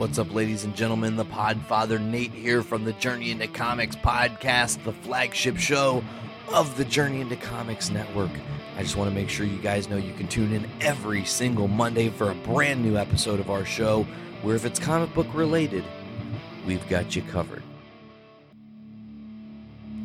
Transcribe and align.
What's 0.00 0.18
up, 0.18 0.32
ladies 0.32 0.64
and 0.64 0.74
gentlemen? 0.74 1.16
The 1.16 1.26
Podfather 1.26 2.00
Nate 2.00 2.32
here 2.32 2.62
from 2.62 2.86
the 2.86 2.94
Journey 2.94 3.32
into 3.32 3.46
Comics 3.46 3.96
podcast, 3.96 4.82
the 4.82 4.94
flagship 4.94 5.58
show 5.58 6.02
of 6.54 6.74
the 6.78 6.86
Journey 6.86 7.20
into 7.20 7.36
Comics 7.36 7.90
Network. 7.90 8.30
I 8.78 8.82
just 8.82 8.96
want 8.96 9.10
to 9.10 9.14
make 9.14 9.28
sure 9.28 9.44
you 9.44 9.58
guys 9.58 9.90
know 9.90 9.98
you 9.98 10.14
can 10.14 10.26
tune 10.26 10.54
in 10.54 10.66
every 10.80 11.26
single 11.26 11.68
Monday 11.68 12.08
for 12.08 12.30
a 12.30 12.34
brand 12.34 12.82
new 12.82 12.96
episode 12.96 13.40
of 13.40 13.50
our 13.50 13.66
show, 13.66 14.06
where 14.40 14.56
if 14.56 14.64
it's 14.64 14.78
comic 14.78 15.12
book 15.12 15.26
related, 15.34 15.84
we've 16.66 16.88
got 16.88 17.14
you 17.14 17.20
covered. 17.20 17.62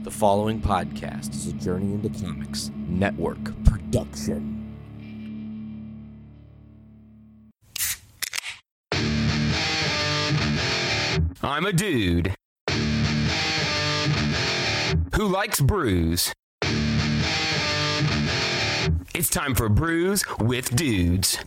The 0.03 0.11
following 0.11 0.59
podcast 0.59 1.29
is 1.29 1.47
a 1.47 1.53
Journey 1.53 1.93
into 1.93 2.09
Comics 2.19 2.69
Network 2.89 3.63
production. 3.63 4.54
I'm 11.45 11.67
a 11.67 11.71
dude 11.71 12.33
who 15.13 15.27
likes 15.27 15.61
brews. 15.61 16.33
It's 19.13 19.29
time 19.29 19.53
for 19.53 19.69
Brews 19.69 20.25
with 20.39 20.75
Dudes. 20.75 21.37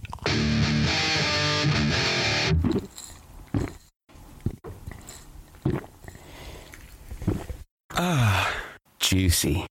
Ah, 7.90 8.54
juicy. 9.00 9.66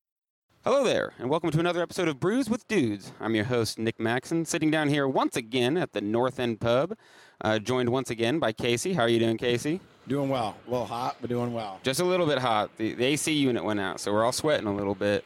Hello 0.65 0.83
there, 0.83 1.13
and 1.19 1.29
welcome 1.29 1.51
to 1.51 1.59
another 1.61 1.81
episode 1.81 2.09
of 2.09 2.19
Brews 2.19 2.49
with 2.49 2.67
Dudes. 2.67 3.13
I'm 3.21 3.33
your 3.33 3.45
host, 3.45 3.79
Nick 3.79 3.97
Maxon, 3.97 4.43
sitting 4.43 4.71
down 4.71 4.89
here 4.89 5.07
once 5.07 5.37
again 5.37 5.77
at 5.77 5.93
the 5.93 6.01
North 6.01 6.37
End 6.37 6.59
Pub, 6.59 6.97
uh, 7.39 7.59
joined 7.59 7.87
once 7.87 8.09
again 8.09 8.39
by 8.39 8.51
Casey. 8.51 8.91
How 8.91 9.03
are 9.03 9.09
you 9.09 9.19
doing, 9.19 9.37
Casey? 9.37 9.79
Doing 10.07 10.29
well. 10.29 10.55
A 10.67 10.69
little 10.69 10.85
hot, 10.85 11.17
but 11.19 11.29
doing 11.29 11.53
well. 11.53 11.79
Just 11.83 11.99
a 11.99 12.05
little 12.05 12.25
bit 12.25 12.37
hot. 12.37 12.75
The, 12.77 12.93
the 12.93 13.05
AC 13.05 13.33
unit 13.33 13.63
went 13.63 13.79
out, 13.79 13.99
so 13.99 14.13
we're 14.13 14.23
all 14.23 14.31
sweating 14.31 14.67
a 14.67 14.73
little 14.73 14.95
bit. 14.95 15.25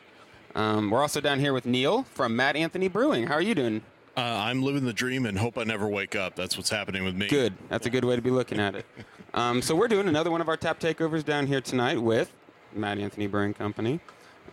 Um, 0.56 0.90
we're 0.90 1.02
also 1.02 1.22
down 1.22 1.40
here 1.40 1.54
with 1.54 1.66
Neil 1.66 2.04
from 2.04 2.36
Mad 2.36 2.56
Anthony 2.56 2.88
Brewing. 2.88 3.28
How 3.28 3.36
are 3.36 3.42
you 3.42 3.54
doing? 3.56 3.84
Uh, 4.18 4.22
I'm 4.22 4.62
living 4.64 4.84
the 4.84 4.94
dream 4.94 5.26
and 5.26 5.38
hope 5.38 5.58
I 5.58 5.64
never 5.64 5.88
wake 5.88 6.16
up. 6.16 6.36
That's 6.36 6.58
what's 6.58 6.70
happening 6.70 7.06
with 7.06 7.16
me. 7.16 7.28
Good. 7.28 7.54
That's 7.70 7.86
a 7.86 7.90
good 7.90 8.04
way 8.04 8.16
to 8.16 8.22
be 8.22 8.32
looking 8.32 8.60
at 8.60 8.76
it. 8.76 8.86
Um, 9.34 9.62
so 9.62 9.78
we're 9.78 9.88
doing 9.88 10.10
another 10.10 10.30
one 10.30 10.42
of 10.42 10.50
our 10.50 10.58
tap 10.58 10.82
takeovers 10.82 11.24
down 11.24 11.48
here 11.48 11.62
tonight 11.62 12.02
with 12.02 12.34
Mad 12.74 13.00
Anthony 13.00 13.28
Brewing 13.28 13.54
Company. 13.54 14.02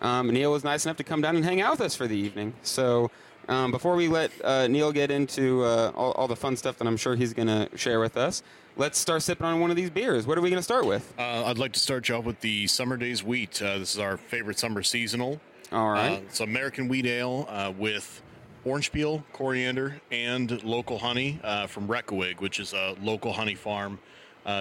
Um, 0.01 0.29
Neil 0.29 0.53
was 0.53 0.63
nice 0.63 0.85
enough 0.85 0.95
to 0.95 1.03
come 1.03 1.19
down 1.19 1.35
and 1.35 1.43
hang 1.43 1.59
out 1.59 1.71
with 1.71 1.81
us 1.81 1.95
for 1.95 2.07
the 2.07 2.15
evening. 2.15 2.53
So 2.63 3.11
um, 3.49 3.71
before 3.71 3.95
we 3.95 4.07
let 4.07 4.31
uh, 4.41 4.67
Neil 4.67 4.93
get 4.93 5.11
into 5.11 5.65
uh, 5.65 5.91
all, 5.95 6.13
all, 6.13 6.29
the 6.29 6.35
fun 6.37 6.55
stuff 6.55 6.77
that 6.77 6.87
I'm 6.87 6.95
sure 6.95 7.15
he's 7.15 7.33
going 7.33 7.49
to 7.49 7.67
share 7.75 7.99
with 7.99 8.15
us, 8.15 8.41
let's 8.79 8.97
start 8.97 9.21
sipping 9.21 9.45
on 9.45 9.59
one 9.59 9.69
of 9.69 9.75
these 9.75 9.89
beers. 9.89 10.25
What 10.25 10.37
are 10.37 10.41
we 10.41 10.49
going 10.49 10.59
to 10.59 10.63
start 10.63 10.85
with? 10.85 11.13
Uh, 11.19 11.43
I'd 11.45 11.57
like 11.57 11.73
to 11.73 11.79
start 11.79 12.07
you 12.07 12.15
off 12.15 12.23
with 12.23 12.39
the 12.39 12.65
Summer 12.67 12.95
Days 12.95 13.21
Wheat. 13.21 13.61
Uh, 13.61 13.77
this 13.77 13.93
is 13.93 13.99
our 13.99 14.15
favorite 14.15 14.57
summer 14.57 14.81
seasonal. 14.81 15.41
All 15.73 15.91
right. 15.91 16.13
Uh, 16.13 16.21
it's 16.21 16.39
American 16.39 16.87
wheat 16.87 17.05
ale 17.05 17.45
uh, 17.49 17.73
with 17.77 18.21
orange 18.63 18.91
peel, 18.93 19.23
coriander, 19.33 19.99
and 20.11 20.63
local 20.63 20.97
honey 20.97 21.39
from 21.67 21.87
Reckewig, 21.87 22.39
which 22.39 22.59
is 22.59 22.73
a 22.73 22.95
local 23.01 23.33
honey 23.33 23.55
farm 23.55 23.99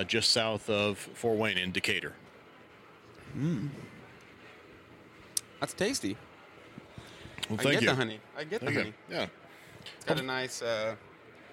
just 0.06 0.32
south 0.32 0.68
of 0.68 0.98
Fort 0.98 1.38
Wayne 1.38 1.56
in 1.56 1.70
Decatur. 1.70 2.12
Mm. 3.36 3.70
That's 5.60 5.74
tasty. 5.74 6.16
Well, 7.48 7.60
I 7.60 7.62
get 7.62 7.82
you. 7.82 7.88
the 7.88 7.94
honey. 7.94 8.20
I 8.36 8.44
get 8.44 8.60
the 8.60 8.72
you. 8.72 8.78
honey. 8.78 8.94
Yeah. 9.08 9.26
It's 9.96 10.04
got 10.04 10.18
a 10.18 10.22
nice, 10.22 10.60
uh, 10.60 10.96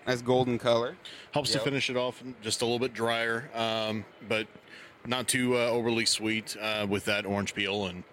nice 0.07 0.21
golden 0.21 0.57
color. 0.57 0.95
Helps 1.33 1.51
Yep. 1.53 1.59
to 1.63 1.69
finish 1.69 1.89
it 1.89 1.97
off 1.97 2.21
just 2.41 2.61
a 2.61 2.65
little 2.65 2.79
bit 2.79 2.93
drier, 2.93 3.49
um, 3.53 4.05
but 4.27 4.47
not 5.05 5.27
too 5.27 5.55
uh, 5.55 5.59
overly 5.69 6.05
sweet 6.05 6.55
uh, 6.59 6.85
with 6.89 7.05
that 7.05 7.25
orange 7.25 7.53
peel 7.53 7.85
and 7.87 8.03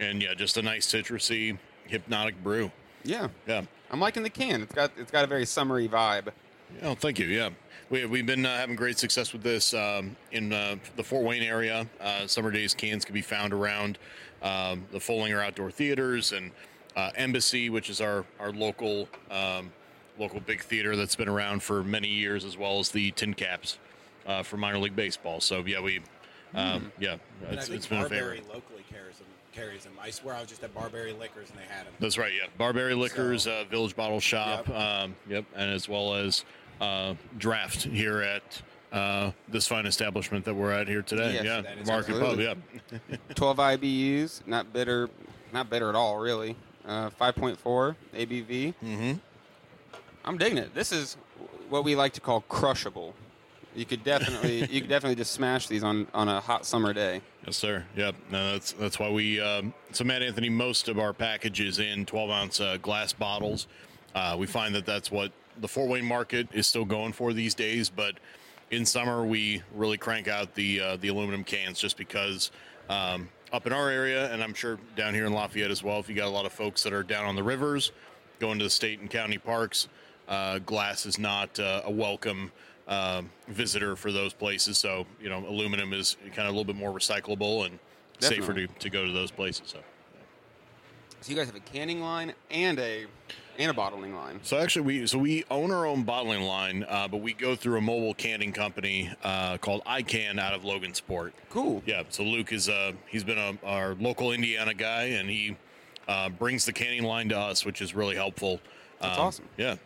and 0.00 0.20
yeah, 0.22 0.34
just 0.34 0.56
a 0.56 0.62
nice 0.62 0.86
citrusy, 0.86 1.56
hypnotic 1.86 2.42
brew. 2.42 2.70
Yeah, 3.04 3.28
Yeah. 3.46 3.62
I'm 3.90 4.00
liking 4.00 4.22
the 4.22 4.30
can. 4.30 4.62
It's 4.62 4.74
got 4.74 4.90
it's 4.96 5.10
got 5.10 5.24
a 5.24 5.26
very 5.26 5.44
summery 5.46 5.88
vibe. 5.88 6.28
Oh, 6.82 6.94
thank 6.94 7.18
you. 7.18 7.26
Yeah, 7.26 7.50
we 7.90 8.06
we've 8.06 8.24
been 8.24 8.46
uh, 8.46 8.56
having 8.56 8.74
great 8.74 8.98
success 8.98 9.32
with 9.34 9.42
this 9.42 9.74
um, 9.74 10.16
in 10.30 10.52
uh, 10.52 10.76
the 10.96 11.04
Fort 11.04 11.24
Wayne 11.24 11.42
area. 11.42 11.86
Uh, 12.00 12.26
Summer 12.26 12.50
Days 12.50 12.72
cans 12.72 13.04
can 13.04 13.12
be 13.14 13.20
found 13.20 13.52
around 13.52 13.98
um, 14.42 14.86
the 14.92 14.98
Foellinger 14.98 15.44
Outdoor 15.44 15.70
Theaters 15.70 16.32
and 16.32 16.50
uh, 16.96 17.10
Embassy, 17.16 17.68
which 17.68 17.90
is 17.90 18.00
our 18.00 18.24
our 18.40 18.50
local 18.50 19.08
um, 19.30 19.70
local 20.18 20.40
big 20.40 20.60
theater 20.62 20.96
that's 20.96 21.16
been 21.16 21.28
around 21.28 21.62
for 21.62 21.82
many 21.82 22.08
years, 22.08 22.44
as 22.44 22.56
well 22.56 22.78
as 22.78 22.90
the 22.90 23.12
TinCaps 23.12 23.78
uh, 24.26 24.42
for 24.42 24.56
minor 24.56 24.78
league 24.78 24.96
baseball. 24.96 25.40
So 25.40 25.64
yeah, 25.64 25.80
we 25.80 26.00
um, 26.54 26.92
yeah, 26.98 27.12
And 27.48 27.54
it's, 27.54 27.64
I 27.64 27.66
think 27.66 27.76
it's 27.76 27.86
been 27.86 27.98
a 27.98 28.00
Barberry 28.02 28.38
favorite. 28.38 28.54
locally 28.54 28.84
carries 28.90 29.16
them. 29.18 29.26
Carries 29.52 29.84
them. 29.84 29.92
I 30.00 30.10
swear 30.10 30.34
I 30.34 30.40
was 30.40 30.48
just 30.48 30.62
at 30.64 30.74
Barberry 30.74 31.12
Liquors 31.12 31.48
and 31.50 31.58
they 31.58 31.64
had 31.64 31.86
them. 31.86 31.92
That's 32.00 32.16
right. 32.18 32.32
Yeah, 32.32 32.48
Barberry 32.58 32.94
Liquors, 32.94 33.44
So- 33.44 33.60
uh, 33.60 33.64
Village 33.64 33.94
Bottle 33.96 34.20
Shop. 34.20 34.66
Yep. 34.68 34.76
Um, 34.76 35.16
yep, 35.28 35.44
and 35.56 35.70
as 35.70 35.88
well 35.88 36.14
as 36.14 36.44
uh, 36.80 37.14
Draft 37.38 37.82
here 37.84 38.20
at 38.22 38.62
uh, 38.92 39.30
this 39.48 39.66
fine 39.66 39.86
establishment 39.86 40.44
that 40.44 40.54
we're 40.54 40.72
at 40.72 40.88
here 40.88 41.00
today. 41.02 41.32
Yes, 41.34 41.44
yeah, 41.44 41.80
is 41.80 41.86
Market 41.88 42.12
Pub. 42.20 42.38
absolutely. 42.38 42.44
Yeah, 43.10 43.16
12 43.34 43.56
IBUs, 43.56 44.46
not 44.46 44.72
bitter, 44.72 45.08
not 45.52 45.70
bitter 45.70 45.88
at 45.88 45.94
all, 45.94 46.18
really. 46.18 46.56
Uh, 46.86 47.08
5.4 47.10 47.56
ABV. 48.14 48.74
mm-hmm. 48.84 49.12
I'm 50.24 50.38
digging 50.38 50.58
it. 50.58 50.74
This 50.74 50.92
is 50.92 51.16
what 51.68 51.84
we 51.84 51.94
like 51.94 52.12
to 52.14 52.20
call 52.20 52.42
crushable. 52.42 53.14
You 53.74 53.84
could 53.84 54.04
definitely 54.04 54.60
you 54.70 54.80
could 54.80 54.90
definitely 54.90 55.16
just 55.16 55.32
smash 55.32 55.66
these 55.66 55.82
on 55.82 56.06
on 56.14 56.28
a 56.28 56.40
hot 56.40 56.64
summer 56.66 56.92
day. 56.92 57.22
Yes, 57.46 57.56
sir. 57.56 57.84
Yep. 57.96 58.14
No, 58.30 58.52
that's 58.52 58.72
that's 58.72 58.98
why 58.98 59.10
we. 59.10 59.40
Um, 59.40 59.74
so, 59.92 60.04
Mad 60.04 60.22
Anthony, 60.22 60.48
most 60.48 60.88
of 60.88 60.98
our 60.98 61.12
packages 61.12 61.78
in 61.78 62.06
12 62.06 62.30
ounce 62.30 62.60
uh, 62.60 62.76
glass 62.78 63.12
bottles. 63.12 63.66
Uh, 64.14 64.36
we 64.38 64.46
find 64.46 64.74
that 64.74 64.84
that's 64.84 65.10
what 65.10 65.32
the 65.60 65.68
Fort 65.68 65.88
Wayne 65.88 66.04
market 66.04 66.48
is 66.52 66.66
still 66.66 66.84
going 66.84 67.12
for 67.12 67.32
these 67.32 67.54
days. 67.54 67.88
But 67.88 68.16
in 68.70 68.84
summer, 68.84 69.24
we 69.24 69.62
really 69.74 69.98
crank 69.98 70.28
out 70.28 70.54
the 70.54 70.80
uh, 70.80 70.96
the 70.96 71.08
aluminum 71.08 71.42
cans 71.42 71.80
just 71.80 71.96
because 71.96 72.50
um, 72.88 73.28
up 73.52 73.66
in 73.66 73.72
our 73.72 73.88
area, 73.88 74.32
and 74.32 74.42
I'm 74.42 74.54
sure 74.54 74.78
down 74.96 75.14
here 75.14 75.26
in 75.26 75.32
Lafayette 75.32 75.70
as 75.70 75.82
well. 75.82 75.98
If 75.98 76.08
you 76.08 76.14
got 76.14 76.26
a 76.26 76.30
lot 76.30 76.46
of 76.46 76.52
folks 76.52 76.82
that 76.82 76.92
are 76.92 77.02
down 77.02 77.24
on 77.24 77.36
the 77.36 77.42
rivers, 77.42 77.92
going 78.38 78.58
to 78.58 78.64
the 78.64 78.70
state 78.70 79.00
and 79.00 79.10
county 79.10 79.38
parks, 79.38 79.88
uh, 80.28 80.58
glass 80.60 81.06
is 81.06 81.18
not 81.18 81.58
uh, 81.58 81.82
a 81.84 81.90
welcome 81.90 82.52
um, 82.88 83.30
visitor 83.48 83.96
for 83.96 84.12
those 84.12 84.32
places. 84.32 84.78
So 84.78 85.06
you 85.20 85.28
know, 85.28 85.38
aluminum 85.46 85.92
is 85.92 86.16
kind 86.34 86.48
of 86.48 86.54
a 86.54 86.56
little 86.56 86.64
bit 86.64 86.76
more 86.76 86.92
recyclable 86.92 87.66
and 87.66 87.78
safer 88.18 88.52
to, 88.54 88.66
to 88.66 88.90
go 88.90 89.04
to 89.04 89.12
those 89.12 89.30
places. 89.30 89.62
So. 89.66 89.78
So 91.20 91.30
you 91.30 91.36
guys 91.36 91.46
have 91.46 91.54
a 91.54 91.60
canning 91.60 92.00
line 92.00 92.34
and 92.50 92.80
a 92.80 93.06
and 93.56 93.70
a 93.70 93.74
bottling 93.74 94.12
line. 94.16 94.40
So 94.42 94.58
actually, 94.58 94.82
we 94.82 95.06
so 95.06 95.18
we 95.18 95.44
own 95.52 95.70
our 95.70 95.86
own 95.86 96.02
bottling 96.02 96.42
line, 96.42 96.84
uh, 96.88 97.06
but 97.06 97.18
we 97.18 97.32
go 97.32 97.54
through 97.54 97.78
a 97.78 97.80
mobile 97.80 98.12
canning 98.14 98.50
company 98.52 99.08
uh, 99.22 99.56
called 99.58 99.84
iCan 99.84 100.40
out 100.40 100.52
of 100.52 100.62
Logansport. 100.62 101.30
Cool. 101.48 101.80
Yeah. 101.86 102.02
So 102.08 102.24
Luke 102.24 102.52
is 102.52 102.68
uh 102.68 102.92
he's 103.06 103.22
been 103.22 103.38
a, 103.38 103.56
our 103.64 103.94
local 104.00 104.32
Indiana 104.32 104.74
guy, 104.74 105.04
and 105.04 105.30
he 105.30 105.56
uh, 106.08 106.28
brings 106.28 106.64
the 106.66 106.72
canning 106.72 107.04
line 107.04 107.28
to 107.28 107.38
us, 107.38 107.64
which 107.64 107.80
is 107.80 107.94
really 107.94 108.16
helpful. 108.16 108.60
That's 109.00 109.16
Um, 109.16 109.24
awesome. 109.26 109.44
Yeah. 109.56 109.76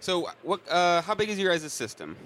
So 0.00 0.28
what? 0.42 0.60
Uh, 0.68 1.02
how 1.02 1.14
big 1.14 1.28
is 1.28 1.38
your 1.38 1.50
guys' 1.52 1.72
system 1.72 2.16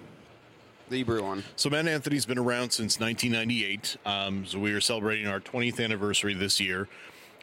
that 0.89 0.99
you 0.99 1.05
brew 1.05 1.25
on? 1.25 1.43
So 1.57 1.71
Mad 1.71 1.87
Anthony's 1.89 2.27
been 2.27 2.39
around 2.39 2.71
since 2.71 3.01
1998. 3.01 3.97
Um, 4.05 4.45
so 4.47 4.59
we 4.59 4.73
are 4.73 4.81
celebrating 4.81 5.27
our 5.27 5.41
20th 5.41 5.83
anniversary 5.83 6.35
this 6.35 6.61
year. 6.61 6.89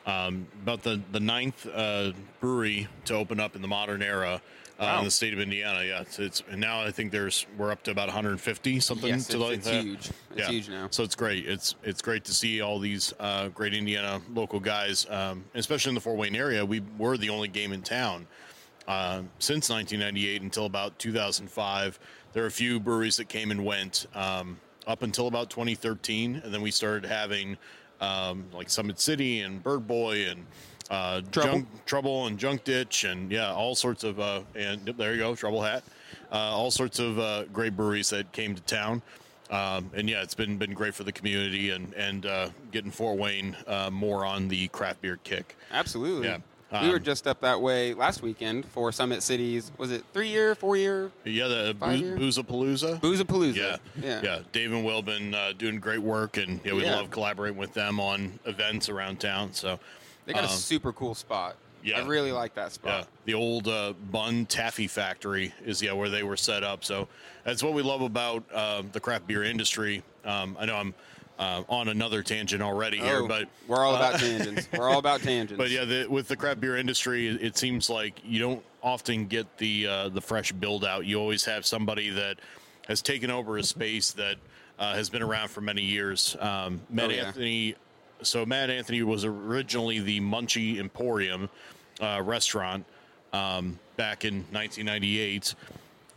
Um, 0.06 0.48
about 0.64 0.82
the 0.84 1.02
the 1.12 1.20
ninth 1.20 1.68
uh, 1.68 2.14
brewery 2.40 2.88
to 3.06 3.16
open 3.16 3.40
up 3.40 3.56
in 3.56 3.62
the 3.62 3.68
modern 3.68 4.02
era 4.02 4.42
uh, 4.80 4.84
Wow. 4.84 5.00
in 5.00 5.06
the 5.06 5.12
state 5.12 5.34
of 5.34 5.40
Indiana. 5.40 5.84
Yeah, 5.84 6.02
it's, 6.02 6.20
it's 6.20 6.44
and 6.50 6.60
now 6.62 6.82
I 6.82 6.90
think 6.90 7.12
there's 7.12 7.46
we're 7.58 7.70
up 7.72 7.84
to 7.84 7.92
about 7.92 8.08
150 8.08 8.80
something 8.80 9.10
Yes, 9.10 9.28
to 9.28 9.34
it's, 9.38 9.44
like 9.44 9.58
it's 9.58 9.70
huge. 9.70 9.98
It's 9.98 10.14
yeah. 10.36 10.48
huge 10.48 10.70
now. 10.70 10.88
So 10.90 11.04
it's 11.04 11.16
great. 11.16 11.46
It's 11.48 11.76
it's 11.84 12.02
great 12.02 12.24
to 12.26 12.34
see 12.34 12.62
all 12.62 12.80
these 12.80 13.14
uh, 13.20 13.50
great 13.50 13.74
Indiana 13.74 14.22
local 14.34 14.60
guys, 14.60 15.06
um, 15.10 15.44
especially 15.54 15.90
in 15.90 15.96
the 15.96 16.02
Fort 16.02 16.18
Wayne 16.18 16.36
area. 16.36 16.66
We 16.66 16.82
were 16.98 17.18
the 17.18 17.30
only 17.30 17.50
game 17.50 17.74
in 17.74 17.82
town 17.82 18.26
uh, 18.90 19.22
since 19.38 19.70
1998 19.70 20.42
until 20.42 20.66
about 20.66 20.98
2005. 20.98 22.00
There 22.34 22.44
were 22.44 22.48
a 22.48 22.52
few 22.52 22.80
breweries 22.80 23.18
that 23.18 23.30
came 23.30 23.52
and 23.52 23.64
went 23.64 24.08
um, 24.16 24.60
up 24.88 25.04
until 25.04 25.28
about 25.28 25.50
2013, 25.52 26.42
and 26.44 26.54
then 26.54 26.62
we 26.62 26.72
started 26.72 27.08
having 27.08 27.56
um, 28.02 28.46
like 28.52 28.70
Summit 28.70 29.00
City 29.00 29.42
and 29.42 29.64
Bird 29.64 29.88
Boy 29.88 30.28
and 30.30 30.46
uh, 30.90 31.22
Trouble. 31.32 31.52
Junk, 31.52 31.86
Trouble 31.86 32.28
and 32.28 32.40
Junk 32.40 32.64
Ditch 32.64 33.04
and 33.04 33.32
yeah, 33.32 33.54
all 33.54 33.76
sorts 33.76 34.04
of 34.04 34.20
uh, 34.20 34.42
and 34.56 34.84
there 34.98 35.14
you 35.14 35.20
go, 35.20 35.36
Trouble 35.36 35.62
Hat, 35.62 35.84
uh, 36.32 36.36
all 36.36 36.72
sorts 36.72 36.98
of 36.98 37.20
uh, 37.20 37.44
great 37.46 37.76
breweries 37.76 38.10
that 38.10 38.32
came 38.32 38.56
to 38.56 38.62
town. 38.64 39.04
Um, 39.52 39.90
and 39.96 40.10
yeah, 40.10 40.24
it's 40.24 40.36
been 40.36 40.58
been 40.58 40.74
great 40.74 40.96
for 40.96 41.04
the 41.04 41.12
community 41.12 41.72
and 41.72 41.94
and 41.94 42.26
uh, 42.26 42.50
getting 42.72 42.90
Fort 42.90 43.20
Wayne 43.20 43.56
uh, 43.68 43.92
more 43.92 44.26
on 44.26 44.48
the 44.48 44.68
craft 44.70 45.02
beer 45.02 45.20
kick. 45.24 45.56
Absolutely. 45.72 46.28
Yeah. 46.28 46.38
We 46.72 46.90
were 46.90 46.98
Um, 46.98 47.04
just 47.04 47.28
up 47.28 47.42
that 47.42 47.60
way 47.62 47.94
last 47.94 48.22
weekend 48.22 48.66
for 48.66 48.92
Summit 48.92 49.24
City's. 49.24 49.72
Was 49.78 49.92
it 49.92 50.04
three 50.14 50.28
year, 50.30 50.54
four 50.56 50.78
year? 50.78 51.12
Yeah, 51.26 51.48
the 51.48 51.76
year? 51.96 52.18
Boozapalooza. 52.18 53.00
Boozapalooza. 53.02 53.56
Yeah, 53.56 53.78
yeah, 54.02 54.22
yeah. 54.24 54.40
Dave 54.52 54.72
and 54.74 54.86
Will 54.86 55.02
been 55.02 55.34
uh, 55.34 55.54
doing 55.58 55.80
great 55.80 56.00
work, 56.00 56.38
and 56.38 56.60
yeah, 56.64 56.74
we 56.74 56.84
Yeah. 56.84 56.98
love 56.98 57.10
collaborating 57.10 57.58
with 57.58 57.74
them 57.74 58.00
on 58.00 58.40
events 58.46 58.88
around 58.90 59.20
town. 59.20 59.54
So, 59.54 59.80
They 60.26 60.34
got 60.34 60.44
a 60.44 60.48
um, 60.48 60.54
super 60.56 60.94
cool 60.94 61.16
spot. 61.16 61.56
yeah. 61.84 62.00
I 62.02 62.06
really 62.06 62.32
like 62.32 62.54
that 62.56 62.72
spot. 62.72 63.00
yeah, 63.02 63.06
the 63.26 63.34
old 63.34 63.68
uh, 63.68 63.94
Bun 64.12 64.46
Taffy 64.46 64.88
Factory 64.88 65.54
is 65.66 65.82
yeah 65.82 65.94
where 65.94 66.10
they 66.10 66.24
were 66.24 66.38
set 66.38 66.64
up. 66.64 66.84
So 66.86 67.08
that's 67.44 67.64
what 67.64 67.74
we 67.74 67.82
love 67.82 68.02
about 68.02 68.44
uh, 68.54 68.84
the 68.92 69.00
craft 69.00 69.26
beer 69.28 69.44
industry. 69.44 70.04
Um, 70.24 70.56
I 70.60 70.66
know 70.66 70.76
I'm 70.76 70.94
uh, 71.40 71.64
on 71.70 71.88
another 71.88 72.22
tangent 72.22 72.62
already 72.62 72.98
here, 72.98 73.22
Oh, 73.24 73.28
but 73.28 73.48
we're 73.68 73.84
all 73.84 73.96
uh, 73.96 73.98
about 73.98 74.20
tangents. 74.20 74.68
We're 74.72 74.90
all 74.90 75.00
about 75.00 75.22
tangents. 75.22 75.58
But 75.58 75.72
yeah, 75.72 75.86
the, 75.86 76.06
with 76.08 76.28
the 76.28 76.36
craft 76.36 76.60
beer 76.62 76.78
industry, 76.78 77.28
it, 77.28 77.42
it 77.42 77.58
seems 77.58 77.90
like 77.90 78.20
you 78.24 78.40
don't 78.40 78.64
often 78.84 79.26
get 79.26 79.58
the 79.58 79.88
uh, 79.88 80.10
the 80.10 80.22
fresh 80.22 80.52
build 80.52 80.84
out. 80.86 81.06
You 81.06 81.20
always 81.20 81.46
have 81.46 81.66
somebody 81.66 82.10
that 82.12 82.38
has 82.88 83.02
taken 83.02 83.32
over 83.32 83.58
a 83.58 83.64
space 83.64 84.12
that 84.12 84.36
uh, 84.78 84.94
has 84.96 85.10
been 85.10 85.22
around 85.22 85.50
for 85.50 85.62
many 85.62 85.82
years. 85.82 86.36
Um, 86.40 86.82
Mad 86.90 87.10
Oh, 87.10 87.14
yeah. 87.14 87.26
Anthony. 87.26 87.76
So 88.22 88.46
Mad 88.46 88.70
Anthony 88.70 89.02
was 89.04 89.24
originally 89.24 90.00
the 90.00 90.20
Munchie 90.20 90.78
Emporium 90.78 91.50
uh, 92.02 92.22
restaurant 92.24 92.86
um, 93.32 93.80
back 93.96 94.26
in 94.26 94.40
1998. 94.52 95.56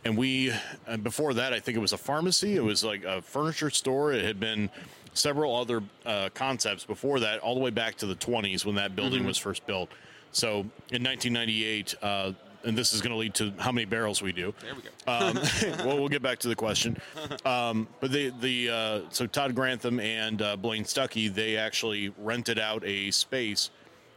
And 0.05 0.17
we, 0.17 0.51
and 0.85 1.01
before 1.01 1.33
that, 1.35 1.53
I 1.53 1.61
think 1.61 1.77
it 1.77 1.79
was 1.81 1.93
a 1.93 1.97
pharmacy. 1.97 2.57
It 2.57 2.63
was 2.63 2.83
like 2.83 3.05
a 3.05 3.21
furniture 3.21 3.69
store. 3.69 4.11
It 4.11 4.25
had 4.25 4.37
been 4.37 4.69
several 5.13 5.55
other 5.55 5.81
uh, 6.05 6.29
concepts 6.33 6.85
before 6.85 7.19
that, 7.21 7.39
all 7.39 7.55
the 7.55 7.61
way 7.61 7.69
back 7.69 7.95
to 7.97 8.05
the 8.05 8.15
20s 8.15 8.65
when 8.65 8.75
that 8.75 8.95
building 8.95 9.25
was 9.25 9.37
first 9.37 9.65
built. 9.65 9.89
So 10.31 10.59
in 10.89 11.03
1998, 11.03 11.95
uh, 12.01 12.31
and 12.65 12.77
this 12.77 12.93
is 12.93 13.01
going 13.01 13.11
to 13.11 13.17
lead 13.17 13.33
to 13.35 13.53
how 13.59 13.71
many 13.71 13.85
barrels 13.85 14.21
we 14.21 14.31
do. 14.31 14.53
there 14.61 14.73
we 14.73 14.81
go. 14.81 14.89
Um, 15.05 15.39
well, 15.85 15.97
we'll 15.97 16.09
get 16.09 16.21
back 16.21 16.39
to 16.39 16.47
the 16.47 16.55
question. 16.55 16.97
Um, 17.45 17.87
but 17.99 18.11
the 18.11 18.31
the 18.39 18.69
uh, 18.69 19.01
so 19.09 19.27
Todd 19.27 19.53
Grantham 19.53 19.99
and 19.99 20.41
uh, 20.41 20.55
Blaine 20.55 20.85
Stuckey 20.85 21.33
they 21.33 21.57
actually 21.57 22.13
rented 22.17 22.59
out 22.59 22.83
a 22.85 23.11
space 23.11 23.69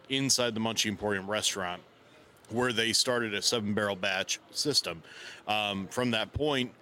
inside 0.09 0.55
the 0.55 0.61
Munchie 0.61 0.89
Emporium 0.89 1.29
restaurant 1.29 1.83
where 2.51 2.73
they 2.73 2.93
started 2.93 3.35
a 3.35 3.43
seven 3.43 3.75
barrel 3.75 3.97
batch 3.97 4.39
system. 4.53 5.03
Um, 5.49 5.89
from 5.89 6.13
that 6.13 6.33
point, 6.33 6.73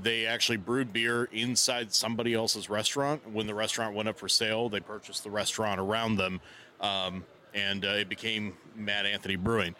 they 0.00 0.26
actually 0.26 0.58
brewed 0.58 0.92
beer 0.92 1.28
inside 1.32 1.92
somebody 1.92 2.34
else's 2.34 2.70
restaurant. 2.70 3.28
When 3.30 3.46
the 3.46 3.54
restaurant 3.54 3.94
went 3.94 4.08
up 4.08 4.18
for 4.18 4.28
sale, 4.28 4.68
they 4.68 4.80
purchased 4.80 5.24
the 5.24 5.30
restaurant 5.30 5.80
around 5.80 6.16
them, 6.16 6.40
um, 6.80 7.24
and 7.54 7.84
uh, 7.84 7.88
it 7.88 8.08
became 8.08 8.54
Mad 8.76 9.06
Anthony 9.06 9.36
Brewing. 9.36 9.74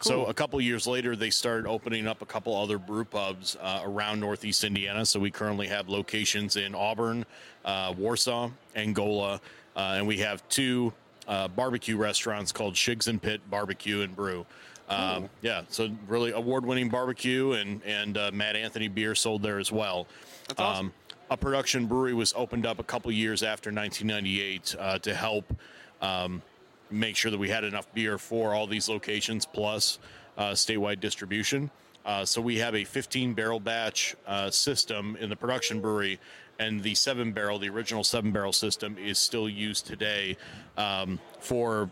So 0.00 0.26
a 0.26 0.34
couple 0.34 0.60
years 0.60 0.86
later, 0.86 1.16
they 1.16 1.30
started 1.30 1.66
opening 1.66 2.06
up 2.06 2.22
a 2.22 2.26
couple 2.26 2.54
other 2.56 2.78
brew 2.78 3.04
pubs 3.04 3.56
uh, 3.60 3.80
around 3.82 4.20
Northeast 4.20 4.62
Indiana. 4.62 5.04
So 5.04 5.18
we 5.18 5.32
currently 5.32 5.66
have 5.66 5.88
locations 5.88 6.54
in 6.54 6.74
Auburn, 6.74 7.26
uh, 7.64 7.92
Warsaw, 7.98 8.50
Angola, 8.76 9.40
uh, 9.74 9.94
and 9.96 10.06
we 10.06 10.18
have 10.18 10.48
two 10.48 10.92
uh, 11.26 11.48
barbecue 11.48 11.96
restaurants 11.96 12.52
called 12.52 12.74
Shigs 12.74 13.08
and 13.08 13.20
Pit 13.20 13.40
Barbecue 13.50 14.02
and 14.02 14.14
Brew. 14.14 14.46
Um, 14.88 15.28
yeah, 15.42 15.62
so 15.68 15.90
really 16.06 16.32
award-winning 16.32 16.88
barbecue 16.88 17.52
and 17.52 17.82
and 17.84 18.16
uh, 18.16 18.30
Mad 18.32 18.56
Anthony 18.56 18.88
beer 18.88 19.14
sold 19.14 19.42
there 19.42 19.58
as 19.58 19.70
well. 19.70 20.06
That's 20.48 20.60
awesome. 20.60 20.86
Um, 20.86 20.92
a 21.30 21.36
production 21.36 21.86
brewery 21.86 22.14
was 22.14 22.32
opened 22.34 22.66
up 22.66 22.78
a 22.78 22.82
couple 22.82 23.12
years 23.12 23.42
after 23.42 23.70
1998 23.70 24.76
uh, 24.78 24.98
to 25.00 25.14
help 25.14 25.52
um, 26.00 26.42
make 26.90 27.16
sure 27.16 27.30
that 27.30 27.38
we 27.38 27.48
had 27.48 27.64
enough 27.64 27.92
beer 27.92 28.18
for 28.18 28.54
all 28.54 28.66
these 28.66 28.88
locations 28.88 29.44
plus 29.44 29.98
uh, 30.38 30.52
statewide 30.52 31.00
distribution. 31.00 31.70
Uh, 32.06 32.24
so 32.24 32.40
we 32.40 32.56
have 32.56 32.74
a 32.74 32.84
15 32.84 33.34
barrel 33.34 33.60
batch 33.60 34.16
uh, 34.26 34.50
system 34.50 35.16
in 35.20 35.28
the 35.28 35.36
production 35.36 35.80
brewery, 35.80 36.18
and 36.58 36.82
the 36.82 36.94
seven 36.94 37.32
barrel, 37.32 37.58
the 37.58 37.68
original 37.68 38.02
seven 38.02 38.32
barrel 38.32 38.52
system, 38.52 38.96
is 38.98 39.18
still 39.18 39.48
used 39.48 39.86
today 39.86 40.36
um, 40.76 41.18
for. 41.40 41.90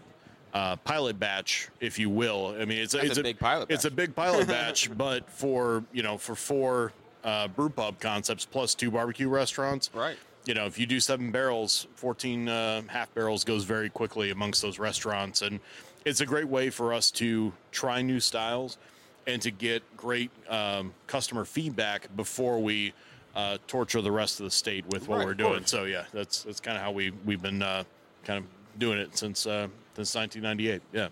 Uh, 0.54 0.74
pilot 0.76 1.18
batch, 1.18 1.68
if 1.80 1.98
you 1.98 2.08
will. 2.08 2.56
I 2.58 2.64
mean, 2.64 2.78
it's 2.78 2.94
That's 2.94 3.04
it's 3.10 3.18
a 3.18 3.22
big 3.22 3.38
pilot 3.38 3.70
It's 3.70 3.84
a 3.84 3.90
batch. 3.90 3.96
big 3.96 4.14
pilot 4.16 4.46
batch, 4.48 4.96
but 4.96 5.28
for 5.30 5.84
you 5.92 6.02
know, 6.02 6.16
for 6.16 6.34
four 6.34 6.92
uh, 7.24 7.48
brew 7.48 7.68
pub 7.68 8.00
concepts 8.00 8.46
plus 8.46 8.74
two 8.74 8.90
barbecue 8.90 9.28
restaurants, 9.28 9.90
Right. 9.92 10.16
you 10.46 10.54
know, 10.54 10.64
if 10.64 10.78
you 10.78 10.86
do 10.86 10.98
seven 10.98 11.30
barrels, 11.30 11.86
14 11.96 12.48
uh, 12.48 12.82
half 12.86 13.12
barrels 13.14 13.44
goes 13.44 13.64
very 13.64 13.90
quickly 13.90 14.30
amongst 14.30 14.62
those 14.62 14.78
restaurants. 14.78 15.42
And 15.42 15.60
it's 16.06 16.20
a 16.22 16.26
great 16.26 16.48
way 16.48 16.70
for 16.70 16.94
us 16.94 17.10
to 17.12 17.52
try 17.70 18.00
new 18.00 18.20
styles 18.20 18.78
and 19.26 19.42
to 19.42 19.50
get 19.50 19.82
great 19.96 20.30
um, 20.48 20.94
customer 21.08 21.44
feedback 21.44 22.08
before 22.16 22.62
we 22.62 22.94
uh, 23.34 23.58
torture 23.66 24.00
the 24.00 24.12
rest 24.12 24.38
of 24.40 24.44
the 24.44 24.50
state 24.50 24.86
with 24.86 25.06
what 25.08 25.18
Right, 25.18 25.26
we're 25.26 25.34
doing. 25.34 25.66
So, 25.66 25.84
yeah, 25.84 26.04
that's 26.14 26.44
that's 26.44 26.60
kind 26.60 26.78
of 26.78 26.82
how 26.82 26.92
we, 26.92 27.10
we've 27.26 27.42
been 27.42 27.60
uh, 27.60 27.82
kind 28.24 28.38
of 28.38 28.78
doing 28.78 28.98
it 28.98 29.18
since, 29.18 29.46
uh, 29.46 29.66
since 29.96 30.14
1998. 30.14 30.82
Yeah. 30.92 31.08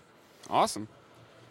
Awesome. 0.49 0.87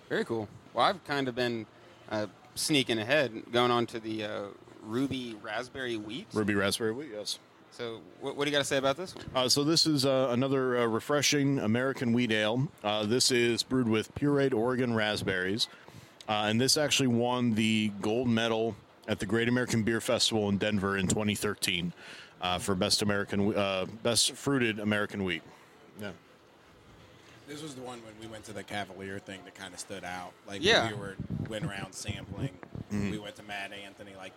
Very 0.09 0.25
cool. 0.25 0.49
Well, 0.73 0.87
I've 0.87 1.05
kind 1.05 1.29
of 1.29 1.35
been 1.35 1.67
uh, 2.11 2.27
sneaking 2.55 2.99
ahead, 2.99 3.43
going 3.53 3.71
on 3.71 3.87
to 3.87 3.99
the 3.99 4.25
uh, 4.25 4.43
Ruby 4.85 5.37
Raspberry 5.43 5.97
Wheat. 5.97 6.29
Ruby 6.33 6.55
Raspberry 6.55 6.93
Wheat, 6.93 7.09
yes. 7.13 7.39
So, 7.73 8.01
what, 8.21 8.37
what 8.37 8.45
do 8.45 8.51
you 8.51 8.55
got 8.55 8.61
to 8.61 8.65
say 8.65 8.77
about 8.77 8.97
this 8.97 9.17
one? 9.17 9.25
Uh, 9.35 9.49
so 9.49 9.65
this 9.65 9.85
is 9.85 10.07
uh, 10.07 10.29
another 10.31 10.79
uh, 10.79 10.87
refreshing 10.87 11.59
American 11.59 12.13
wheat 12.13 12.31
ale. 12.31 12.69
Uh, 12.85 13.05
this 13.05 13.33
is 13.33 13.65
brewed 13.65 13.89
with 13.89 14.15
pureed 14.15 14.55
Oregon 14.55 14.95
raspberries, 14.95 15.67
uh, 16.29 16.47
and 16.47 16.61
this 16.61 16.77
actually 16.77 17.09
won 17.09 17.55
the 17.55 17.91
gold 18.01 18.29
medal 18.29 18.77
at 19.09 19.19
the 19.19 19.27
Great 19.27 19.49
American 19.49 19.83
Beer 19.83 20.01
Festival 20.01 20.49
in 20.51 20.59
Denver 20.59 20.97
in 20.97 21.09
2013 21.09 21.93
uh, 22.41 22.59
for 22.59 22.77
best 22.77 23.03
American 23.03 23.53
uh, 23.57 23.87
best 24.05 24.33
fruited 24.33 24.79
American 24.79 25.25
wheat. 25.25 25.43
Yeah. 26.01 26.13
This 27.47 27.63
was 27.63 27.75
the 27.75 27.83
one 27.83 28.01
when 28.03 28.15
we 28.21 28.27
went 28.27 28.45
to 28.45 28.53
the 28.53 28.63
Cavalier 28.63 29.19
thing 29.19 29.41
that 29.45 29.55
kind 29.55 29.75
of 29.75 29.81
stood 29.81 30.05
out. 30.05 30.33
Like 30.47 30.63
Yeah. 30.63 30.89
we 30.91 30.95
were 30.95 31.17
went 31.49 31.65
around 31.65 31.93
sampling. 31.93 32.51
We 32.91 33.19
went 33.19 33.35
to 33.37 33.43
Mad 33.43 33.73
Anthony 33.73 34.13
like 34.17 34.33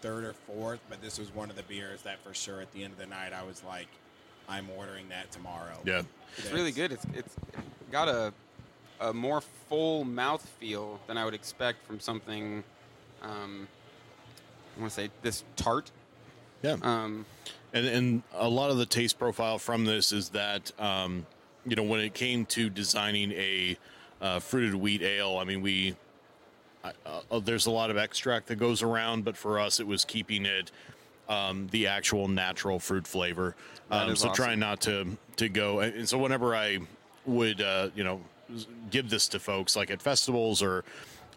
third 0.00 0.24
or 0.24 0.32
fourth, 0.32 0.80
but 0.88 1.02
this 1.02 1.18
was 1.18 1.34
one 1.34 1.50
of 1.50 1.56
the 1.56 1.62
beers 1.64 2.02
that 2.02 2.22
for 2.24 2.32
sure 2.32 2.60
at 2.60 2.70
the 2.72 2.84
end 2.84 2.92
of 2.92 2.98
the 2.98 3.06
night 3.06 3.32
I 3.32 3.42
was 3.42 3.62
like, 3.64 3.88
I'm 4.48 4.68
ordering 4.76 5.08
that 5.10 5.30
tomorrow. 5.32 5.76
Yeah. 5.84 6.02
It's 6.38 6.50
really 6.52 6.72
good. 6.72 6.92
It's 6.92 7.04
it's 7.14 7.34
got 7.90 8.08
a 8.08 8.32
a 9.00 9.12
more 9.12 9.40
full 9.68 10.04
mouth 10.04 10.46
feel 10.60 11.00
than 11.06 11.16
I 11.18 11.24
would 11.24 11.34
expect 11.34 11.84
from 11.86 11.98
something. 12.00 12.62
Um, 13.22 13.66
I 14.76 14.80
want 14.80 14.92
to 14.92 14.94
say 14.94 15.10
this 15.22 15.42
tart. 15.56 15.90
Yeah. 16.62 16.76
Um, 16.82 17.26
And 17.72 17.86
and 17.86 18.22
a 18.34 18.48
lot 18.48 18.70
of 18.70 18.76
the 18.78 18.86
taste 18.86 19.18
profile 19.18 19.58
from 19.58 19.84
this 19.84 20.12
is 20.12 20.30
that 20.30 20.70
um, 20.80 21.26
you 21.66 21.76
know 21.76 21.82
when 21.82 22.00
it 22.00 22.14
came 22.14 22.46
to 22.46 22.70
designing 22.70 23.32
a 23.32 23.76
uh, 24.20 24.38
fruited 24.38 24.74
wheat 24.74 25.02
ale, 25.02 25.38
I 25.38 25.44
mean 25.44 25.62
we 25.62 25.96
uh, 26.84 27.40
there's 27.40 27.66
a 27.66 27.70
lot 27.70 27.90
of 27.90 27.96
extract 27.96 28.46
that 28.48 28.56
goes 28.56 28.82
around, 28.82 29.24
but 29.24 29.36
for 29.36 29.58
us 29.58 29.80
it 29.80 29.86
was 29.86 30.04
keeping 30.04 30.46
it 30.46 30.70
um, 31.28 31.68
the 31.70 31.86
actual 31.86 32.26
natural 32.26 32.78
fruit 32.78 33.06
flavor. 33.06 33.54
Um, 33.90 34.16
so 34.16 34.28
awesome. 34.28 34.34
trying 34.34 34.58
not 34.58 34.80
to 34.82 35.16
to 35.36 35.48
go 35.48 35.80
and 35.80 35.94
and 35.94 36.08
so 36.08 36.18
whenever 36.18 36.54
I 36.54 36.78
would 37.26 37.60
uh, 37.60 37.88
you 37.94 38.04
know 38.04 38.20
give 38.90 39.10
this 39.10 39.28
to 39.28 39.38
folks 39.38 39.76
like 39.76 39.90
at 39.90 40.02
festivals 40.02 40.62
or 40.62 40.84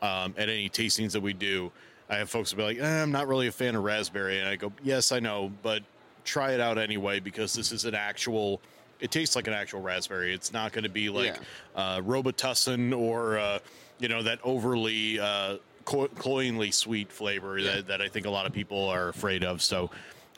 um, 0.01 0.34
at 0.38 0.50
any 0.50 0.70
tastings 0.70 1.12
that 1.12 1.22
we 1.22 1.34
do, 1.34 1.72
I 2.10 2.18
have 2.18 2.30
folks 2.30 2.53
be 2.53 2.63
like, 2.63 2.80
eh, 2.80 3.01
I'm 3.01 3.12
not 3.12 3.27
really 3.27 3.48
a 3.48 3.51
fan 3.51 3.75
of 3.75 3.84
raspberry, 3.84 4.39
and 4.39 4.50
I 4.50 4.56
go, 4.56 4.72
yes, 4.84 5.12
I 5.12 5.20
know, 5.20 5.51
but 5.62 5.82
try 6.25 6.51
it 6.51 6.60
out 6.60 6.77
anyway 6.77 7.20
because 7.20 7.53
this 7.53 7.72
is 7.72 7.86
an 7.86 7.96
actual. 7.96 8.62
It 9.00 9.12
tastes 9.12 9.36
like 9.36 9.48
an 9.48 9.54
actual 9.54 9.82
raspberry. 9.82 10.34
It's 10.34 10.54
not 10.54 10.72
going 10.72 10.84
to 10.84 10.90
be 10.90 11.10
like 11.10 11.38
uh, 11.76 12.00
Robitussin 12.00 12.98
or 12.98 13.38
uh, 13.38 13.60
you 14.00 14.08
know 14.08 14.24
that 14.24 14.40
overly 14.44 15.20
uh, 15.20 15.58
clo- 15.86 16.08
cloyingly 16.10 16.72
sweet 16.72 17.12
flavor 17.12 17.62
that, 17.62 17.88
that 17.88 18.02
I 18.02 18.08
think 18.08 18.26
a 18.26 18.30
lot 18.30 18.46
of 18.46 18.54
people 18.54 18.86
are 18.88 19.10
afraid 19.10 19.44
of. 19.44 19.62
So 19.62 19.90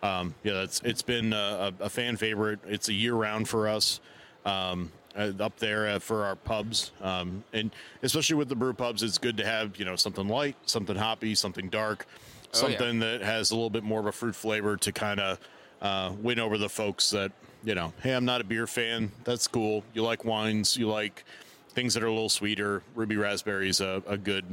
um, 0.02 0.34
yeah, 0.44 0.64
it's 0.64 0.82
it's 0.84 1.02
been 1.02 1.34
a, 1.34 1.74
a 1.80 1.90
fan 1.90 2.18
favorite. 2.18 2.60
It's 2.68 2.90
a 2.90 2.94
year 2.94 3.14
round 3.16 3.48
for 3.48 3.68
us. 3.68 4.00
Um, 4.46 4.92
uh, 5.18 5.32
up 5.40 5.58
there 5.60 5.88
uh, 5.88 6.00
for 6.00 6.26
our 6.26 6.36
pubs, 6.36 6.92
um, 7.02 7.42
and 7.54 7.72
especially 8.04 8.36
with 8.36 8.50
the 8.50 8.56
brew 8.56 8.74
pubs, 8.74 9.02
it's 9.02 9.18
good 9.18 9.38
to 9.38 9.46
have 9.46 9.78
you 9.78 9.86
know 9.86 9.96
something 9.96 10.28
light, 10.28 10.58
something 10.66 10.96
hoppy, 10.96 11.34
something 11.36 11.70
dark, 11.70 12.06
Oh, 12.08 12.68
yeah. 12.68 12.78
something 12.78 13.00
that 13.00 13.22
has 13.22 13.52
a 13.52 13.56
little 13.56 13.70
bit 13.70 13.84
more 13.84 14.02
of 14.02 14.08
a 14.08 14.12
fruit 14.12 14.36
flavor 14.36 14.76
to 14.76 14.92
kind 14.92 15.20
of 15.22 15.40
uh, 15.82 16.12
win 16.22 16.38
over 16.40 16.58
the 16.58 16.68
folks 16.68 17.10
that 17.12 17.32
you 17.66 17.76
know. 17.76 17.92
Hey, 18.02 18.14
I'm 18.14 18.26
not 18.26 18.40
a 18.42 18.44
beer 18.44 18.68
fan. 18.68 19.12
That's 19.26 19.48
cool. 19.48 19.84
You 19.94 20.04
like 20.04 20.24
wines. 20.24 20.78
You 20.78 20.88
like 20.90 21.26
things 21.70 21.94
that 21.96 22.04
are 22.04 22.08
a 22.08 22.14
little 22.14 22.30
sweeter. 22.30 22.84
Ruby 22.96 23.18
Raspberry 23.18 23.68
is 23.68 23.82
a, 23.82 24.02
a 24.08 24.18
good 24.18 24.46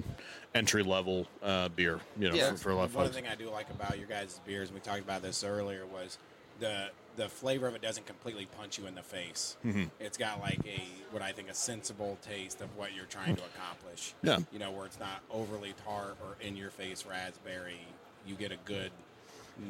entry 0.55 0.83
level 0.83 1.27
uh, 1.43 1.69
beer. 1.69 2.01
You 2.19 2.31
know, 2.31 2.35
Yeah. 2.35 2.51
for, 2.53 2.57
for 2.57 2.71
a 2.71 2.75
lot 2.75 2.85
of 2.87 2.95
One 2.95 3.05
folks. 3.05 3.17
thing 3.17 3.27
I 3.29 3.35
do 3.37 3.49
like 3.51 3.71
about 3.71 3.99
your 3.99 4.09
guys' 4.09 4.41
beers, 4.47 4.69
and 4.69 4.75
we 4.75 4.81
talked 4.81 5.01
about 5.01 5.23
this 5.23 5.45
earlier, 5.45 5.87
was 5.87 6.19
the 6.59 6.89
the 7.15 7.29
flavor 7.29 7.67
of 7.67 7.75
it 7.75 7.83
doesn't 7.83 8.07
completely 8.07 8.47
punch 8.59 8.79
you 8.79 8.87
in 8.87 8.95
the 8.95 9.03
face. 9.03 9.57
Mm-hmm. 9.67 9.85
It's 10.01 10.17
got 10.17 10.41
like 10.41 10.61
a 10.67 10.81
what 11.11 11.23
I 11.23 11.33
think 11.33 11.51
a 11.51 11.55
sensible 11.55 12.17
taste 12.23 12.63
of 12.63 12.75
what 12.77 12.95
you're 12.97 13.05
trying 13.05 13.37
to 13.37 13.43
accomplish. 13.45 14.15
Yeah. 14.23 14.39
You 14.51 14.59
know, 14.59 14.71
where 14.71 14.87
it's 14.87 14.99
not 14.99 15.21
overly 15.31 15.75
tart 15.85 16.17
or 16.23 16.37
in 16.41 16.57
your 16.57 16.71
face 16.71 17.05
raspberry. 17.09 17.81
You 18.27 18.35
get 18.35 18.51
a 18.51 18.57
good, 18.65 18.91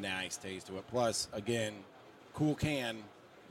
nice 0.01 0.37
taste 0.37 0.67
to 0.67 0.77
it. 0.77 0.87
Plus, 0.87 1.27
again, 1.33 1.73
cool 2.33 2.55
can, 2.55 2.97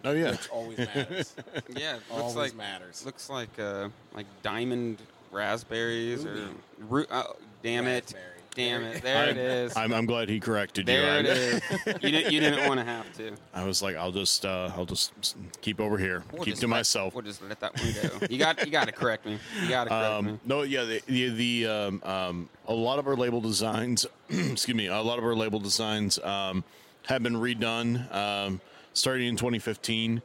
Oh 0.04 0.12
yeah. 0.12 0.32
which 0.32 0.48
always 0.50 0.78
matters. 0.94 1.34
Yeah, 1.76 1.94
it 1.96 2.02
looks 2.10 2.10
always 2.10 2.36
like 2.36 2.54
matters. 2.56 3.04
looks 3.06 3.30
like 3.30 3.58
uh, 3.58 3.88
like 4.14 4.26
diamond 4.42 4.98
raspberries 5.30 6.24
or 6.24 6.30
Ruby. 6.34 6.52
ru- 6.88 7.06
oh, 7.10 7.36
damn 7.62 7.86
it, 7.86 8.04
Raspberry. 8.04 8.22
damn 8.54 8.82
There- 8.82 8.92
it, 8.94 9.02
there 9.02 9.28
it 9.30 9.36
is. 9.38 9.76
I'm, 9.76 9.92
I'm 9.92 10.06
glad 10.06 10.28
he 10.28 10.40
corrected 10.40 10.86
there 10.86 11.22
you. 11.22 11.28
it 11.28 11.30
I, 11.30 11.30
is. 11.30 11.62
You 12.02 12.10
didn't, 12.10 12.32
you 12.32 12.40
didn't 12.40 12.68
want 12.68 12.80
to 12.80 12.84
have 12.84 13.12
to. 13.16 13.32
I 13.54 13.64
was 13.64 13.82
like, 13.82 13.96
I'll 13.96 14.12
just 14.12 14.44
uh, 14.44 14.70
I'll 14.76 14.84
just 14.84 15.36
keep 15.60 15.80
over 15.80 15.96
here, 15.98 16.22
We'll 16.32 16.42
keep 16.44 16.52
just 16.54 16.60
to 16.62 16.66
let- 16.66 16.76
myself. 16.78 17.14
We'll 17.14 17.22
just 17.24 17.42
let 17.42 17.60
that 17.60 17.74
one 17.80 17.92
go. 18.20 18.26
You 18.28 18.38
got 18.38 18.64
you 18.66 18.72
got 18.72 18.86
to 18.86 18.92
correct 18.92 19.24
me. 19.26 19.38
You 19.62 19.68
got 19.68 19.84
to 19.84 19.90
correct 19.90 20.24
me. 20.24 20.30
Um, 20.32 20.40
no, 20.44 20.62
yeah, 20.62 20.84
the 20.84 21.02
the, 21.06 21.28
the 21.30 21.66
um, 21.66 22.02
um, 22.04 22.48
a 22.66 22.74
lot 22.74 22.98
of 22.98 23.06
our 23.06 23.16
label 23.16 23.40
designs, 23.40 24.06
excuse 24.28 24.74
me, 24.76 24.86
a 24.88 25.00
lot 25.00 25.18
of 25.18 25.24
our 25.24 25.34
label 25.34 25.60
designs 25.60 26.18
um, 26.20 26.62
have 27.06 27.22
been 27.22 27.34
redone, 27.36 28.12
um, 28.14 28.60
starting 28.94 29.28
in 29.28 29.36
2015 29.36 30.22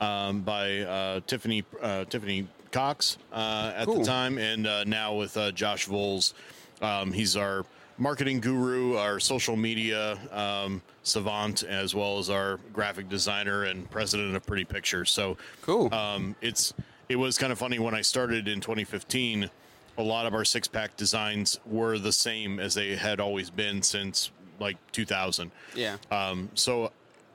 um, 0.00 0.40
by 0.42 0.80
uh, 0.80 1.20
Tiffany 1.26 1.64
uh, 1.82 2.04
Tiffany 2.04 2.46
Cox 2.70 3.18
uh, 3.32 3.72
at 3.76 3.86
Cool. 3.86 3.98
the 4.00 4.04
time, 4.04 4.38
and 4.38 4.66
uh, 4.66 4.84
now 4.84 5.14
with 5.14 5.36
uh, 5.36 5.50
Josh 5.52 5.86
Voles. 5.86 6.34
Um, 6.82 7.12
he's 7.12 7.36
our 7.36 7.64
marketing 7.96 8.40
guru, 8.40 8.96
our 8.96 9.18
social 9.18 9.56
media 9.56 10.16
um, 10.30 10.80
savant, 11.02 11.64
as 11.64 11.94
well 11.94 12.18
as 12.18 12.30
our 12.30 12.58
graphic 12.72 13.08
designer 13.08 13.64
and 13.64 13.90
president 13.90 14.36
of 14.36 14.46
Pretty 14.46 14.64
Pictures. 14.64 15.10
So 15.10 15.36
Cool. 15.62 15.92
um, 15.92 16.36
it's 16.40 16.74
it 17.08 17.16
was 17.16 17.38
kind 17.38 17.50
of 17.52 17.58
funny 17.58 17.78
when 17.78 17.94
I 17.94 18.02
started 18.02 18.46
in 18.48 18.60
2015. 18.60 19.50
A 19.96 20.02
lot 20.02 20.26
of 20.26 20.34
our 20.34 20.44
six 20.44 20.68
pack 20.68 20.96
designs 20.96 21.58
were 21.66 21.98
the 21.98 22.12
same 22.12 22.60
as 22.60 22.74
they 22.74 22.94
had 22.94 23.18
always 23.18 23.50
been 23.50 23.82
since 23.82 24.30
like 24.60 24.76
2000. 24.92 25.50
yeah. 25.74 25.96
Um, 26.12 26.48
so 26.54 26.92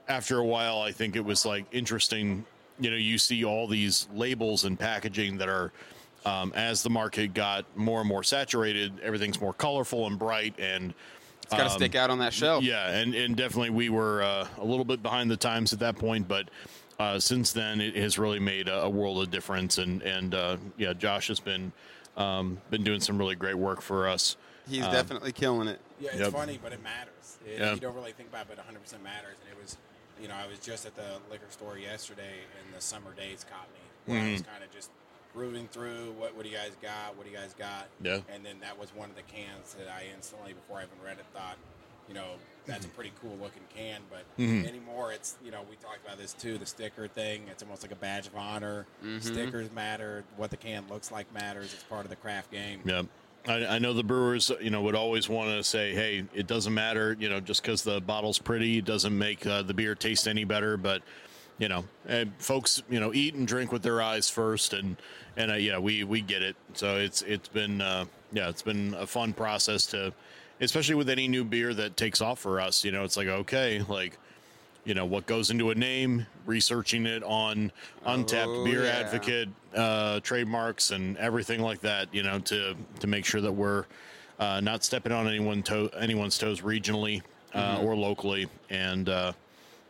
after 0.08 0.38
a 0.38 0.44
while, 0.44 0.80
I 0.80 0.92
think 0.92 1.16
it 1.16 1.24
was 1.24 1.44
like 1.46 1.64
interesting. 1.72 2.44
You 2.78 2.90
know, 2.90 2.96
you 2.96 3.18
see 3.18 3.44
all 3.44 3.66
these 3.68 4.08
labels 4.14 4.64
and 4.64 4.78
packaging 4.78 5.38
that 5.38 5.48
are, 5.48 5.72
um, 6.24 6.52
as 6.56 6.82
the 6.82 6.90
market 6.90 7.32
got 7.34 7.64
more 7.76 8.00
and 8.00 8.08
more 8.08 8.22
saturated, 8.24 8.92
everything's 9.02 9.40
more 9.40 9.52
colorful 9.52 10.06
and 10.06 10.18
bright, 10.18 10.54
and 10.58 10.92
it's 11.42 11.52
got 11.52 11.64
to 11.64 11.70
stick 11.70 11.94
out 11.94 12.10
on 12.10 12.18
that 12.18 12.32
shelf. 12.32 12.64
yeah, 12.64 12.88
and, 12.90 13.14
and 13.14 13.36
definitely 13.36 13.70
we 13.70 13.90
were 13.90 14.22
uh, 14.22 14.48
a 14.58 14.64
little 14.64 14.84
bit 14.84 15.02
behind 15.02 15.30
the 15.30 15.36
times 15.36 15.72
at 15.72 15.78
that 15.80 15.96
point, 15.96 16.26
but 16.26 16.48
uh, 16.98 17.18
since 17.18 17.52
then 17.52 17.80
it 17.80 17.94
has 17.96 18.18
really 18.18 18.40
made 18.40 18.66
a, 18.68 18.82
a 18.82 18.90
world 18.90 19.22
of 19.22 19.30
difference. 19.30 19.78
And 19.78 20.02
and 20.02 20.34
uh, 20.34 20.56
yeah, 20.76 20.92
Josh 20.94 21.28
has 21.28 21.38
been 21.40 21.70
um, 22.16 22.58
been 22.70 22.82
doing 22.82 23.00
some 23.00 23.18
really 23.18 23.34
great 23.36 23.56
work 23.56 23.80
for 23.80 24.08
us. 24.08 24.36
He's 24.68 24.84
Um, 24.84 24.92
definitely 24.92 25.32
killing 25.32 25.68
it. 25.68 25.80
Yeah, 26.00 26.10
it's 26.10 26.20
Yep. 26.20 26.32
funny, 26.32 26.58
but 26.62 26.72
it 26.72 26.82
matters. 26.82 27.38
It, 27.46 27.58
Yeah. 27.60 27.74
You 27.74 27.80
don't 27.80 27.94
really 27.94 28.12
think 28.12 28.30
about 28.30 28.46
it, 28.50 28.56
but 28.56 28.58
100% 28.66 29.02
matters. 29.02 29.36
And 29.42 29.50
it 29.52 29.60
was, 29.60 29.76
you 30.20 30.28
know, 30.28 30.34
I 30.34 30.46
was 30.48 30.58
just 30.58 30.86
at 30.86 30.94
the 30.94 31.18
liquor 31.30 31.46
store 31.50 31.78
yesterday, 31.78 32.40
and 32.62 32.74
the 32.76 32.80
summer 32.80 33.12
days 33.16 33.44
caught 33.48 33.68
me. 33.74 33.80
Where 34.12 34.20
I 34.22 34.32
was 34.32 34.42
Mm-hmm. 34.42 34.50
kind 34.50 34.64
of 34.64 34.70
just 34.72 34.90
rooting 35.34 35.66
through 35.68 36.12
what, 36.18 36.36
what 36.36 36.44
do 36.44 36.50
you 36.50 36.56
guys 36.56 36.72
got? 36.80 37.16
What 37.16 37.24
do 37.24 37.30
you 37.32 37.36
guys 37.36 37.54
got? 37.58 37.86
Yeah. 38.02 38.20
And 38.32 38.44
then 38.44 38.56
that 38.60 38.78
was 38.78 38.94
one 38.94 39.10
of 39.10 39.16
the 39.16 39.22
cans 39.22 39.74
that 39.74 39.88
I 39.88 40.04
instantly, 40.14 40.52
before 40.52 40.78
I 40.78 40.82
even 40.82 40.98
read 41.04 41.18
it, 41.18 41.24
thought, 41.34 41.56
you 42.08 42.14
know, 42.14 42.26
that's 42.66 42.84
a 42.86 42.88
pretty 42.90 43.12
cool 43.20 43.36
looking 43.42 43.62
can. 43.74 44.00
But 44.10 44.24
Mm-hmm. 44.38 44.66
anymore, 44.66 45.12
it's, 45.12 45.36
you 45.44 45.50
know, 45.50 45.60
we 45.68 45.76
talked 45.76 46.04
about 46.04 46.18
this 46.18 46.34
too 46.34 46.58
the 46.58 46.66
sticker 46.66 47.08
thing. 47.08 47.44
It's 47.50 47.62
almost 47.62 47.82
like 47.82 47.92
a 47.92 47.96
badge 47.96 48.26
of 48.26 48.36
honor. 48.36 48.86
Mm-hmm. 49.02 49.20
Stickers 49.20 49.72
matter. 49.72 50.22
What 50.36 50.50
the 50.50 50.56
can 50.56 50.84
looks 50.90 51.10
like 51.10 51.32
matters. 51.34 51.72
It's 51.74 51.82
part 51.84 52.04
of 52.04 52.10
the 52.10 52.16
craft 52.16 52.50
game. 52.52 52.80
Yeah. 52.84 53.02
I, 53.46 53.66
I 53.66 53.78
know 53.78 53.92
the 53.92 54.04
brewers, 54.04 54.50
you 54.60 54.70
know, 54.70 54.82
would 54.82 54.94
always 54.94 55.28
want 55.28 55.50
to 55.50 55.62
say, 55.62 55.94
"Hey, 55.94 56.24
it 56.34 56.46
doesn't 56.46 56.72
matter, 56.72 57.16
you 57.18 57.28
know, 57.28 57.40
just 57.40 57.62
because 57.62 57.82
the 57.82 58.00
bottle's 58.00 58.38
pretty 58.38 58.80
doesn't 58.80 59.16
make 59.16 59.46
uh, 59.46 59.62
the 59.62 59.74
beer 59.74 59.94
taste 59.94 60.26
any 60.26 60.44
better." 60.44 60.76
But, 60.76 61.02
you 61.58 61.68
know, 61.68 61.84
eh, 62.08 62.24
folks, 62.38 62.82
you 62.88 63.00
know, 63.00 63.12
eat 63.12 63.34
and 63.34 63.46
drink 63.46 63.70
with 63.72 63.82
their 63.82 64.00
eyes 64.00 64.30
first, 64.30 64.72
and 64.72 64.96
and 65.36 65.50
uh, 65.50 65.54
yeah, 65.54 65.78
we 65.78 66.04
we 66.04 66.20
get 66.20 66.42
it. 66.42 66.56
So 66.72 66.96
it's 66.96 67.22
it's 67.22 67.48
been 67.48 67.80
uh, 67.80 68.06
yeah, 68.32 68.48
it's 68.48 68.62
been 68.62 68.94
a 68.94 69.06
fun 69.06 69.32
process 69.32 69.86
to, 69.86 70.12
especially 70.60 70.94
with 70.94 71.10
any 71.10 71.28
new 71.28 71.44
beer 71.44 71.74
that 71.74 71.96
takes 71.96 72.20
off 72.20 72.38
for 72.38 72.60
us. 72.60 72.84
You 72.84 72.92
know, 72.92 73.04
it's 73.04 73.16
like 73.16 73.28
okay, 73.28 73.82
like 73.88 74.18
you 74.84 74.94
know 74.94 75.04
what 75.06 75.26
goes 75.26 75.50
into 75.50 75.70
a 75.70 75.74
name 75.74 76.26
researching 76.46 77.06
it 77.06 77.22
on 77.24 77.72
Untappd 78.06 78.46
Oh, 78.46 78.64
beer 78.64 78.84
yeah. 78.84 78.90
advocate 78.90 79.48
uh, 79.74 80.20
trademarks 80.20 80.90
and 80.90 81.16
everything 81.18 81.60
like 81.60 81.80
that 81.80 82.12
you 82.14 82.22
know 82.22 82.38
to 82.40 82.74
to 83.00 83.06
make 83.06 83.24
sure 83.24 83.40
that 83.40 83.52
we're 83.52 83.84
uh, 84.38 84.60
not 84.60 84.84
stepping 84.84 85.12
on 85.12 85.26
anyone 85.28 85.62
toe 85.62 85.88
anyone's 85.98 86.36
toes 86.38 86.60
regionally 86.60 87.22
uh, 87.54 87.76
Mm-hmm. 87.76 87.86
or 87.86 87.96
locally 87.96 88.48
and 88.70 89.08
uh, 89.08 89.32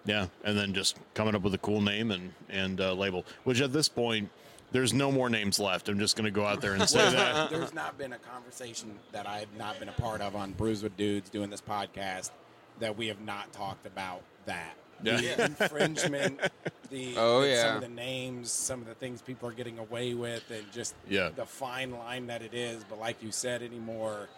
yeah 0.05 0.27
and 0.45 0.57
then 0.57 0.75
just 0.75 0.99
coming 1.15 1.35
up 1.35 1.43
with 1.43 1.55
a 1.55 1.59
cool 1.59 1.81
name 1.81 2.11
and 2.11 2.33
and 2.51 2.81
uh, 2.81 2.93
label 2.93 3.25
which 3.45 3.61
at 3.61 3.73
this 3.73 3.89
point 3.89 4.29
there's 4.71 4.93
no 4.93 5.11
more 5.11 5.31
names 5.31 5.59
left 5.59 5.89
i'm 5.89 5.99
just 5.99 6.15
going 6.17 6.25
to 6.25 6.31
go 6.31 6.45
out 6.45 6.61
there 6.61 6.75
and 6.75 6.89
say 6.89 7.11
that 7.11 7.49
There's 7.51 7.73
not 7.75 7.97
been 7.97 8.13
a 8.13 8.19
conversation 8.19 8.95
that 9.13 9.27
I 9.27 9.39
have 9.39 9.55
not 9.57 9.79
been 9.79 9.89
a 9.89 9.93
part 9.93 10.21
of 10.21 10.37
on 10.37 10.53
Brews 10.53 10.83
with 10.83 10.97
Dudes 10.97 11.31
doing 11.31 11.49
this 11.51 11.61
podcast 11.63 12.31
that 12.81 12.97
we 12.97 13.07
have 13.09 13.21
not 13.21 13.53
talked 13.53 13.87
about 13.87 14.23
that. 14.47 14.75
Yeah. 15.05 15.35
The 15.37 15.45
infringement, 15.45 16.41
the 16.91 17.15
Oh, 17.17 17.43
yeah. 17.43 17.63
some 17.63 17.77
of 17.77 17.83
the 17.83 17.89
names, 17.89 18.51
some 18.51 18.81
of 18.81 18.87
the 18.87 18.95
things 18.95 19.23
people 19.23 19.49
are 19.49 19.53
getting 19.53 19.79
away 19.79 20.15
with, 20.15 20.51
and 20.51 20.65
just 20.73 20.95
Yeah. 21.09 21.31
the 21.35 21.47
fine 21.47 21.93
line 21.93 22.27
that 22.29 22.43
it 22.43 22.55
is. 22.55 22.85
But 22.85 22.99
like 22.99 23.23
you 23.23 23.31
said, 23.33 23.63
anymore, 23.63 24.29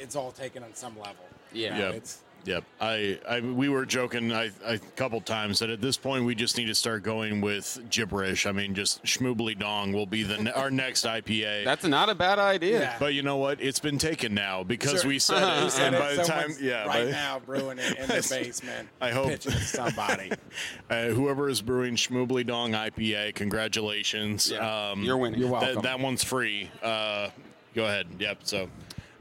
it's 0.00 0.16
all 0.16 0.32
taken 0.32 0.62
on 0.62 0.74
some 0.74 0.98
level. 0.98 1.24
Yeah. 1.52 1.74
You 1.76 1.82
know, 1.82 1.90
it's 1.90 2.22
Yep. 2.44 2.64
I, 2.80 3.18
I 3.28 3.40
we 3.40 3.68
were 3.68 3.84
joking 3.84 4.32
I, 4.32 4.50
I, 4.66 4.74
a 4.74 4.78
couple 4.78 5.20
times 5.20 5.58
that 5.58 5.70
at 5.70 5.80
this 5.80 5.96
point 5.96 6.24
we 6.24 6.34
just 6.34 6.56
need 6.56 6.66
to 6.66 6.74
start 6.74 7.02
going 7.02 7.40
with 7.40 7.78
gibberish. 7.90 8.46
I 8.46 8.52
mean, 8.52 8.74
just 8.74 9.02
schmoobly 9.04 9.58
dong 9.58 9.92
will 9.92 10.06
be 10.06 10.22
the 10.22 10.52
our 10.58 10.70
next 10.70 11.04
IPA. 11.04 11.64
That's 11.64 11.84
not 11.84 12.08
a 12.08 12.14
bad 12.14 12.38
idea. 12.38 12.80
Yeah. 12.80 12.96
but 12.98 13.14
you 13.14 13.22
know 13.22 13.36
what? 13.36 13.60
It's 13.60 13.80
been 13.80 13.98
taken 13.98 14.34
now 14.34 14.62
because 14.62 15.02
Sure. 15.02 15.08
we 15.08 15.18
said 15.18 15.42
it. 15.42 15.64
You 15.64 15.70
said 15.70 15.86
and 15.94 15.96
it, 15.96 15.98
by 15.98 16.14
the 16.14 16.22
time, 16.24 16.54
yeah, 16.60 16.86
right 16.86 17.06
by- 17.06 17.10
now 17.10 17.38
brewing 17.40 17.78
it 17.78 17.98
in 17.98 18.06
the 18.08 18.14
basement. 18.30 18.88
I 19.00 19.10
hope- 19.10 19.28
pitching 19.28 19.52
it 19.52 19.56
to 19.56 19.60
somebody. 19.64 20.32
uh, 20.90 21.04
whoever 21.08 21.48
is 21.48 21.60
brewing 21.62 21.96
schmoobly 21.96 22.46
dong 22.46 22.72
IPA, 22.72 23.34
congratulations. 23.34 24.50
Yeah. 24.50 24.90
Um, 24.90 25.02
You're 25.02 25.16
winning. 25.18 25.40
You're 25.40 25.50
that, 25.50 25.62
welcome. 25.62 25.82
that 25.82 26.00
one's 26.00 26.24
free. 26.24 26.70
Uh, 26.82 27.28
go 27.74 27.84
ahead. 27.84 28.06
Yep. 28.18 28.38
So, 28.44 28.68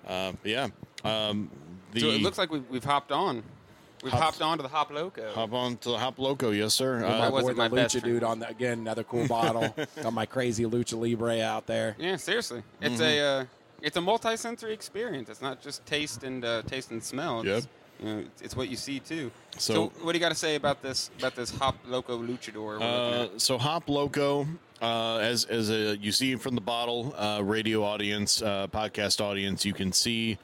uh, 0.07 0.31
yeah. 0.43 0.67
Um, 1.03 1.49
the 1.91 1.99
So 2.01 2.07
it 2.07 2.21
looks 2.21 2.37
like 2.37 2.51
we've, 2.51 2.67
we've 2.69 2.83
hopped 2.83 3.11
on. 3.11 3.43
We've 4.01 4.13
Hop- 4.13 4.21
hopped 4.21 4.41
on 4.41 4.57
to 4.57 4.61
the 4.63 4.69
Hop 4.69 4.91
Loco. 4.91 5.29
hop 5.33 5.51
on 5.51 5.75
to 5.77 5.89
the 5.89 5.97
Hop 5.97 6.17
Loco, 6.19 6.51
yes, 6.51 6.73
sir. 6.73 6.99
my 7.01 7.05
Uh, 7.07 7.21
That 7.21 7.33
wasn't 7.33 7.57
boy, 7.57 7.63
my 7.63 7.67
the 7.67 7.75
best 7.75 7.95
Lucha 7.97 8.03
dude 8.03 8.23
on 8.23 8.39
the 8.39 8.47
again 8.47 8.79
another 8.79 9.03
cool 9.03 9.27
bottle. 9.37 9.75
Got 10.01 10.13
my 10.13 10.25
crazy 10.25 10.63
Lucha 10.63 10.97
Libre 10.97 11.41
out 11.41 11.65
there. 11.67 11.95
Yeah, 11.99 12.15
seriously. 12.15 12.63
It's 12.81 13.01
a 13.01 13.19
uh, 13.19 13.45
it's 13.81 13.97
a 13.97 14.01
multi-sensory 14.01 14.73
experience. 14.73 15.27
It's 15.29 15.41
not 15.41 15.61
just 15.61 15.85
taste 15.85 16.23
and 16.23 16.45
uh, 16.45 16.61
taste 16.63 16.91
and 16.91 17.03
smell. 17.03 17.41
It's, 17.41 17.47
Yep. 17.47 17.63
You 18.01 18.05
know, 18.05 18.19
it's, 18.19 18.41
it's 18.41 18.55
what 18.55 18.69
you 18.69 18.77
see 18.77 19.01
too. 19.01 19.29
So- 19.57 19.73
So, 19.73 19.91
what 20.05 20.13
do 20.13 20.17
you 20.17 20.21
got 20.21 20.29
to 20.29 20.35
say 20.35 20.55
about 20.55 20.81
this 20.81 21.11
about 21.19 21.35
this 21.35 21.49
Hop 21.57 21.75
Loco 21.85 22.17
Luchador? 22.17 22.81
Uh, 22.81 23.37
so 23.37 23.57
Hop 23.57 23.89
Loco, 23.89 24.47
uh, 24.81 25.17
as 25.17 25.43
as 25.43 25.69
a 25.69 25.97
you 25.97 26.13
see 26.13 26.35
from 26.37 26.55
the 26.55 26.61
bottle, 26.61 27.13
uh, 27.17 27.41
radio 27.43 27.83
audience, 27.83 28.41
uh, 28.41 28.67
podcast 28.67 29.19
audience, 29.19 29.65
you 29.65 29.73
can 29.73 29.91
see 29.91 30.37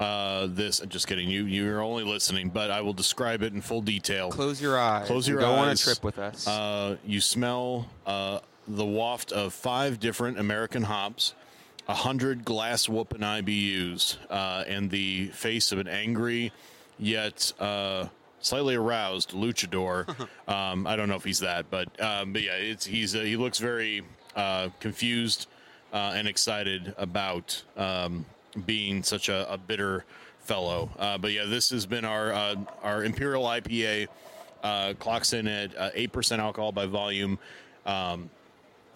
uh, 0.00 0.48
this. 0.50 0.80
Just 0.88 1.06
kidding, 1.06 1.28
you 1.28 1.44
you're 1.44 1.82
only 1.82 2.04
listening, 2.04 2.48
but 2.48 2.70
I 2.70 2.80
will 2.80 2.94
describe 2.94 3.42
it 3.42 3.52
in 3.52 3.60
full 3.60 3.82
detail. 3.82 4.30
Close 4.30 4.60
your 4.60 4.78
eyes. 4.78 5.06
Close 5.06 5.28
your 5.28 5.40
go 5.40 5.52
on 5.52 5.68
a 5.68 5.76
trip 5.76 6.02
with 6.02 6.18
us. 6.18 6.46
Uh, 6.48 6.96
you 7.04 7.20
smell 7.20 7.88
uh, 8.06 8.40
the 8.66 8.84
waft 8.84 9.30
of 9.30 9.52
five 9.52 10.00
different 10.00 10.38
American 10.38 10.82
hops, 10.82 11.34
a 11.86 11.94
hundred 11.94 12.44
glass 12.44 12.88
whooping 12.88 13.20
IBUs, 13.20 14.16
uh, 14.30 14.64
and 14.66 14.90
the 14.90 15.28
face 15.28 15.70
of 15.70 15.78
an 15.78 15.88
angry 15.88 16.50
yet 16.98 17.52
uh, 17.60 18.06
slightly 18.40 18.74
aroused 18.74 19.32
luchador. 19.32 20.08
um, 20.48 20.86
I 20.86 20.96
don't 20.96 21.08
know 21.08 21.16
if 21.16 21.24
he's 21.24 21.40
that, 21.40 21.70
but 21.70 22.00
um, 22.00 22.32
but 22.32 22.42
yeah, 22.42 22.54
it's 22.54 22.86
he's 22.86 23.14
uh, 23.14 23.20
he 23.20 23.36
looks 23.36 23.58
very 23.58 24.02
uh, 24.34 24.70
confused 24.80 25.46
uh, 25.92 26.12
and 26.14 26.26
excited 26.26 26.94
about 26.96 27.62
um, 27.76 28.24
being 28.66 29.02
such 29.02 29.28
a, 29.28 29.50
a 29.52 29.58
bitter 29.58 30.04
fellow. 30.40 30.90
Uh, 30.98 31.18
but 31.18 31.32
yeah, 31.32 31.44
this 31.44 31.70
has 31.70 31.86
been 31.86 32.04
our 32.04 32.32
uh, 32.32 32.56
our 32.82 33.04
Imperial 33.04 33.44
IPA. 33.44 34.08
Uh, 34.62 34.92
clocks 34.98 35.32
in 35.32 35.48
at 35.48 35.74
uh, 35.76 35.90
eight 35.94 36.12
percent 36.12 36.40
alcohol 36.40 36.70
by 36.72 36.84
volume. 36.86 37.38
Um, 37.86 38.28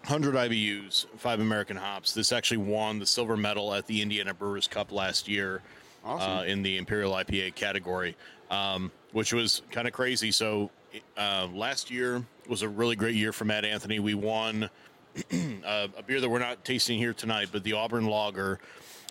100 0.06 0.34
IBUs, 0.34 1.06
five 1.16 1.40
American 1.40 1.78
hops. 1.78 2.12
This 2.12 2.30
actually 2.30 2.58
won 2.58 2.98
the 2.98 3.06
silver 3.06 3.38
medal 3.38 3.72
at 3.72 3.86
the 3.86 4.02
Indiana 4.02 4.34
Brewers 4.34 4.68
Cup 4.68 4.92
last 4.92 5.26
year 5.28 5.62
uh, 6.04 6.08
Awesome. 6.08 6.46
in 6.46 6.62
the 6.62 6.76
Imperial 6.76 7.12
IPA 7.12 7.54
category, 7.54 8.14
um, 8.50 8.92
which 9.12 9.32
was 9.32 9.62
kind 9.70 9.88
of 9.88 9.94
crazy. 9.94 10.30
So 10.30 10.70
uh, 11.16 11.48
last 11.54 11.90
year 11.90 12.22
was 12.48 12.60
a 12.60 12.68
really 12.68 12.96
great 12.96 13.14
year 13.14 13.32
for 13.32 13.46
Mad 13.46 13.64
Anthony. 13.64 13.98
We 13.98 14.12
won 14.12 14.64
uh, 15.32 15.88
a 15.96 16.02
beer 16.06 16.20
that 16.20 16.28
we're 16.28 16.38
not 16.38 16.62
tasting 16.66 16.98
here 16.98 17.14
tonight, 17.14 17.48
but 17.50 17.64
the 17.64 17.72
Auburn 17.72 18.04
Lager 18.06 18.58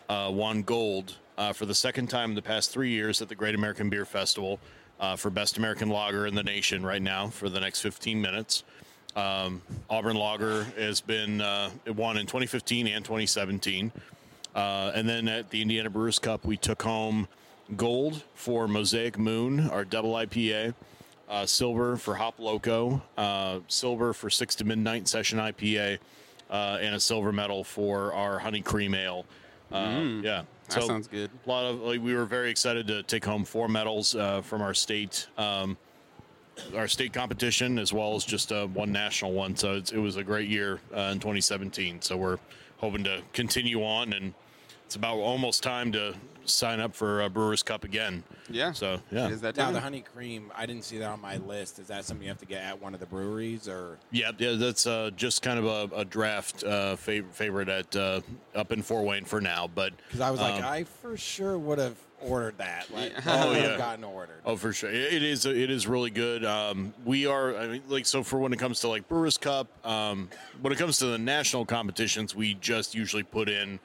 uh, 0.10 0.30
won 0.34 0.64
gold 0.64 1.18
uh, 1.38 1.54
for 1.54 1.66
the 1.66 1.76
second 1.76 2.08
time 2.08 2.32
in 2.32 2.36
the 2.36 2.42
past 2.42 2.72
three 2.72 2.90
years 2.90 3.22
at 3.22 3.30
the 3.30 3.36
Great 3.36 3.56
American 3.56 3.90
Beer 3.90 4.06
Festival 4.06 4.60
uh, 5.00 5.16
for 5.16 5.30
Best 5.30 5.58
American 5.58 5.90
Lager 5.90 6.28
in 6.28 6.36
the 6.36 6.44
nation 6.44 6.86
right 6.86 7.02
now 7.02 7.28
for 7.28 7.50
the 7.50 7.60
next 7.60 7.82
15 7.82 8.22
minutes. 8.22 8.64
Um, 9.16 9.62
Auburn 9.90 10.16
Lager 10.16 10.64
has 10.78 11.02
been 11.02 11.42
uh, 11.42 11.70
it 11.86 11.96
won 11.96 12.18
in 12.18 12.26
2015 12.26 12.88
and 12.88 13.04
2017. 13.04 13.92
Uh, 14.56 14.92
and 14.94 15.08
then 15.08 15.28
at 15.28 15.50
the 15.50 15.62
Indiana 15.62 15.90
Brewers 15.90 16.20
Cup, 16.20 16.46
we 16.46 16.58
took 16.58 16.82
home 16.82 17.28
gold 17.76 18.24
for 18.36 18.68
Mosaic 18.68 19.18
Moon, 19.18 19.70
our 19.70 19.84
double 19.84 20.14
IPA, 20.14 20.74
uh, 21.30 21.46
silver 21.46 21.98
for 21.98 22.16
Hop 22.16 22.40
Loco, 22.40 23.02
silver 23.68 24.14
for 24.14 24.30
Six 24.30 24.56
to 24.56 24.64
Midnight 24.64 25.08
Session 25.08 25.40
IPA, 25.40 25.98
and 26.50 26.96
a 26.96 27.00
silver 27.00 27.32
medal 27.32 27.64
for 27.64 28.14
our 28.14 28.38
Honey 28.38 28.62
Cream 28.62 28.94
Ale. 28.94 29.26
Uh, 29.72 30.22
Yeah, 30.22 30.44
That 30.70 30.84
sounds 30.84 31.08
good. 31.08 31.30
A 31.46 31.50
lot 31.50 31.66
of 31.66 31.82
like, 31.82 32.02
we 32.02 32.14
were 32.14 32.26
very 32.26 32.50
excited 32.50 32.88
to 32.88 33.04
take 33.04 33.26
home 33.26 33.44
four 33.46 33.68
medals 33.68 34.16
uh, 34.16 34.42
from 34.42 34.62
our 34.62 34.74
state. 34.74 35.28
Um, 35.38 35.78
our 36.76 36.88
state 36.88 37.14
competition 37.14 37.80
as 37.80 37.92
well 37.92 38.16
as 38.16 38.24
just 38.24 38.52
uh, 38.52 38.68
one 38.68 38.92
national 38.92 39.32
one. 39.34 39.56
So 39.56 39.74
it's, 39.74 39.92
it 39.92 39.98
was 39.98 40.18
a 40.18 40.24
great 40.24 40.48
year 40.48 40.80
uh, 40.96 41.10
in 41.12 41.20
2017. 41.20 42.02
So 42.02 42.16
we're 42.16 42.38
hoping 42.78 43.04
to 43.06 43.22
continue 43.34 43.84
on, 43.84 44.14
and 44.14 44.34
it's 44.86 44.96
about 44.96 45.18
almost 45.18 45.64
time 45.64 45.92
to 45.94 46.14
sign 46.46 46.80
up 46.82 46.94
for 46.94 47.22
uh, 47.22 47.30
Brewers 47.30 47.64
Cup 47.64 47.84
again. 47.86 48.24
Yeah. 48.50 48.74
So 48.74 49.00
yeah, 49.12 49.30
Is 49.30 49.42
that 49.42 49.56
Now 49.56 49.72
the 49.72 49.80
honey 49.80 50.02
cream, 50.02 50.52
I 50.56 50.66
didn't 50.66 50.84
see 50.84 50.98
that 50.98 51.10
on 51.10 51.22
my 51.22 51.38
list. 51.38 51.80
Is 51.80 51.88
that 51.88 52.04
something 52.04 52.24
you 52.24 52.30
have 52.30 52.40
to 52.40 52.46
get 52.46 52.62
at 52.64 52.82
one 52.82 52.94
of 52.94 53.00
the 53.00 53.06
breweries, 53.06 53.68
or 53.68 53.98
yeah, 54.12 54.32
yeah. 54.38 54.54
That's 54.54 54.86
uh, 54.86 55.12
just 55.16 55.42
kind 55.42 55.58
of 55.58 55.66
a, 55.66 55.96
a 55.96 56.06
draft 56.06 56.64
uh, 56.64 56.96
fav- 56.98 57.32
favorite 57.32 57.70
at 57.70 57.96
uh, 57.96 58.22
up 58.56 58.72
in 58.72 58.82
Fort 58.82 59.06
Wayne 59.06 59.26
for 59.26 59.40
now. 59.40 59.70
But 59.74 59.94
because 60.08 60.20
I 60.20 60.30
was 60.32 60.42
like, 60.42 60.56
um, 60.62 60.66
I 60.66 60.84
for 60.84 61.16
sure 61.16 61.58
would 61.58 61.80
have 61.80 61.96
ordered 62.22 62.58
that. 62.58 62.94
Like, 62.94 63.14
Oh, 63.26 63.52
yeah. 63.54 63.78
gotten 63.78 64.04
ordered. 64.04 64.42
Oh, 64.46 64.56
for 64.58 64.74
sure. 64.74 64.90
It 64.90 65.14
it 65.14 65.24
is. 65.24 65.46
It 65.46 65.72
is 65.72 65.88
really 65.88 66.10
good. 66.10 66.44
Um, 66.44 66.94
we 67.06 67.26
are. 67.26 67.56
I 67.56 67.68
mean, 67.68 67.84
like, 67.88 68.06
so 68.06 68.22
for 68.22 68.38
when 68.40 68.52
it 68.52 68.60
comes 68.60 68.82
to 68.82 68.90
like 68.90 69.08
Brewers 69.08 69.38
Cup, 69.38 69.68
um, 69.88 70.30
when 70.62 70.74
it 70.74 70.78
comes 70.78 71.00
to 71.00 71.06
the 71.06 71.18
national 71.18 71.66
competitions, 71.66 72.36
we 72.36 72.56
just 72.56 72.94
usually 72.94 73.24
put 73.24 73.48
in, 73.48 73.80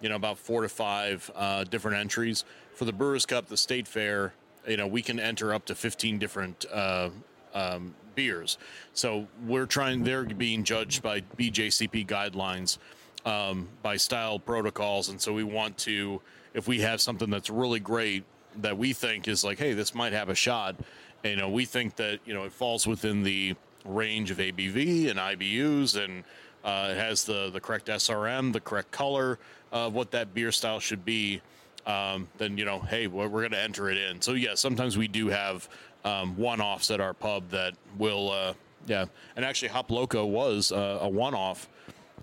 you 0.00 0.08
know, 0.08 0.16
about 0.16 0.38
four 0.38 0.62
to 0.62 0.68
five 0.68 1.30
uh, 1.34 1.64
different 1.64 1.98
entries. 1.98 2.44
For 2.74 2.84
the 2.84 2.92
Brewers 2.92 3.26
Cup, 3.26 3.46
the 3.46 3.56
state 3.56 3.86
fair, 3.86 4.34
you 4.66 4.76
know, 4.76 4.86
we 4.86 5.02
can 5.02 5.20
enter 5.20 5.54
up 5.54 5.64
to 5.66 5.74
fifteen 5.74 6.18
different 6.18 6.64
uh, 6.72 7.10
um, 7.54 7.94
beers. 8.14 8.58
So 8.92 9.26
we're 9.46 9.66
trying. 9.66 10.04
They're 10.04 10.24
being 10.24 10.64
judged 10.64 11.02
by 11.02 11.20
BJCP 11.20 12.06
guidelines 12.06 12.78
um, 13.24 13.68
by 13.82 13.96
style 13.96 14.38
protocols, 14.38 15.08
and 15.08 15.20
so 15.20 15.32
we 15.32 15.44
want 15.44 15.78
to, 15.78 16.20
if 16.52 16.68
we 16.68 16.80
have 16.80 17.00
something 17.00 17.30
that's 17.30 17.50
really 17.50 17.80
great 17.80 18.24
that 18.56 18.76
we 18.78 18.92
think 18.92 19.26
is 19.26 19.42
like, 19.42 19.58
hey, 19.58 19.72
this 19.72 19.94
might 19.94 20.12
have 20.12 20.28
a 20.28 20.34
shot, 20.34 20.76
you 21.24 21.36
know, 21.36 21.48
we 21.48 21.64
think 21.64 21.96
that 21.96 22.20
you 22.24 22.34
know 22.34 22.44
it 22.44 22.52
falls 22.52 22.86
within 22.86 23.22
the 23.22 23.54
range 23.84 24.30
of 24.30 24.38
ABV 24.38 25.10
and 25.10 25.18
IBUs, 25.18 26.02
and 26.02 26.24
uh, 26.64 26.90
it 26.90 26.96
has 26.96 27.24
the 27.24 27.50
the 27.50 27.60
correct 27.60 27.86
SRM, 27.86 28.52
the 28.52 28.60
correct 28.60 28.90
color 28.90 29.38
of 29.74 29.92
what 29.92 30.10
that 30.12 30.32
beer 30.32 30.52
style 30.52 30.80
should 30.80 31.04
be. 31.04 31.42
Um, 31.86 32.28
then 32.38 32.56
you 32.56 32.64
know, 32.64 32.78
hey, 32.78 33.08
we're, 33.08 33.28
we're 33.28 33.42
going 33.42 33.52
to 33.52 33.60
enter 33.60 33.90
it 33.90 33.98
in. 33.98 34.22
So 34.22 34.32
yeah, 34.32 34.54
sometimes 34.54 34.96
we 34.96 35.06
do 35.06 35.28
have 35.28 35.68
um, 36.06 36.34
one-offs 36.38 36.90
at 36.90 37.00
our 37.00 37.12
pub 37.12 37.50
that 37.50 37.74
will, 37.98 38.30
uh, 38.30 38.54
yeah. 38.86 39.04
And 39.36 39.44
actually, 39.44 39.68
Hop 39.68 39.90
Loco 39.90 40.24
was 40.24 40.72
uh, 40.72 41.00
a 41.02 41.08
one-off. 41.08 41.68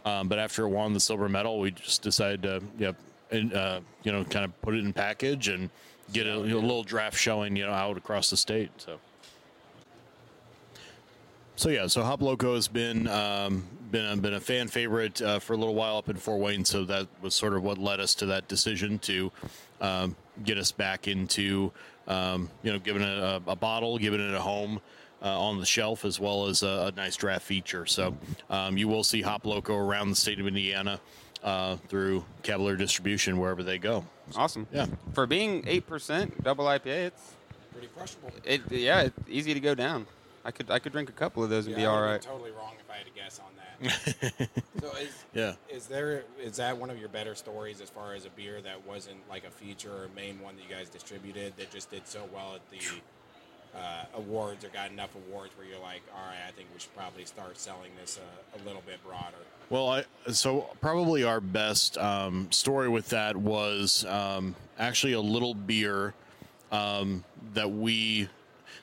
Um, 0.04 0.28
but 0.28 0.40
after 0.40 0.66
it 0.66 0.70
won 0.70 0.94
the 0.94 1.00
silver 1.00 1.30
medal, 1.30 1.60
we 1.60 1.72
just 1.72 2.02
decided 2.02 2.42
to, 2.44 2.64
yeah, 2.80 2.94
and, 3.30 3.54
uh, 3.54 3.82
you 4.02 4.12
know, 4.12 4.24
kind 4.24 4.46
of 4.46 4.62
put 4.62 4.74
it 4.74 4.84
in 4.84 4.94
package 4.94 5.48
and 5.48 5.70
get 6.12 6.26
a, 6.26 6.36
a 6.36 6.40
little 6.40 6.84
draft 6.84 7.18
showing, 7.18 7.56
you 7.56 7.66
know, 7.66 7.72
out 7.72 7.98
across 7.98 8.32
the 8.32 8.38
state. 8.38 8.72
So, 8.78 9.00
so 11.62 11.70
yeah, 11.70 11.86
so 11.86 12.02
Hop 12.02 12.24
Loco 12.24 12.56
has 12.56 12.68
been 12.68 13.08
um, 13.08 13.64
been 13.92 14.06
a, 14.06 14.18
been 14.18 14.34
a 14.34 14.40
fan 14.40 14.68
favorite 14.68 15.22
uh, 15.22 15.38
for 15.38 15.54
a 15.54 15.58
little 15.58 15.76
while 15.76 15.98
up 15.98 16.10
in 16.10 16.16
Fort 16.16 16.40
Wayne. 16.40 16.66
So 16.66 16.86
that 16.86 17.08
was 17.22 17.36
sort 17.36 17.54
of 17.54 17.62
what 17.62 17.78
led 17.78 18.00
us 18.00 18.16
to 18.16 18.26
that 18.28 18.48
decision 18.48 18.98
to 19.00 19.32
um, 19.80 20.16
get 20.44 20.58
us 20.58 20.72
back 20.72 21.08
into, 21.08 21.72
um, 22.08 22.50
you 22.64 22.72
know, 22.72 22.80
giving 22.80 23.04
it 23.04 23.18
a, 23.18 23.40
a 23.46 23.56
bottle, 23.56 24.00
giving 24.00 24.20
it 24.20 24.34
a 24.34 24.40
home 24.40 24.82
uh, 25.22 25.40
on 25.40 25.60
the 25.60 25.66
shelf 25.66 26.04
as 26.04 26.20
well 26.20 26.48
as 26.48 26.64
a, 26.64 26.92
a 26.92 26.98
nice 26.98 27.16
draft 27.16 27.44
feature. 27.46 27.86
So 27.86 28.18
um, 28.50 28.76
you 28.76 28.88
will 28.88 29.04
see 29.04 29.22
Hop 29.22 29.46
Loco 29.46 29.76
around 29.76 30.10
the 30.10 30.16
state 30.16 30.40
of 30.40 30.48
Indiana 30.48 31.00
uh, 31.44 31.76
through 31.90 32.26
Cavalier 32.42 32.76
Distribution 32.76 33.38
wherever 33.38 33.62
they 33.62 33.78
go. 33.78 34.04
Awesome. 34.36 34.66
Yeah. 34.74 34.88
For 35.14 35.28
being 35.28 35.64
eight 35.68 35.86
percent 35.86 36.44
double 36.44 36.66
IPA, 36.66 36.88
it's 36.88 37.34
Pretty 37.72 37.88
crushable. 37.96 38.32
it 38.44 38.62
yeah, 38.72 39.02
it's 39.02 39.18
easy 39.30 39.54
to 39.54 39.60
go 39.60 39.76
down. 39.76 40.08
I 40.44 40.52
could 40.52 40.70
I 40.72 40.80
could 40.80 40.92
drink 40.92 41.10
a 41.10 41.14
couple 41.14 41.44
of 41.44 41.50
those 41.50 41.66
and 41.68 41.74
Yeah, 41.76 41.82
be 41.82 41.86
all 41.86 42.02
right. 42.02 42.26
all 42.28 42.40
would've 42.40 42.54
been 42.54 42.54
right. 42.56 42.56
Totally 42.56 42.66
wrong 42.66 42.74
if 42.80 42.90
I 42.90 42.98
had 42.98 43.06
to 43.06 43.12
guess 43.14 43.40
on 43.40 43.52
that. 43.56 44.50
so 44.82 44.92
is 44.98 45.24
Yeah. 45.34 45.54
is 45.70 45.88
there 45.88 46.24
is 46.42 46.58
that 46.58 46.78
one 46.78 46.90
of 46.90 46.98
your 47.00 47.10
better 47.10 47.36
stories 47.36 47.82
as 47.82 47.90
far 47.90 48.14
as 48.14 48.26
a 48.26 48.30
beer 48.30 48.62
that 48.62 48.86
wasn't 48.86 49.18
like 49.30 49.44
a 49.46 49.52
feature 49.52 49.92
or 49.92 50.08
main 50.16 50.40
one 50.40 50.56
that 50.56 50.64
you 50.64 50.70
guys 50.74 50.90
distributed 50.90 51.54
that 51.58 51.72
just 51.72 51.90
did 51.92 52.08
so 52.08 52.28
well 52.34 52.56
at 52.56 52.70
the 52.70 52.80
uh, 53.78 54.04
awards 54.16 54.66
or 54.66 54.70
got 54.70 54.92
enough 54.92 55.12
awards 55.16 55.54
where 55.58 55.66
you're 55.66 55.80
like, 55.80 56.02
all 56.14 56.26
right, 56.26 56.36
I 56.48 56.52
think 56.52 56.68
we 56.74 56.80
should 56.80 56.96
probably 56.96 57.24
start 57.26 57.58
selling 57.58 57.92
this 58.00 58.20
a, 58.20 58.58
a 58.58 58.66
little 58.66 58.82
bit 58.86 59.02
broader. 59.04 59.38
Well, 59.70 59.88
I, 59.90 60.04
so 60.34 60.68
probably 60.82 61.24
our 61.24 61.40
best 61.40 61.98
um, 61.98 62.52
story 62.52 62.90
with 62.90 63.08
that 63.10 63.38
was 63.38 64.04
um, 64.06 64.56
actually 64.78 65.14
a 65.14 65.22
little 65.22 65.54
beer 65.54 66.14
um, 66.72 67.24
that 67.54 67.72
we. 67.72 68.28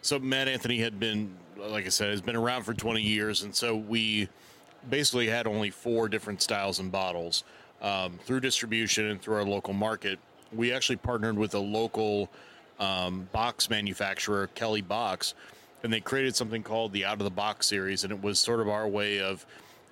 So 0.00 0.18
Matt 0.18 0.48
Anthony 0.48 0.78
had 0.78 0.98
been, 0.98 1.34
like 1.58 1.86
I 1.86 1.88
said, 1.88 2.10
has 2.10 2.20
been 2.20 2.36
around 2.36 2.62
for 2.62 2.74
20 2.74 3.02
years, 3.02 3.42
and 3.42 3.54
so 3.54 3.76
we 3.76 4.28
basically 4.88 5.26
had 5.26 5.46
only 5.46 5.70
four 5.70 6.08
different 6.08 6.40
styles 6.40 6.78
and 6.78 6.90
bottles 6.90 7.44
um, 7.82 8.18
through 8.24 8.40
distribution 8.40 9.06
and 9.06 9.20
through 9.20 9.36
our 9.36 9.44
local 9.44 9.74
market. 9.74 10.18
We 10.52 10.72
actually 10.72 10.96
partnered 10.96 11.36
with 11.36 11.54
a 11.54 11.58
local 11.58 12.30
um, 12.78 13.28
box 13.32 13.68
manufacturer, 13.68 14.46
Kelly 14.54 14.82
Box, 14.82 15.34
and 15.82 15.92
they 15.92 16.00
created 16.00 16.36
something 16.36 16.62
called 16.62 16.92
the 16.92 17.04
Out 17.04 17.14
of 17.14 17.24
the 17.24 17.30
Box 17.30 17.66
series, 17.66 18.04
and 18.04 18.12
it 18.12 18.22
was 18.22 18.38
sort 18.38 18.60
of 18.60 18.68
our 18.68 18.88
way 18.88 19.20
of 19.20 19.44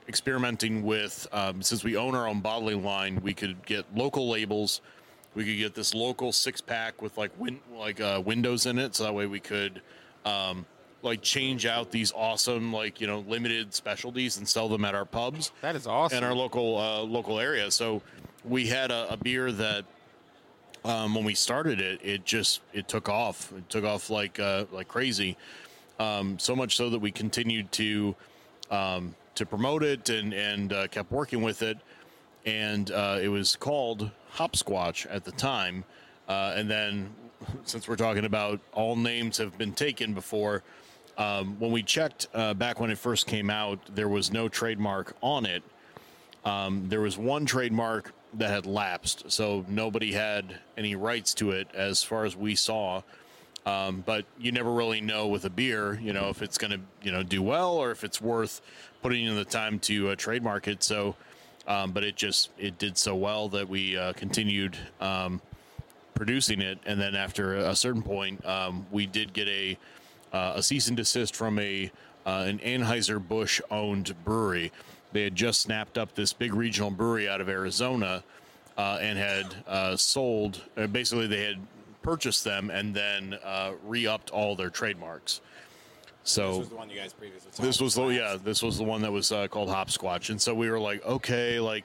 experimenting 0.09 0.83
with. 0.85 1.27
Um, 1.33 1.63
since 1.63 1.85
we 1.85 1.97
own 1.97 2.15
our 2.15 2.29
own 2.29 2.41
bottling 2.41 2.85
line, 2.85 3.21
we 3.23 3.35
could 3.35 3.65
get 3.67 3.85
local 3.95 4.29
labels. 4.29 4.81
We 5.35 5.45
could 5.45 5.59
get 5.59 5.75
this 5.75 5.95
local 5.95 6.33
six 6.33 6.61
pack 6.61 7.03
with 7.03 7.19
like 7.19 7.33
win- 7.39 7.61
like 7.75 8.01
uh, 8.01 8.23
windows 8.25 8.67
in 8.67 8.79
it, 8.79 8.95
so 8.95 9.05
that 9.05 9.15
way 9.15 9.27
we 9.27 9.41
could 9.41 9.83
um, 10.25 10.65
like 11.07 11.23
change 11.23 11.65
out 11.65 11.91
these 11.91 12.13
awesome 12.13 12.73
like 12.73 13.01
you 13.01 13.07
know 13.07 13.21
limited 13.21 13.73
specialties 13.73 14.37
and 14.37 14.47
sell 14.47 14.69
them 14.69 14.85
at 14.85 14.95
our 14.95 15.07
pubs 15.07 15.53
That 15.63 15.77
is 15.77 15.87
awesome. 15.87 16.19
in 16.19 16.25
our 16.25 16.35
local 16.35 16.77
uh, 16.77 17.01
local 17.03 17.39
area. 17.41 17.71
So 17.71 18.03
we 18.45 18.67
had 18.67 18.91
a, 18.91 19.13
a 19.13 19.17
beer 19.17 19.51
that 19.53 19.85
um, 20.85 21.15
when 21.15 21.25
we 21.25 21.35
started 21.35 21.81
it, 21.81 22.01
it 22.03 22.25
just 22.25 22.61
it 22.73 22.87
took 22.89 23.09
off. 23.09 23.53
It 23.57 23.69
took 23.71 23.85
off 23.85 24.11
like 24.11 24.39
uh, 24.39 24.67
like 24.71 24.89
crazy. 24.89 25.37
Um, 25.99 26.39
so 26.39 26.55
much 26.55 26.77
so 26.77 26.91
that 26.91 26.99
we 26.99 27.11
continued 27.11 27.73
to 27.73 28.15
um, 28.71 29.15
to 29.37 29.47
promote 29.47 29.83
it 29.83 30.09
and 30.11 30.33
and 30.35 30.73
uh, 30.73 30.89
kept 30.89 31.11
working 31.11 31.43
with 31.43 31.63
it. 31.63 31.79
And 32.45 32.91
uh, 32.93 33.19
it 33.21 33.29
was 33.29 33.57
called 33.57 34.11
Hopsquatch 34.37 35.07
at 35.11 35.25
the 35.25 35.33
time. 35.33 35.83
Uh, 36.29 36.53
and 36.55 36.71
then, 36.71 37.11
since 37.65 37.89
we're 37.89 37.97
talking 37.97 38.25
about 38.25 38.61
all 38.73 38.95
names 38.95 39.39
have 39.39 39.59
been 39.59 39.73
taken 39.73 40.15
before, 40.15 40.63
um, 41.19 41.57
when 41.59 41.73
we 41.73 41.83
checked 41.83 42.27
uh, 42.35 42.55
back 42.55 42.81
when 42.81 42.91
it 42.91 42.99
first 42.99 43.27
came 43.27 43.51
out, 43.51 43.79
there 43.95 44.09
was 44.09 44.33
no 44.33 44.49
trademark 44.49 45.17
on 45.23 45.47
it. 45.47 45.63
Um, 46.45 46.89
there 46.89 47.01
was 47.01 47.19
one 47.19 47.47
trademark 47.47 48.13
that 48.35 48.51
had 48.51 48.67
lapsed, 48.67 49.31
so 49.33 49.65
nobody 49.69 50.13
had 50.13 50.59
any 50.77 50.95
rights 50.95 51.35
to 51.35 51.53
it 51.53 51.69
as 51.75 52.03
far 52.03 52.25
as 52.25 52.37
we 52.37 52.55
saw. 52.55 53.03
Um, 53.65 54.05
but 54.07 54.27
you 54.39 54.53
never 54.53 54.71
really 54.71 55.01
know 55.01 55.27
with 55.27 55.45
a 55.45 55.51
beer, 55.51 55.99
you 56.01 56.13
know, 56.13 56.29
if 56.29 56.41
it's 56.41 56.57
going 56.57 56.71
to, 56.71 56.81
you 57.03 57.11
know, 57.11 57.25
do 57.25 57.43
well 57.43 57.75
or 57.75 57.91
if 57.91 58.05
it's 58.05 58.21
worth 58.21 58.61
putting 59.03 59.27
in 59.27 59.35
the 59.35 59.45
time 59.45 59.81
to 59.81 60.11
uh, 60.11 60.17
trademark 60.17 60.69
it. 60.69 60.85
So, 60.85 61.17
um, 61.67 61.91
but 61.91 62.05
it 62.05 62.15
just 62.15 62.51
it 62.59 62.79
did 62.79 62.97
so 62.97 63.17
well 63.17 63.49
that 63.49 63.69
we 63.69 63.97
uh, 63.97 64.13
continued 64.13 64.77
um, 65.01 65.43
producing 66.15 66.61
it, 66.61 66.79
and 66.87 67.01
then 67.01 67.17
after 67.17 67.57
a 67.57 67.75
certain 67.75 68.03
point, 68.03 68.45
um, 68.47 68.87
we 68.93 69.05
did 69.05 69.33
get 69.33 69.49
a 69.49 69.77
uh, 70.37 70.53
a 70.57 70.63
cease 70.63 70.89
and 70.89 70.97
desist 70.97 71.35
from 71.35 71.59
a 71.59 71.91
uh, 72.27 72.45
an 72.47 72.59
Anheuser 72.59 73.27
Busch 73.27 73.61
owned 73.71 74.15
brewery. 74.25 74.73
They 75.13 75.23
had 75.23 75.35
just 75.35 75.61
snapped 75.63 75.97
up 75.97 76.15
this 76.15 76.33
big 76.33 76.53
regional 76.53 76.91
brewery 76.91 77.29
out 77.29 77.41
of 77.41 77.49
Arizona, 77.49 78.23
uh, 78.77 78.99
and 79.01 79.19
had 79.19 79.55
uh, 79.67 79.97
sold. 79.97 80.63
Uh, 80.77 80.87
basically, 80.89 81.27
they 81.27 81.45
had 81.45 81.59
purchased 82.03 82.45
them 82.45 82.71
and 82.71 82.95
then 82.95 83.39
uh, 83.45 83.73
re-upped 83.85 84.31
all 84.31 84.55
their 84.55 84.71
trademarks. 84.71 85.41
So 86.25 86.49
This 86.49 86.59
was 86.59 86.69
the 86.69 86.75
one 86.77 86.91
you 86.91 86.97
guys 86.97 87.13
previously. 87.13 87.51
this 87.65 87.81
was 87.81 87.95
the 87.95 88.07
yeah 88.07 88.37
this 88.43 88.61
was 88.61 88.79
the 88.79 88.85
one 88.85 89.01
that 89.03 89.13
was 89.13 89.31
uh, 89.31 89.47
called 89.47 89.69
hopsquatch 89.69 90.31
and 90.31 90.43
so 90.43 90.53
we 90.55 90.69
were 90.69 90.81
like 90.81 91.05
okay 91.07 91.61
like 91.61 91.85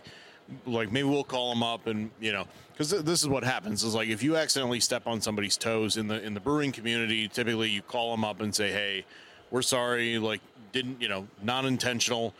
like 0.65 0.91
maybe 0.91 1.07
we'll 1.07 1.23
call 1.23 1.49
them 1.53 1.63
up 1.63 1.87
and 1.87 2.09
you 2.19 2.31
know 2.31 2.47
because 2.73 2.91
th- 2.91 3.03
this 3.03 3.21
is 3.21 3.27
what 3.27 3.43
happens 3.43 3.83
is 3.83 3.95
like 3.95 4.09
if 4.09 4.23
you 4.23 4.35
accidentally 4.35 4.79
step 4.79 5.07
on 5.07 5.21
somebody's 5.21 5.57
toes 5.57 5.97
in 5.97 6.07
the 6.07 6.21
in 6.23 6.33
the 6.33 6.39
brewing 6.39 6.71
community 6.71 7.27
typically 7.27 7.69
you 7.69 7.81
call 7.81 8.11
them 8.11 8.23
up 8.23 8.41
and 8.41 8.53
say 8.53 8.71
hey 8.71 9.05
we're 9.51 9.61
sorry 9.61 10.17
like 10.17 10.41
didn't 10.71 11.01
you 11.01 11.07
know 11.07 11.27
non 11.43 11.65
intentional. 11.65 12.33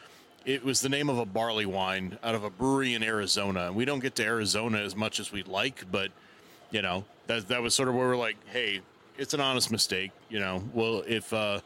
It 0.43 0.63
was 0.63 0.81
the 0.81 0.89
name 0.89 1.07
of 1.07 1.19
a 1.19 1.25
barley 1.25 1.67
wine 1.67 2.17
out 2.23 2.33
of 2.33 2.43
a 2.43 2.49
brewery 2.49 2.95
in 2.95 3.03
Arizona. 3.03 3.71
We 3.71 3.85
don't 3.85 3.99
get 3.99 4.15
to 4.15 4.23
Arizona 4.23 4.79
as 4.79 4.95
much 4.95 5.19
as 5.19 5.31
we'd 5.31 5.47
like 5.47 5.85
but 5.91 6.11
you 6.71 6.81
know 6.81 7.05
that 7.27 7.47
that 7.49 7.61
was 7.61 7.75
sort 7.75 7.89
of 7.89 7.95
where 7.95 8.07
we're 8.07 8.17
like 8.17 8.37
hey 8.47 8.81
it's 9.17 9.33
an 9.33 9.41
honest 9.41 9.71
mistake 9.71 10.11
you 10.29 10.39
know. 10.39 10.63
Well 10.73 11.03
if 11.07 11.31
uh 11.33 11.59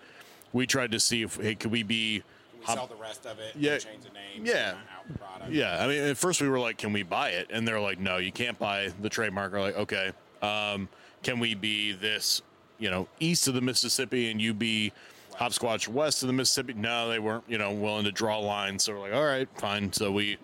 we 0.52 0.68
tried 0.68 0.92
to 0.92 1.00
see 1.00 1.22
if 1.22 1.36
hey 1.38 1.56
could 1.56 1.72
we 1.72 1.84
be 1.84 2.24
We 2.68 2.74
sell 2.74 2.88
the 2.88 2.96
rest 2.96 3.26
of 3.26 3.40
it. 3.40 3.56
Yeah. 3.56 3.78
Change 3.78 4.04
the 4.04 4.10
name. 4.14 4.46
Yeah. 4.46 4.76
The 5.08 5.20
product. 5.20 5.52
yeah 5.52 5.84
i 5.84 5.88
mean 5.88 6.02
at 6.02 6.18
first 6.18 6.42
we 6.42 6.50
were 6.50 6.58
like 6.60 6.80
can 6.80 6.92
we 6.92 7.04
buy 7.04 7.30
it 7.30 7.52
and 7.52 7.68
they're 7.68 7.80
like 7.80 8.00
no 8.00 8.18
you 8.18 8.32
can't 8.32 8.58
buy 8.58 8.92
the 9.04 9.10
trademark 9.10 9.54
we're 9.54 9.62
like 9.62 9.76
okay 9.78 10.12
um 10.42 10.90
can 11.22 11.38
we 11.40 11.54
be 11.54 11.92
this 11.92 12.42
you 12.80 12.90
know 12.90 13.08
east 13.20 13.48
of 13.48 13.54
the 13.54 13.62
mississippi 13.62 14.32
and 14.32 14.42
you 14.42 14.52
be 14.52 14.92
hopsquatch 15.36 15.88
west 15.88 16.24
of 16.24 16.28
the 16.28 16.34
mississippi 16.34 16.74
no 16.74 17.08
they 17.08 17.20
weren't 17.20 17.44
you 17.48 17.60
know 17.60 17.72
willing 17.72 18.04
to 18.04 18.12
draw 18.12 18.40
lines 18.40 18.84
so 18.84 18.94
we're 18.94 19.00
like 19.02 19.14
all 19.14 19.24
right 19.26 19.48
fine 19.60 19.94
so 19.94 20.12
we 20.12 20.38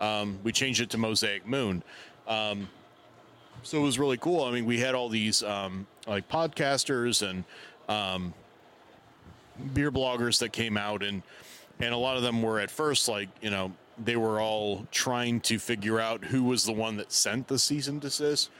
um 0.00 0.38
we 0.42 0.50
changed 0.50 0.80
it 0.80 0.88
to 0.88 0.96
mosaic 0.96 1.46
moon 1.46 1.82
um 2.26 2.66
so 3.62 3.76
it 3.76 3.82
was 3.82 3.98
really 3.98 4.16
cool 4.16 4.44
i 4.44 4.50
mean 4.50 4.64
we 4.64 4.80
had 4.80 4.94
all 4.94 5.10
these 5.10 5.42
um 5.42 5.86
like 6.06 6.26
podcasters 6.30 7.28
and 7.28 7.44
um 7.90 8.32
beer 9.74 9.92
bloggers 9.92 10.38
that 10.38 10.52
came 10.52 10.78
out 10.78 11.02
and 11.02 11.22
and 11.80 11.92
a 11.94 11.96
lot 11.96 12.16
of 12.16 12.22
them 12.22 12.42
were 12.42 12.58
at 12.60 12.70
first 12.70 13.08
like 13.08 13.28
you 13.40 13.50
know 13.50 13.72
they 14.04 14.16
were 14.16 14.40
all 14.40 14.86
trying 14.90 15.40
to 15.40 15.58
figure 15.58 15.98
out 16.00 16.24
who 16.24 16.42
was 16.44 16.64
the 16.64 16.72
one 16.72 16.96
that 16.96 17.10
sent 17.12 17.48
the 17.48 17.58
cease 17.58 17.88
and 17.88 18.00
desist 18.00 18.50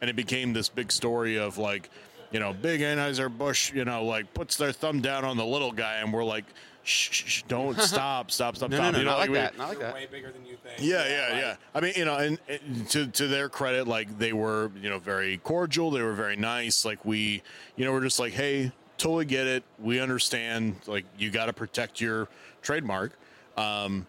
and 0.00 0.08
it 0.10 0.16
became 0.16 0.52
this 0.52 0.68
big 0.68 0.90
story 0.92 1.36
of 1.38 1.58
like 1.58 1.90
you 2.30 2.38
know 2.40 2.52
big 2.52 2.80
anheuser 2.80 3.28
busch 3.36 3.72
you 3.72 3.84
know 3.84 4.04
like 4.04 4.32
puts 4.34 4.56
their 4.56 4.72
thumb 4.72 5.00
down 5.00 5.24
on 5.24 5.36
the 5.36 5.44
little 5.46 5.72
guy 5.72 5.94
and 5.96 6.12
we're 6.12 6.24
like 6.24 6.44
shh, 6.84 7.10
shh, 7.10 7.24
shh 7.26 7.42
don't 7.48 7.80
stop 7.80 8.30
stop 8.30 8.56
stop 8.56 8.70
No, 8.70 8.76
stop 8.76 8.86
no, 8.86 8.90
no, 8.92 8.98
you 8.98 9.04
know 9.04 9.10
not 9.12 9.18
like 9.18 9.30
we- 9.30 9.34
that. 9.36 9.56
Not 9.58 9.68
like 9.70 9.78
that. 9.80 9.94
way 9.94 10.06
bigger 10.10 10.30
than 10.32 10.44
you 10.44 10.56
think. 10.56 10.78
yeah, 10.80 11.06
yeah, 11.08 11.32
like, 11.32 11.42
yeah. 11.42 11.56
I 11.74 11.80
mean, 11.80 11.92
you 11.96 12.04
know, 12.04 12.16
and, 12.16 12.38
and 12.48 12.88
to 12.90 13.06
to 13.06 13.26
their 13.28 13.48
credit, 13.48 13.86
like 13.88 14.18
they 14.18 14.32
were, 14.32 14.70
you 14.80 14.90
know, 14.90 14.98
very 14.98 15.38
cordial. 15.38 15.90
They 15.90 16.02
were 16.02 16.12
very 16.12 16.36
nice. 16.36 16.84
Like 16.84 17.04
we, 17.04 17.42
you 17.76 17.84
know, 17.84 17.92
we're 17.92 18.02
just 18.02 18.18
like, 18.20 18.32
hey, 18.32 18.70
totally 18.98 19.24
get 19.24 19.46
it. 19.46 19.64
We 19.78 19.98
understand. 20.00 20.76
Like 20.86 21.04
you 21.18 21.30
got 21.30 21.46
to 21.46 21.52
protect 21.52 22.00
your 22.00 22.28
trademark. 22.64 23.12
Um, 23.56 24.06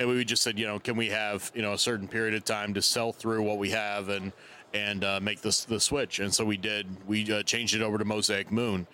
and 0.00 0.08
we 0.08 0.24
just 0.24 0.42
said, 0.42 0.58
you 0.58 0.66
know, 0.66 0.78
can 0.78 0.96
we 0.96 1.08
have 1.08 1.50
you 1.54 1.62
know 1.62 1.72
a 1.72 1.78
certain 1.78 2.08
period 2.08 2.34
of 2.34 2.44
time 2.44 2.74
to 2.74 2.82
sell 2.82 3.12
through 3.12 3.42
what 3.42 3.58
we 3.58 3.70
have 3.70 4.08
and 4.08 4.32
and 4.74 5.04
uh, 5.04 5.20
make 5.20 5.40
this 5.40 5.64
the 5.64 5.78
switch. 5.80 6.18
And 6.18 6.34
so 6.34 6.44
we 6.44 6.56
did. 6.56 6.86
We 7.06 7.32
uh, 7.32 7.42
changed 7.42 7.74
it 7.74 7.82
over 7.82 7.98
to 7.98 8.04
Mosaic 8.04 8.50
Moon 8.50 8.86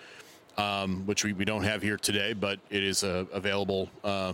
um, 0.56 1.04
which 1.06 1.24
we, 1.24 1.32
we 1.32 1.44
don't 1.44 1.64
have 1.64 1.82
here 1.82 1.96
today, 1.96 2.32
but 2.32 2.58
it 2.70 2.82
is 2.82 3.04
uh, 3.04 3.24
available 3.32 3.90
uh, 4.02 4.32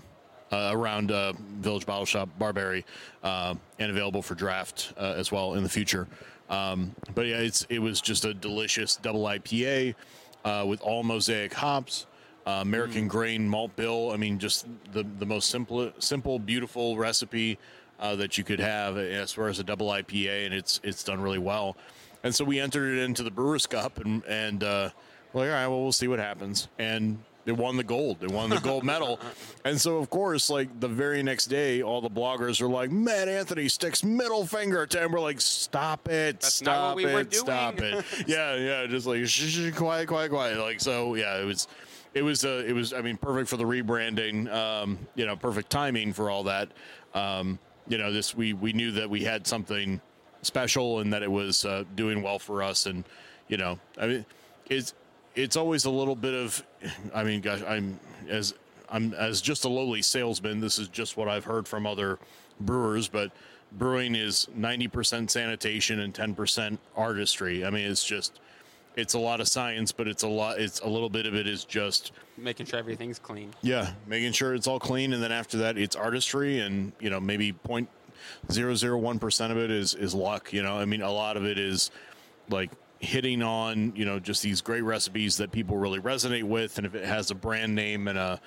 uh, 0.53 0.71
around 0.73 1.13
uh, 1.13 1.33
Village 1.61 1.87
Bottle 1.87 2.07
Shop, 2.07 2.29
Barberry, 2.39 2.85
and 3.23 3.59
available 3.79 4.23
for 4.23 4.35
draft 4.35 4.93
as 4.97 5.31
well 5.31 5.55
in 5.55 5.63
the 5.63 5.69
future. 5.69 6.09
Um, 6.49 6.95
but 7.15 7.27
yeah, 7.27 7.37
it's 7.37 7.65
it 7.69 7.79
was 7.79 8.01
just 8.01 8.25
a 8.25 8.35
delicious 8.35 8.97
double 8.97 9.23
IPA 9.25 9.95
with 10.67 10.81
all 10.83 11.03
mosaic 11.03 11.55
hops. 11.55 12.07
Uh, 12.47 12.61
American 12.63 13.07
grain 13.07 13.49
malt 13.49 13.77
bill. 13.77 14.11
I 14.13 14.17
mean, 14.17 14.39
just 14.39 14.67
the 14.93 15.05
the 15.19 15.27
most 15.27 15.51
simple, 15.51 15.93
simple, 15.99 16.39
beautiful 16.39 16.97
recipe 16.97 17.59
uh, 17.99 18.17
that 18.17 18.39
you 18.39 18.45
could 18.45 18.61
have 18.61 18.97
as 18.97 19.33
far 19.33 19.49
as 19.49 19.59
a 19.59 19.65
double 19.65 19.89
IPA, 19.89 20.47
and 20.47 20.55
it's 20.55 20.81
it's 20.83 21.05
done 21.05 21.21
really 21.21 21.39
well. 21.39 21.77
And 22.23 22.35
so 22.35 22.45
we 22.45 22.59
entered 22.59 22.97
it 22.97 23.03
into 23.03 23.23
the 23.23 23.31
Brewers 23.31 23.67
Cup, 23.67 23.99
and 23.99 24.25
and 24.25 24.65
uh, 24.65 24.91
we're 25.33 25.43
like, 25.43 25.51
all 25.51 25.55
right, 25.55 25.69
well, 25.69 25.83
we'll 25.83 25.93
see 25.93 26.09
what 26.09 26.19
happens. 26.19 26.69
And 26.79 27.19
it 27.47 27.53
won 27.53 27.77
the 27.77 27.85
gold. 27.85 28.23
It 28.23 28.31
won 28.31 28.51
the 28.51 28.61
gold 28.61 28.85
medal. 28.85 29.19
And 29.65 29.79
so, 29.79 29.99
of 29.99 30.09
course, 30.09 30.49
like 30.49 30.81
the 30.81 30.89
very 30.89 31.23
next 31.23 31.47
day, 31.47 31.83
all 31.83 32.01
the 32.01 32.09
bloggers 32.09 32.63
are 32.63 32.69
like, 32.69 32.91
Mad 32.91 33.29
Anthony 33.29 33.69
sticks 33.69 34.03
middle 34.03 34.47
finger 34.47 34.87
to 34.87 35.05
him. 35.05 35.13
We're 35.13 35.21
like, 35.21 35.41
stop 35.41 36.09
it, 36.09 36.41
That's 36.41 36.55
stop 36.55 36.97
we 36.97 37.05
it, 37.05 37.13
were 37.13 37.25
doing." 37.25 37.45
stop 37.45 37.79
it. 37.79 38.05
yeah, 38.27 38.55
yeah, 38.55 38.87
just 38.87 39.07
like 39.07 39.27
shh, 39.27 39.51
shh, 39.51 39.75
quiet, 39.77 40.09
quiet, 40.09 40.31
quiet. 40.31 40.59
Like 40.59 40.81
so, 40.81 41.15
yeah, 41.15 41.39
it 41.39 41.45
was. 41.45 41.69
It 42.13 42.23
was, 42.23 42.45
uh, 42.45 42.65
it 42.67 42.73
was. 42.73 42.93
I 42.93 43.03
mean, 43.03 43.17
perfect 43.17 43.49
for 43.49 43.57
the 43.57 43.65
rebranding. 43.65 44.53
Um, 44.53 44.99
you 45.15 45.27
know, 45.27 45.37
perfect 45.37 45.71
timing 45.71 46.13
for 46.13 46.29
all 46.29 46.45
that. 46.45 46.71
Um, 47.15 47.59
you 47.89 47.99
know, 47.99 48.13
this 48.13 48.35
we 48.35 48.53
we 48.53 48.73
knew 48.73 48.91
that 48.93 49.09
we 49.09 49.23
had 49.23 49.47
something 49.47 50.01
special 50.43 51.01
and 51.01 51.13
that 51.13 51.23
it 51.23 51.31
was 51.31 51.65
uh, 51.65 51.85
doing 51.95 52.23
well 52.23 52.39
for 52.39 52.63
us. 52.63 52.87
And 52.87 53.05
you 53.49 53.57
know, 53.57 53.79
I 53.99 54.07
mean, 54.07 54.27
it's 54.69 54.95
it's 55.35 55.57
always 55.57 55.85
a 55.85 55.91
little 55.91 56.17
bit 56.17 56.35
of. 56.35 56.65
I 57.15 57.23
mean, 57.23 57.41
gosh, 57.41 57.63
I'm 57.67 58.01
as 58.29 58.55
I'm 58.89 59.15
as 59.15 59.41
just 59.41 59.65
a 59.65 59.69
lowly 59.69 60.03
salesman. 60.03 60.61
This 60.61 60.79
is 60.79 60.89
just 60.89 61.17
what 61.17 61.29
I've 61.29 61.45
heard 61.45 61.69
from 61.69 61.87
other 61.87 62.19
brewers, 62.61 63.09
but 63.09 63.31
brewing 63.73 64.15
is 64.17 64.49
90% 64.59 65.31
sanitation 65.31 66.01
and 66.01 66.13
10% 66.13 66.79
artistry. 66.97 67.65
I 67.65 67.71
mean, 67.71 67.89
it's 67.89 68.05
just 68.05 68.41
it's 68.97 69.15
a 69.15 69.19
lot 69.19 69.41
of 69.41 69.49
science, 69.49 69.93
but 69.93 70.09
it's 70.09 70.23
a 70.23 70.29
lot. 70.29 70.61
It's 70.61 70.81
a 70.81 70.89
little 70.89 71.09
bit 71.11 71.27
of 71.27 71.35
it 71.35 71.47
is 71.47 71.65
just 71.65 72.13
Making 72.37 72.67
sure 72.67 72.79
everything's 72.79 73.19
clean. 73.19 73.53
yeah, 73.63 73.93
making 74.07 74.33
sure 74.33 74.55
it's 74.55 74.67
all 74.67 74.81
clean, 74.81 75.13
and 75.13 75.23
then 75.23 75.33
after 75.33 75.59
that, 75.59 75.79
it's 75.79 75.95
artistry, 75.97 76.61
and 76.61 76.93
you 77.01 77.11
know 77.11 77.21
maybe 77.21 77.53
point 77.53 77.89
zero 78.51 78.75
zero 78.75 78.99
one 78.99 79.19
percent 79.19 79.53
of 79.53 79.59
it 79.59 79.71
is 79.71 79.95
is 79.95 80.15
luck. 80.15 80.53
You 80.53 80.63
know, 80.63 80.77
I 80.79 80.85
mean, 80.85 81.03
a 81.03 81.11
lot 81.13 81.37
of 81.37 81.45
it 81.45 81.59
is 81.59 81.91
like 82.49 82.71
hitting 82.99 83.43
on 83.43 83.95
you 83.97 84.05
know 84.05 84.19
just 84.19 84.43
these 84.43 84.61
great 84.61 84.83
recipes 84.83 85.37
that 85.39 85.53
people 85.53 85.77
really 85.77 86.01
resonate 86.01 86.45
with, 86.45 86.79
and 86.79 86.87
if 86.87 86.95
it 86.95 87.05
has 87.05 87.31
a 87.31 87.35
brand 87.35 87.75
name 87.75 88.09
and 88.09 88.19
a 88.19 88.41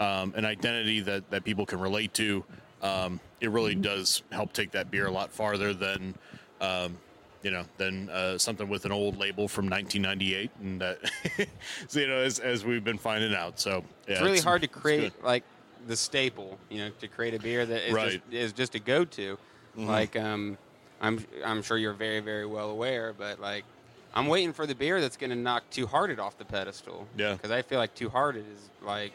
um, 0.00 0.34
an 0.36 0.44
identity 0.44 1.00
that 1.00 1.30
that 1.30 1.44
people 1.44 1.64
can 1.66 1.78
relate 1.78 2.12
to, 2.14 2.44
um, 2.82 3.20
it 3.40 3.50
really 3.50 3.74
does 3.74 4.22
help 4.32 4.52
take 4.52 4.72
that 4.72 4.90
beer 4.90 5.06
a 5.06 5.10
lot 5.12 5.30
farther 5.30 5.72
than. 5.72 6.14
Um, 6.60 6.96
you 7.44 7.50
know, 7.50 7.62
than 7.76 8.08
uh, 8.08 8.38
something 8.38 8.68
with 8.68 8.86
an 8.86 8.92
old 8.92 9.18
label 9.18 9.46
from 9.46 9.68
1998, 9.68 10.50
and 10.62 10.80
that, 10.80 10.98
so, 11.88 12.00
you 12.00 12.08
know, 12.08 12.16
as, 12.16 12.38
as 12.40 12.64
we've 12.64 12.82
been 12.82 12.98
finding 12.98 13.34
out. 13.34 13.60
So 13.60 13.84
yeah, 14.08 14.14
it's 14.14 14.22
really 14.22 14.40
hard 14.40 14.62
to 14.62 14.68
create 14.68 15.12
like 15.22 15.44
the 15.86 15.94
staple, 15.94 16.58
you 16.70 16.78
know, 16.78 16.90
to 17.00 17.06
create 17.06 17.34
a 17.34 17.38
beer 17.38 17.66
that 17.66 17.86
is 17.86 17.92
Right. 17.92 18.12
Mm-hmm. 18.12 18.30
just, 18.30 18.42
is 18.42 18.52
just 18.54 18.74
a 18.74 18.78
go-to. 18.78 19.38
Like, 19.76 20.16
um, 20.16 20.56
I'm 21.00 21.24
I'm 21.44 21.60
sure 21.62 21.76
you're 21.76 21.92
very 21.92 22.20
very 22.20 22.46
well 22.46 22.70
aware, 22.70 23.12
but 23.12 23.40
like, 23.40 23.64
I'm 24.14 24.28
waiting 24.28 24.52
for 24.52 24.66
the 24.66 24.74
beer 24.74 25.00
that's 25.00 25.16
going 25.16 25.30
to 25.30 25.36
knock 25.36 25.64
Two 25.70 25.86
Hearted 25.86 26.18
off 26.20 26.38
the 26.38 26.44
pedestal. 26.44 27.06
Yeah. 27.16 27.32
because 27.32 27.50
I 27.50 27.60
feel 27.62 27.78
like 27.78 27.94
Two 27.94 28.08
Hearted 28.08 28.44
is 28.50 28.70
like, 28.82 29.12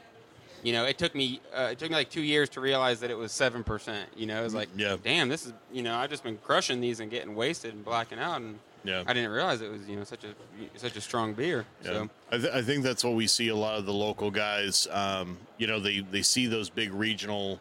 you 0.64 0.74
know, 0.74 0.86
it 0.86 0.98
took 0.98 1.16
me 1.16 1.40
uh, 1.56 1.70
it 1.72 1.80
took 1.80 1.90
me 1.90 1.96
like 1.96 2.10
two 2.10 2.22
years 2.22 2.50
to 2.50 2.62
realize 2.62 3.00
that 3.02 3.10
it 3.12 3.18
was 3.18 3.32
seven 3.32 3.64
percent. 3.64 4.10
You 4.16 4.26
know, 4.28 4.40
it 4.40 4.44
was 4.44 4.54
like, 4.54 4.70
Yeah. 4.76 4.98
damn, 5.04 5.30
this 5.30 5.46
is 5.46 5.54
you 5.72 5.82
know, 5.84 5.96
I've 5.96 6.10
just 6.10 6.24
been 6.24 6.38
crushing 6.38 6.82
these 6.82 7.00
and 7.00 7.10
getting 7.10 7.36
wasted 7.36 7.74
and 7.74 7.84
blacking 7.86 8.20
out, 8.20 8.42
and 8.42 8.60
Yeah. 8.84 9.04
I 9.08 9.14
didn't 9.14 9.32
realize 9.32 9.62
it 9.62 9.72
was 9.72 9.88
you 9.88 9.96
know 9.96 10.04
such 10.04 10.24
a 10.24 10.30
such 10.80 10.96
a 10.98 11.02
strong 11.02 11.34
beer. 11.34 11.66
Yeah. 11.84 11.88
So 11.92 12.10
I, 12.32 12.38
th- 12.38 12.54
I 12.54 12.62
think 12.62 12.84
that's 12.84 13.04
what 13.04 13.14
we 13.16 13.28
see 13.28 13.48
a 13.50 13.56
lot 13.56 13.78
of 13.78 13.86
the 13.86 13.94
local 13.94 14.32
guys. 14.32 14.88
Um, 14.92 15.38
you 15.58 15.68
know, 15.68 15.80
they 15.80 16.00
they 16.00 16.22
see 16.22 16.48
those 16.48 16.70
big 16.70 16.94
regional 16.94 17.60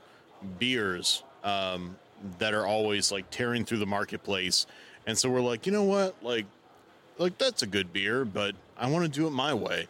beers 0.58 1.22
um, 1.44 1.96
that 2.38 2.54
are 2.54 2.66
always 2.66 3.10
like 3.12 3.28
tearing 3.30 3.64
through 3.64 3.78
the 3.78 3.86
marketplace, 3.86 4.66
and 5.06 5.16
so 5.18 5.28
we're 5.30 5.40
like, 5.40 5.66
you 5.66 5.72
know 5.72 5.84
what, 5.84 6.14
like, 6.22 6.46
like 7.18 7.38
that's 7.38 7.62
a 7.62 7.66
good 7.66 7.92
beer, 7.92 8.24
but 8.24 8.54
I 8.76 8.88
want 8.90 9.04
to 9.04 9.10
do 9.10 9.26
it 9.26 9.30
my 9.30 9.54
way. 9.54 9.86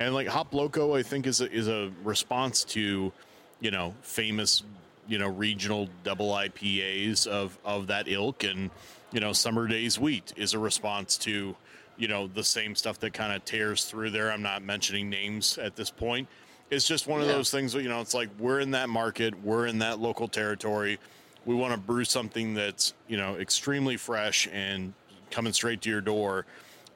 And 0.00 0.14
like 0.14 0.26
Hop 0.26 0.52
Loco, 0.52 0.94
I 0.94 1.02
think 1.02 1.26
is 1.26 1.40
a, 1.40 1.50
is 1.50 1.68
a 1.68 1.90
response 2.02 2.64
to, 2.64 3.12
you 3.60 3.70
know, 3.70 3.94
famous, 4.02 4.62
you 5.06 5.18
know, 5.18 5.28
regional 5.28 5.88
double 6.02 6.30
IPAs 6.30 7.26
of 7.26 7.56
of 7.64 7.86
that 7.88 8.08
ilk, 8.08 8.44
and 8.44 8.70
you 9.12 9.20
know, 9.20 9.32
Summer 9.32 9.68
Days 9.68 9.98
Wheat 9.98 10.32
is 10.36 10.54
a 10.54 10.58
response 10.58 11.16
to, 11.18 11.54
you 11.96 12.08
know, 12.08 12.26
the 12.26 12.42
same 12.42 12.74
stuff 12.74 12.98
that 13.00 13.12
kind 13.12 13.32
of 13.32 13.44
tears 13.44 13.84
through 13.84 14.10
there. 14.10 14.32
I'm 14.32 14.42
not 14.42 14.62
mentioning 14.62 15.08
names 15.08 15.56
at 15.58 15.76
this 15.76 15.90
point. 15.90 16.26
It's 16.70 16.88
just 16.88 17.06
one 17.06 17.20
of 17.20 17.26
Yeah. 17.28 17.34
those 17.34 17.50
things 17.50 17.72
that 17.74 17.82
you 17.82 17.88
know, 17.88 18.00
it's 18.00 18.14
like 18.14 18.30
we're 18.38 18.58
in 18.60 18.72
that 18.72 18.88
market, 18.88 19.40
we're 19.44 19.66
in 19.66 19.78
that 19.78 20.00
local 20.00 20.26
territory. 20.26 20.98
We 21.46 21.54
want 21.54 21.72
to 21.74 21.78
brew 21.78 22.04
something 22.04 22.54
that's 22.54 22.94
you 23.06 23.16
know 23.16 23.36
extremely 23.36 23.96
fresh 23.96 24.48
and 24.52 24.92
coming 25.30 25.52
straight 25.52 25.82
to 25.82 25.90
your 25.90 26.00
door, 26.00 26.46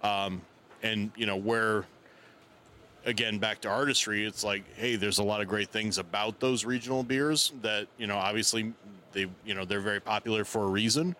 um, 0.03 0.41
and 0.83 1.13
you 1.17 1.27
know 1.27 1.37
where 1.37 1.87
again 3.05 3.39
back 3.39 3.61
to 3.61 3.69
artistry 3.69 4.27
it's 4.27 4.45
like 4.45 4.65
hey 4.77 4.97
there's 4.97 5.19
a 5.19 5.23
lot 5.23 5.41
of 5.41 5.49
great 5.49 5.71
things 5.71 5.99
about 5.99 6.41
those 6.41 6.65
regional 6.65 7.03
beers 7.03 7.53
that 7.63 7.87
you 7.97 8.07
know 8.07 8.17
obviously 8.17 8.73
they 9.13 9.27
you 9.45 9.55
know 9.55 9.65
they're 9.65 9.81
very 9.81 10.01
popular 10.01 10.45
for 10.45 10.65
a 10.65 10.69
reason 10.69 11.15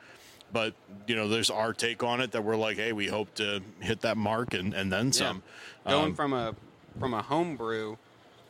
but 0.53 0.75
you 1.07 1.14
know 1.14 1.29
there's 1.29 1.51
our 1.51 1.73
take 1.73 2.03
on 2.03 2.21
it 2.21 2.33
that 2.33 2.43
we're 2.43 2.57
like 2.57 2.77
hey 2.77 2.93
we 2.93 3.07
hope 3.07 3.33
to 3.35 3.62
hit 3.81 4.01
that 4.01 4.17
mark 4.17 4.55
and, 4.55 4.75
and 4.75 4.93
then 4.93 5.12
some 5.12 5.43
Going 5.87 6.07
Um, 6.07 6.14
from 6.14 6.33
a 6.33 6.55
from 6.99 7.14
a 7.14 7.23
home 7.23 7.57
brew 7.57 7.97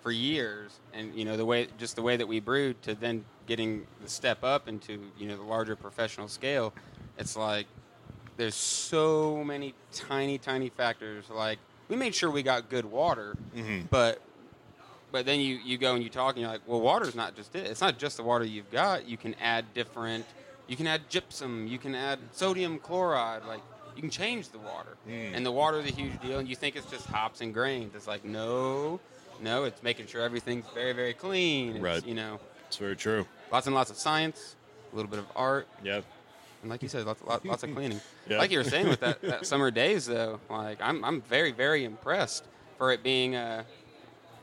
for 0.03 0.11
years, 0.11 0.81
and 0.93 1.15
you 1.15 1.25
know 1.25 1.37
the 1.37 1.45
way 1.45 1.69
just 1.79 1.97
the 1.97 2.03
way 2.03 2.17
that 2.17 2.27
we 2.27 2.41
brewed 2.41 2.81
to 2.83 2.95
then 2.95 3.25
getting 3.47 3.87
the 4.03 4.09
step 4.09 4.43
up 4.43 4.69
into 4.69 5.01
you 5.17 5.29
know 5.29 5.37
the 5.37 5.43
larger 5.43 5.77
professional 5.77 6.29
scale, 6.29 6.73
it's 7.19 7.37
like 7.37 7.67
there's 8.37 8.55
so 8.55 9.45
many 9.45 9.75
tiny 9.93 10.39
tiny 10.39 10.69
factors. 10.69 11.31
Like 11.31 11.59
we 11.89 11.97
made 11.97 12.15
sure 12.15 12.31
we 12.31 12.43
got 12.43 12.69
good 12.69 12.85
water, 12.85 13.37
mm-hmm. 13.57 13.87
but 13.91 14.21
but 15.11 15.25
then 15.25 15.41
you, 15.41 15.59
you 15.65 15.79
go 15.79 15.95
and 15.95 16.03
you 16.03 16.11
talk 16.11 16.35
and 16.35 16.43
you're 16.43 16.51
like, 16.51 16.61
well, 16.67 16.81
water's 16.81 17.15
not 17.15 17.35
just 17.35 17.55
it. 17.57 17.67
It's 17.67 17.81
not 17.81 17.99
just 17.99 18.19
the 18.19 18.23
water 18.23 18.45
you've 18.45 18.71
got. 18.71 19.09
You 19.09 19.17
can 19.17 19.35
add 19.41 19.73
different. 19.73 20.27
You 20.67 20.77
can 20.77 20.87
add 20.87 21.09
gypsum. 21.09 21.67
You 21.67 21.79
can 21.79 21.95
add 21.95 22.19
sodium 22.33 22.79
chloride. 22.79 23.45
Like 23.47 23.61
you 23.97 24.03
can 24.03 24.11
change 24.11 24.51
the 24.51 24.59
water. 24.59 24.97
Mm. 25.09 25.33
And 25.35 25.47
the 25.47 25.53
water 25.53 25.81
is 25.81 25.91
a 25.91 25.95
huge 25.95 26.21
deal. 26.21 26.39
And 26.39 26.49
you 26.49 26.55
think 26.55 26.77
it's 26.77 26.91
just 26.91 27.07
hops 27.07 27.41
and 27.41 27.55
grains. 27.55 27.95
It's 27.95 28.07
like 28.07 28.25
no, 28.25 29.01
no. 29.41 29.65
It's 29.65 29.83
making 29.83 30.07
sure 30.07 30.21
everything's 30.21 30.67
very 30.75 30.93
very 30.93 31.15
clean. 31.15 31.77
It's, 31.77 31.81
Right. 31.81 32.07
You 32.07 32.15
know, 32.15 32.39
It's 32.67 32.77
very 32.77 32.97
true. 32.97 33.27
lots 33.51 33.67
and 33.67 33.75
lots 33.75 33.91
of 33.91 33.97
science, 33.97 34.57
a 34.93 34.97
little 34.97 35.11
bit 35.11 35.21
of 35.21 35.27
art, 35.35 35.67
Yep. 35.83 36.05
And 36.63 36.71
like 36.71 36.83
you 36.83 36.89
said, 36.89 37.05
lots, 37.07 37.23
lots, 37.23 37.45
lots 37.45 37.63
of 37.63 37.75
cleaning. 37.75 38.01
Yeah. 38.29 38.39
Like 38.39 38.51
you 38.51 38.59
were 38.59 38.65
saying 38.65 38.89
with 38.89 39.01
that, 39.01 39.21
that 39.23 39.47
summer 39.47 39.71
days, 39.71 40.07
though, 40.07 40.41
like 40.51 40.81
I'm, 40.81 41.05
I'm 41.05 41.21
very, 41.23 41.53
very 41.53 41.85
impressed 41.85 42.45
for 42.77 42.93
it 42.93 43.03
being 43.03 43.37
a, 43.37 43.65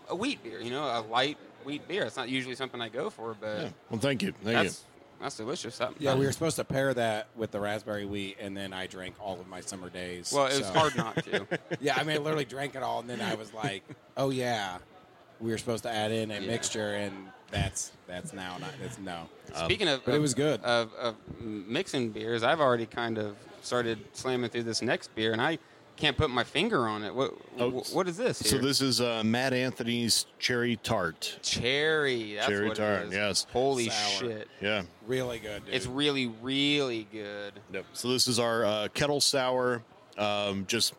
a 0.10 0.16
wheat 0.16 0.44
beer. 0.44 0.60
You 0.62 0.72
know, 0.72 0.84
a 0.84 1.02
light 1.10 1.38
wheat 1.64 1.88
beer. 1.88 2.04
It's 2.04 2.18
not 2.18 2.30
usually 2.30 2.56
something 2.56 2.80
I 2.82 2.90
go 2.90 3.10
for, 3.10 3.36
but 3.40 3.62
Yeah. 3.62 3.70
Well, 3.90 4.00
thank 4.00 4.22
you. 4.22 4.34
Thank 4.44 4.56
that's 4.58 4.84
that's 5.22 5.38
delicious. 5.38 5.78
That, 5.78 5.94
Yeah, 6.00 6.12
that- 6.12 6.20
we 6.20 6.26
were 6.26 6.32
supposed 6.32 6.58
to 6.58 6.64
pair 6.64 6.94
that 6.94 7.28
with 7.36 7.52
the 7.52 7.60
raspberry 7.60 8.06
wheat, 8.06 8.38
and 8.40 8.56
then 8.56 8.74
I 8.74 8.86
drank 8.88 9.16
all 9.20 9.40
of 9.40 9.48
my 9.48 9.62
summer 9.62 9.90
days. 9.90 10.32
Well, 10.34 10.46
it 10.48 10.58
was 10.58 10.68
so- 10.68 10.74
hard 10.74 10.96
not 10.96 11.16
to. 11.26 11.48
Yeah, 11.80 11.96
I 11.98 12.04
mean, 12.04 12.18
I 12.18 12.20
literally 12.20 12.46
drank 12.46 12.76
it 12.76 12.84
all, 12.84 13.00
and 13.00 13.10
then 13.10 13.22
I 13.22 13.36
was 13.36 13.54
like, 13.54 13.84
"Oh 14.18 14.30
yeah, 14.30 14.78
we 15.40 15.52
were 15.52 15.58
supposed 15.58 15.84
to 15.84 15.90
add 15.92 16.12
in 16.12 16.32
a 16.32 16.40
Yeah. 16.40 16.48
mixture, 16.48 16.94
and 16.96 17.14
that's 17.52 17.92
that's 18.08 18.34
now 18.34 18.58
not. 18.58 18.72
It's 18.84 18.98
no. 19.00 19.28
Speaking 19.66 19.88
of, 19.88 20.04
but 20.06 20.14
it 20.14 20.18
of- 20.18 20.22
was 20.22 20.34
good. 20.34 20.62
Of, 20.62 20.94
of 20.96 21.16
mixing 21.42 22.10
beers, 22.10 22.44
I've 22.44 22.60
already 22.60 22.86
kind 22.86 23.18
of 23.18 23.36
started 23.62 24.00
slamming 24.14 24.50
through 24.50 24.64
this 24.64 24.82
next 24.82 25.14
beer, 25.16 25.32
and 25.32 25.42
I 25.42 25.58
can't 25.98 26.18
put 26.18 26.30
my 26.30 26.44
finger 26.44 26.88
on 26.88 27.04
it. 27.04 27.16
What 27.16 27.34
Oh, 27.58 27.70
what 27.94 28.08
is 28.10 28.18
this? 28.18 28.38
So 28.40 28.58
this 28.58 28.82
is 28.82 29.00
uh, 29.00 29.24
Mad 29.24 29.54
Anthony's 29.54 30.26
cherry 30.40 30.76
tart. 30.78 31.40
cherry. 31.42 32.36
That's 32.36 32.48
Cherry 32.48 32.68
what 32.68 32.78
tart, 32.78 33.04
It 33.04 33.08
is. 33.10 33.14
yes. 33.14 33.48
Holy 33.54 33.90
Sour. 33.90 34.20
shit! 34.30 34.48
Yeah. 34.62 34.84
Really 35.08 35.40
good. 35.40 35.66
Dude. 35.66 35.74
It's 35.74 35.88
really, 35.88 36.28
really 36.42 37.08
good. 37.12 37.54
Yep. 37.74 37.86
So 37.94 38.10
this 38.10 38.28
is 38.28 38.40
our 38.40 38.66
uh, 38.66 38.88
kettle 38.94 39.22
sour, 39.22 39.84
um, 40.18 40.66
just 40.68 40.94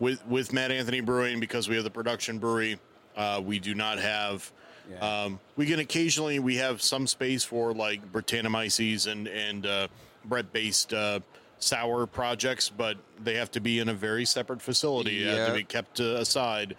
with 0.00 0.26
with 0.26 0.52
Mad 0.52 0.72
Anthony 0.72 1.00
Brewing 1.00 1.38
because 1.38 1.68
we 1.68 1.76
have 1.76 1.84
the 1.84 1.90
production 1.90 2.38
brewery. 2.38 2.78
Uh, 3.16 3.40
we 3.44 3.58
do 3.60 3.74
not 3.74 3.98
have. 3.98 4.50
Yeah. 4.90 5.24
Um, 5.24 5.40
we 5.56 5.66
can 5.66 5.78
occasionally 5.78 6.38
we 6.38 6.56
have 6.56 6.82
some 6.82 7.06
space 7.06 7.44
for 7.44 7.72
like 7.72 8.12
Brettanomyces 8.12 9.10
and 9.10 9.28
and 9.28 9.66
uh, 9.66 9.88
Brett 10.24 10.52
based 10.52 10.92
uh, 10.92 11.20
sour 11.58 12.06
projects, 12.06 12.68
but 12.68 12.96
they 13.22 13.34
have 13.34 13.50
to 13.52 13.60
be 13.60 13.78
in 13.78 13.88
a 13.88 13.94
very 13.94 14.24
separate 14.24 14.62
facility. 14.62 15.24
They 15.24 15.36
have 15.36 15.48
to 15.48 15.54
be 15.54 15.64
kept 15.64 16.00
uh, 16.00 16.16
aside. 16.16 16.76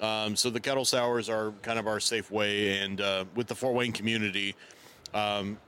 Um, 0.00 0.34
so 0.34 0.50
the 0.50 0.58
kettle 0.60 0.84
sours 0.84 1.28
are 1.28 1.52
kind 1.62 1.78
of 1.78 1.86
our 1.86 2.00
safe 2.00 2.30
way, 2.30 2.78
and 2.78 3.00
uh, 3.00 3.24
with 3.36 3.46
the 3.46 3.54
Fort 3.54 3.74
Wayne 3.74 3.92
community, 3.92 4.56
um, 5.14 5.58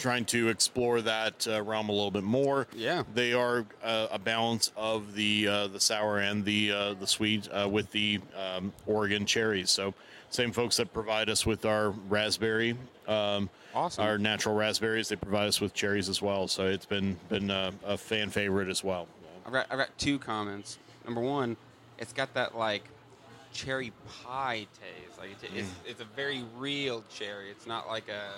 trying 0.00 0.24
to 0.24 0.48
explore 0.48 1.00
that 1.02 1.46
uh, 1.48 1.62
realm 1.62 1.88
a 1.88 1.92
little 1.92 2.10
bit 2.10 2.24
more. 2.24 2.66
Yeah. 2.74 3.04
they 3.14 3.32
are 3.32 3.64
uh, 3.84 4.08
a 4.10 4.18
balance 4.18 4.72
of 4.76 5.14
the 5.14 5.46
uh, 5.46 5.66
the 5.68 5.78
sour 5.78 6.18
and 6.18 6.44
the 6.44 6.72
uh, 6.72 6.94
the 6.94 7.06
sweet 7.06 7.48
uh, 7.52 7.68
with 7.70 7.92
the 7.92 8.20
um, 8.36 8.72
Oregon 8.86 9.24
cherries. 9.24 9.70
So 9.70 9.94
same 10.30 10.52
folks 10.52 10.76
that 10.76 10.92
provide 10.92 11.28
us 11.28 11.46
with 11.46 11.64
our 11.64 11.90
raspberry, 12.08 12.76
um, 13.08 13.48
Awesome. 13.74 14.04
our 14.04 14.18
natural 14.18 14.54
raspberries, 14.54 15.08
they 15.08 15.16
provide 15.16 15.48
us 15.48 15.60
with 15.60 15.74
cherries 15.74 16.08
as 16.08 16.20
well. 16.22 16.48
So 16.48 16.66
it's 16.66 16.86
been 16.86 17.16
been 17.28 17.50
uh, 17.50 17.72
a 17.84 17.96
fan 17.98 18.30
favorite 18.30 18.68
as 18.68 18.82
well. 18.82 19.06
I've 19.46 19.52
got 19.52 19.66
I've 19.70 19.78
got 19.78 19.96
two 19.98 20.18
comments. 20.18 20.78
Number 21.04 21.20
one, 21.20 21.56
it's 21.98 22.12
got 22.12 22.32
that 22.34 22.56
like 22.56 22.84
cherry 23.52 23.92
pie 24.24 24.66
taste. 24.80 25.18
Like 25.18 25.30
it, 25.42 25.50
it's 25.54 25.70
it's 25.86 26.00
a 26.00 26.06
very 26.16 26.42
real 26.56 27.04
cherry. 27.10 27.50
It's 27.50 27.66
not 27.66 27.86
like 27.86 28.08
a. 28.08 28.30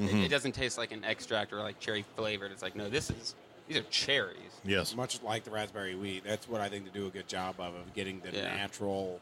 It, 0.00 0.14
it 0.26 0.28
doesn't 0.28 0.52
taste 0.52 0.78
like 0.78 0.92
an 0.92 1.04
extract 1.04 1.52
or 1.52 1.56
like 1.56 1.80
cherry 1.80 2.04
flavored. 2.16 2.52
It's 2.52 2.62
like 2.62 2.76
no, 2.76 2.88
this 2.88 3.10
is 3.10 3.34
these 3.66 3.76
are 3.76 3.82
cherries. 3.90 4.36
Yes. 4.64 4.94
much 4.96 5.20
like 5.22 5.42
the 5.44 5.50
raspberry 5.50 5.94
wheat. 5.96 6.22
That's 6.24 6.48
what 6.48 6.60
I 6.60 6.68
think 6.68 6.84
to 6.86 6.92
do 6.92 7.06
a 7.06 7.10
good 7.10 7.26
job 7.28 7.56
of 7.58 7.74
of 7.74 7.92
getting 7.92 8.20
the 8.20 8.30
Yeah. 8.30 8.56
natural 8.56 9.20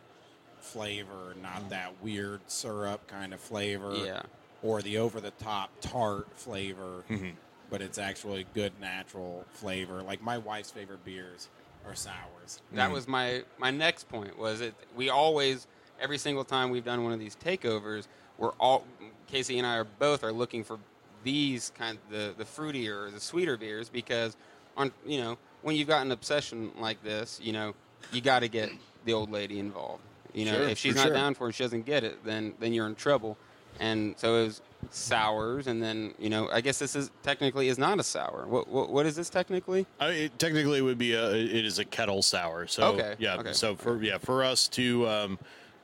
flavor, 0.60 1.34
not 1.42 1.60
mm-hmm. 1.60 1.68
that 1.70 2.02
weird 2.02 2.40
syrup 2.46 3.06
kind 3.06 3.34
of 3.34 3.40
flavor. 3.40 3.94
Yeah. 3.94 4.22
Or 4.62 4.82
the 4.82 4.98
over 4.98 5.20
the 5.20 5.30
top 5.32 5.70
tart 5.80 6.26
flavor. 6.34 7.04
Mm-hmm. 7.08 7.30
But 7.70 7.82
it's 7.82 7.98
actually 7.98 8.46
good 8.54 8.72
natural 8.80 9.44
flavor. 9.52 10.02
Like 10.02 10.22
my 10.22 10.38
wife's 10.38 10.70
favorite 10.70 11.04
beers 11.04 11.48
are 11.86 11.94
sours. 11.94 12.60
That 12.72 12.90
mm. 12.90 12.94
was 12.94 13.06
my 13.06 13.42
my 13.58 13.70
next 13.70 14.08
point. 14.08 14.38
Was 14.38 14.60
it 14.60 14.74
we 14.96 15.10
always 15.10 15.66
every 16.00 16.18
single 16.18 16.44
time 16.44 16.70
we've 16.70 16.84
done 16.84 17.04
one 17.04 17.12
of 17.12 17.18
these 17.18 17.36
takeovers, 17.36 18.06
we're 18.38 18.52
all 18.52 18.84
Casey 19.26 19.58
and 19.58 19.66
I 19.66 19.76
are 19.76 19.84
both 19.84 20.24
are 20.24 20.32
looking 20.32 20.64
for 20.64 20.78
these 21.24 21.72
kind 21.76 21.98
the 22.10 22.34
the 22.36 22.44
fruitier, 22.44 23.12
the 23.12 23.20
sweeter 23.20 23.56
beers 23.56 23.88
because 23.88 24.36
on 24.76 24.92
you 25.06 25.20
know 25.20 25.38
when 25.62 25.76
you've 25.76 25.88
got 25.88 26.04
an 26.04 26.12
obsession 26.12 26.70
like 26.78 27.02
this, 27.02 27.40
you 27.42 27.52
know 27.52 27.74
you 28.12 28.20
got 28.20 28.40
to 28.40 28.48
get 28.48 28.70
the 29.04 29.12
old 29.12 29.30
lady 29.30 29.58
involved. 29.58 30.02
You 30.34 30.44
know 30.44 30.52
Sure, 30.52 30.68
if 30.68 30.78
she's 30.78 30.94
not 30.94 31.06
sure. 31.06 31.14
down 31.14 31.34
for 31.34 31.48
it, 31.48 31.54
she 31.54 31.64
doesn't 31.64 31.86
get 31.86 32.04
it, 32.04 32.24
then 32.24 32.54
then 32.60 32.72
you're 32.72 32.86
in 32.86 32.94
trouble. 32.94 33.36
And 33.80 34.14
so 34.18 34.36
it 34.36 34.44
was 34.44 34.62
sours, 34.90 35.66
and 35.68 35.82
then 35.82 36.14
you 36.18 36.28
know 36.30 36.48
I 36.52 36.60
guess 36.60 36.78
this 36.78 36.96
is 36.96 37.10
technically 37.22 37.68
is 37.68 37.78
not 37.78 37.98
a 38.00 38.02
sour. 38.02 38.44
What 38.46 38.68
what, 38.68 38.90
what 38.90 39.06
is 39.06 39.16
this 39.16 39.30
technically? 39.30 39.86
I 40.00 40.08
mean, 40.10 40.22
it, 40.24 40.38
technically, 40.38 40.82
would 40.82 40.98
be 40.98 41.14
a. 41.14 41.30
It 41.32 41.64
is 41.64 41.78
a 41.78 41.84
kettle 41.84 42.22
sour. 42.22 42.66
So 42.66 42.94
Okay, 42.94 43.14
yeah. 43.18 43.36
okay. 43.36 43.52
So 43.52 43.76
for 43.76 44.02
yeah 44.02 44.18
for 44.18 44.44
us 44.44 44.68
to, 44.68 45.06
um, 45.08 45.38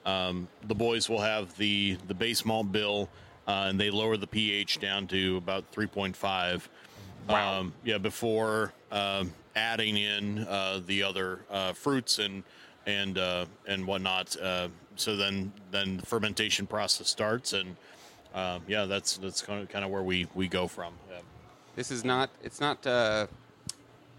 um, 0.07 0.48
the 0.66 0.74
boys 0.74 1.09
will 1.09 1.20
have 1.20 1.57
the 1.57 1.96
the 2.09 2.14
base 2.14 2.44
malt 2.44 2.72
bill, 2.72 3.09
uh, 3.46 3.66
and 3.68 3.78
they 3.80 3.90
lower 3.90 4.16
the 4.16 4.26
pH 4.26 4.80
down 4.80 5.07
to 5.09 5.37
about 5.37 5.64
three 5.70 5.87
point 5.87 6.16
five. 6.16 6.68
Wow. 7.28 7.61
Um, 7.61 7.72
yeah, 7.85 7.98
before 7.98 8.72
um, 8.92 9.33
adding 9.57 9.96
in 9.96 10.40
uh, 10.40 10.80
the 10.85 11.02
other 11.02 11.40
uh, 11.50 11.72
fruits 11.72 12.18
and 12.18 12.42
and 12.87 13.18
uh, 13.18 13.47
and 13.66 13.87
whatnot. 13.87 14.37
Uh, 14.40 14.68
so 14.97 15.16
then 15.16 15.53
then 15.70 15.97
the 15.99 16.07
fermentation 16.07 16.66
process 16.66 17.09
starts, 17.09 17.53
and 17.53 17.77
uh, 18.35 18.59
yeah, 18.68 18.85
that's 18.85 19.16
that's 19.18 19.42
kind 19.42 19.62
of 19.62 19.68
kind 19.68 19.85
of 19.85 19.90
where 19.90 20.03
we 20.03 20.27
we 20.35 20.49
go 20.49 20.66
from. 20.68 20.94
Yeah. 21.11 21.18
This 21.77 21.90
is 21.90 22.05
not. 22.05 22.31
It's 22.42 22.61
not 22.61 22.87
uh, 22.87 23.27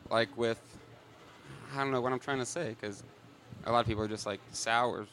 like 0.09 0.35
with. 0.37 0.59
I 1.73 1.79
don't 1.79 1.91
know 1.91 2.01
what 2.01 2.13
I'm 2.13 2.19
trying 2.19 2.39
to 2.39 2.45
say 2.45 2.69
because 2.79 3.03
a 3.65 3.71
lot 3.71 3.79
of 3.79 3.87
people 3.87 4.03
are 4.03 4.07
just 4.07 4.25
like 4.25 4.39
sours. 4.51 5.07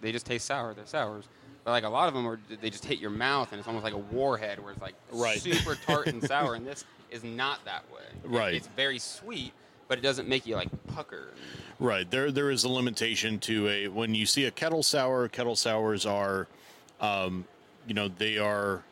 They 0.00 0.12
just 0.12 0.26
taste 0.26 0.46
sour. 0.46 0.72
They're 0.74 0.86
sours. 0.86 1.24
But 1.64 1.72
like 1.72 1.84
a 1.84 1.88
lot 1.88 2.06
of 2.06 2.14
them 2.14 2.26
are, 2.26 2.38
they 2.62 2.70
just 2.70 2.84
hit 2.84 3.00
your 3.00 3.10
mouth 3.10 3.50
and 3.50 3.58
it's 3.58 3.66
almost 3.66 3.82
like 3.82 3.92
a 3.92 3.98
warhead 3.98 4.62
where 4.62 4.72
it's 4.72 4.80
like 4.80 4.94
Right. 5.10 5.40
super 5.40 5.74
tart 5.74 6.06
and 6.06 6.22
sour. 6.22 6.54
And 6.56 6.64
this 6.64 6.84
is 7.10 7.24
not 7.24 7.64
that 7.64 7.82
way. 7.92 8.04
Right. 8.24 8.54
it's 8.54 8.68
very 8.68 9.00
sweet, 9.00 9.52
but 9.88 9.98
it 9.98 10.02
doesn't 10.02 10.28
make 10.28 10.46
you 10.46 10.56
like 10.56 10.68
pucker. 10.88 11.28
Right. 11.78 12.10
There 12.10 12.30
there 12.30 12.50
is 12.50 12.64
a 12.64 12.68
limitation 12.68 13.38
to 13.40 13.68
a 13.68 13.88
when 13.88 14.14
you 14.14 14.26
see 14.26 14.44
a 14.44 14.50
kettle 14.50 14.82
sour, 14.82 15.28
kettle 15.28 15.56
sours 15.56 16.06
are 16.06 16.48
um, 17.00 17.44
you 17.86 17.94
know, 17.94 18.08
they 18.08 18.38
are 18.38 18.82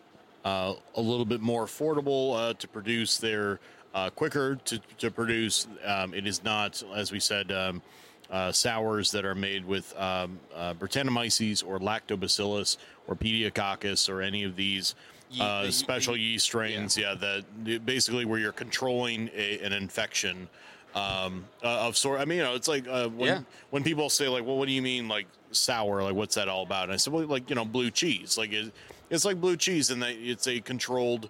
uh, 0.44 0.74
a 0.94 1.00
little 1.00 1.24
bit 1.24 1.40
more 1.40 1.64
affordable 1.64 2.36
uh, 2.36 2.54
to 2.54 2.68
produce. 2.68 3.18
They're 3.18 3.60
uh, 3.94 4.10
quicker 4.10 4.56
to, 4.56 4.78
to 4.98 5.10
produce. 5.10 5.66
Um, 5.84 6.14
it 6.14 6.26
is 6.26 6.44
not, 6.44 6.82
as 6.94 7.12
we 7.12 7.20
said, 7.20 7.50
um, 7.52 7.82
uh, 8.30 8.52
sours 8.52 9.10
that 9.12 9.24
are 9.24 9.34
made 9.34 9.64
with 9.64 9.94
um, 9.98 10.38
uh, 10.54 10.74
Brettanomyces 10.74 11.66
or 11.66 11.78
Lactobacillus 11.78 12.76
or 13.06 13.14
Pediococcus 13.14 14.08
or 14.08 14.22
any 14.22 14.44
of 14.44 14.56
these 14.56 14.94
uh, 15.40 15.64
the- 15.64 15.72
special 15.72 16.16
yeast 16.16 16.46
strains. 16.46 16.96
Yeah, 16.96 17.14
that 17.14 17.84
basically 17.84 18.24
where 18.24 18.38
you're 18.38 18.52
controlling 18.52 19.30
a, 19.34 19.58
an 19.60 19.72
infection 19.72 20.48
um, 20.94 21.44
uh, 21.62 21.86
of 21.86 21.96
sort. 21.96 22.20
I 22.20 22.24
mean, 22.24 22.38
you 22.38 22.44
know, 22.44 22.54
it's 22.54 22.68
like 22.68 22.86
uh, 22.88 23.08
when 23.08 23.26
Yeah. 23.28 23.40
when 23.70 23.82
people 23.82 24.08
say 24.10 24.28
like, 24.28 24.44
"Well, 24.44 24.56
what 24.56 24.66
do 24.68 24.72
you 24.74 24.82
mean 24.82 25.08
like 25.08 25.26
sour? 25.50 26.02
Like, 26.02 26.14
what's 26.14 26.34
that 26.36 26.48
all 26.48 26.62
about?" 26.62 26.84
And 26.84 26.92
I 26.92 26.96
said, 26.96 27.12
"Well, 27.12 27.26
like 27.26 27.48
you 27.50 27.56
know, 27.56 27.64
blue 27.64 27.90
cheese. 27.90 28.38
Like 28.38 28.52
it, 28.52 28.72
it's 29.10 29.24
like 29.24 29.40
blue 29.40 29.56
cheese, 29.56 29.90
and 29.90 30.02
that 30.02 30.12
it's 30.12 30.46
a 30.46 30.60
controlled, 30.60 31.28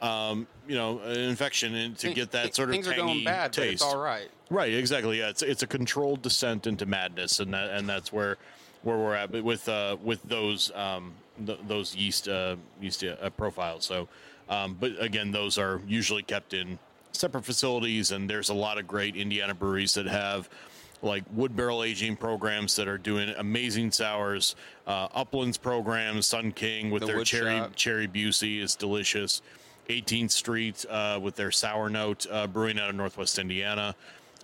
um, 0.00 0.46
you 0.66 0.74
know, 0.76 0.98
an 1.00 1.18
infection, 1.18 1.74
and 1.74 1.96
to 1.98 2.12
get 2.12 2.30
that 2.32 2.54
sort 2.54 2.70
of 2.70 2.74
things 2.74 2.86
tangy 2.86 3.00
are 3.00 3.04
going 3.04 3.24
bad, 3.24 3.52
taste. 3.52 3.74
it's 3.74 3.82
all 3.82 3.98
right. 3.98 4.30
Right, 4.50 4.72
exactly. 4.74 5.18
Yeah, 5.18 5.28
it's 5.28 5.42
it's 5.42 5.62
a 5.62 5.66
controlled 5.66 6.22
descent 6.22 6.66
into 6.66 6.86
madness, 6.86 7.40
and 7.40 7.52
that 7.54 7.70
and 7.70 7.88
that's 7.88 8.12
where 8.12 8.38
where 8.82 8.96
we're 8.96 9.14
at 9.14 9.30
but 9.30 9.44
with 9.44 9.68
uh, 9.68 9.96
with 10.02 10.22
those 10.24 10.72
um, 10.74 11.12
th- 11.46 11.60
those 11.68 11.94
yeast 11.94 12.28
uh, 12.28 12.56
yeast 12.80 13.04
uh, 13.04 13.30
profiles. 13.30 13.84
So, 13.84 14.08
um, 14.48 14.76
but 14.78 14.92
again, 15.00 15.30
those 15.30 15.56
are 15.58 15.80
usually 15.86 16.22
kept 16.22 16.52
in 16.52 16.78
separate 17.12 17.44
facilities, 17.44 18.10
and 18.10 18.28
there's 18.28 18.48
a 18.48 18.54
lot 18.54 18.78
of 18.78 18.86
great 18.86 19.16
Indiana 19.16 19.54
breweries 19.54 19.94
that 19.94 20.06
have 20.06 20.48
like 21.02 21.24
wood 21.32 21.56
barrel 21.56 21.82
aging 21.82 22.16
programs 22.16 22.76
that 22.76 22.86
are 22.86 22.98
doing 22.98 23.34
amazing 23.38 23.90
sours. 23.90 24.54
Uh, 24.86 25.08
Uplands 25.14 25.58
programs, 25.58 26.26
Sun 26.26 26.52
King 26.52 26.90
with 26.90 27.00
The 27.00 27.06
their 27.06 27.24
cherry 27.24 27.56
shop. 27.58 27.72
cherry 27.74 28.08
Busey 28.08 28.60
is 28.60 28.74
delicious. 28.76 29.42
18th 29.88 30.30
Street 30.30 30.84
uh, 30.88 31.18
with 31.20 31.34
their 31.34 31.50
sour 31.50 31.88
note 31.88 32.26
uh, 32.30 32.46
brewing 32.46 32.78
out 32.78 32.88
of 32.88 32.94
Northwest 32.94 33.38
Indiana. 33.38 33.94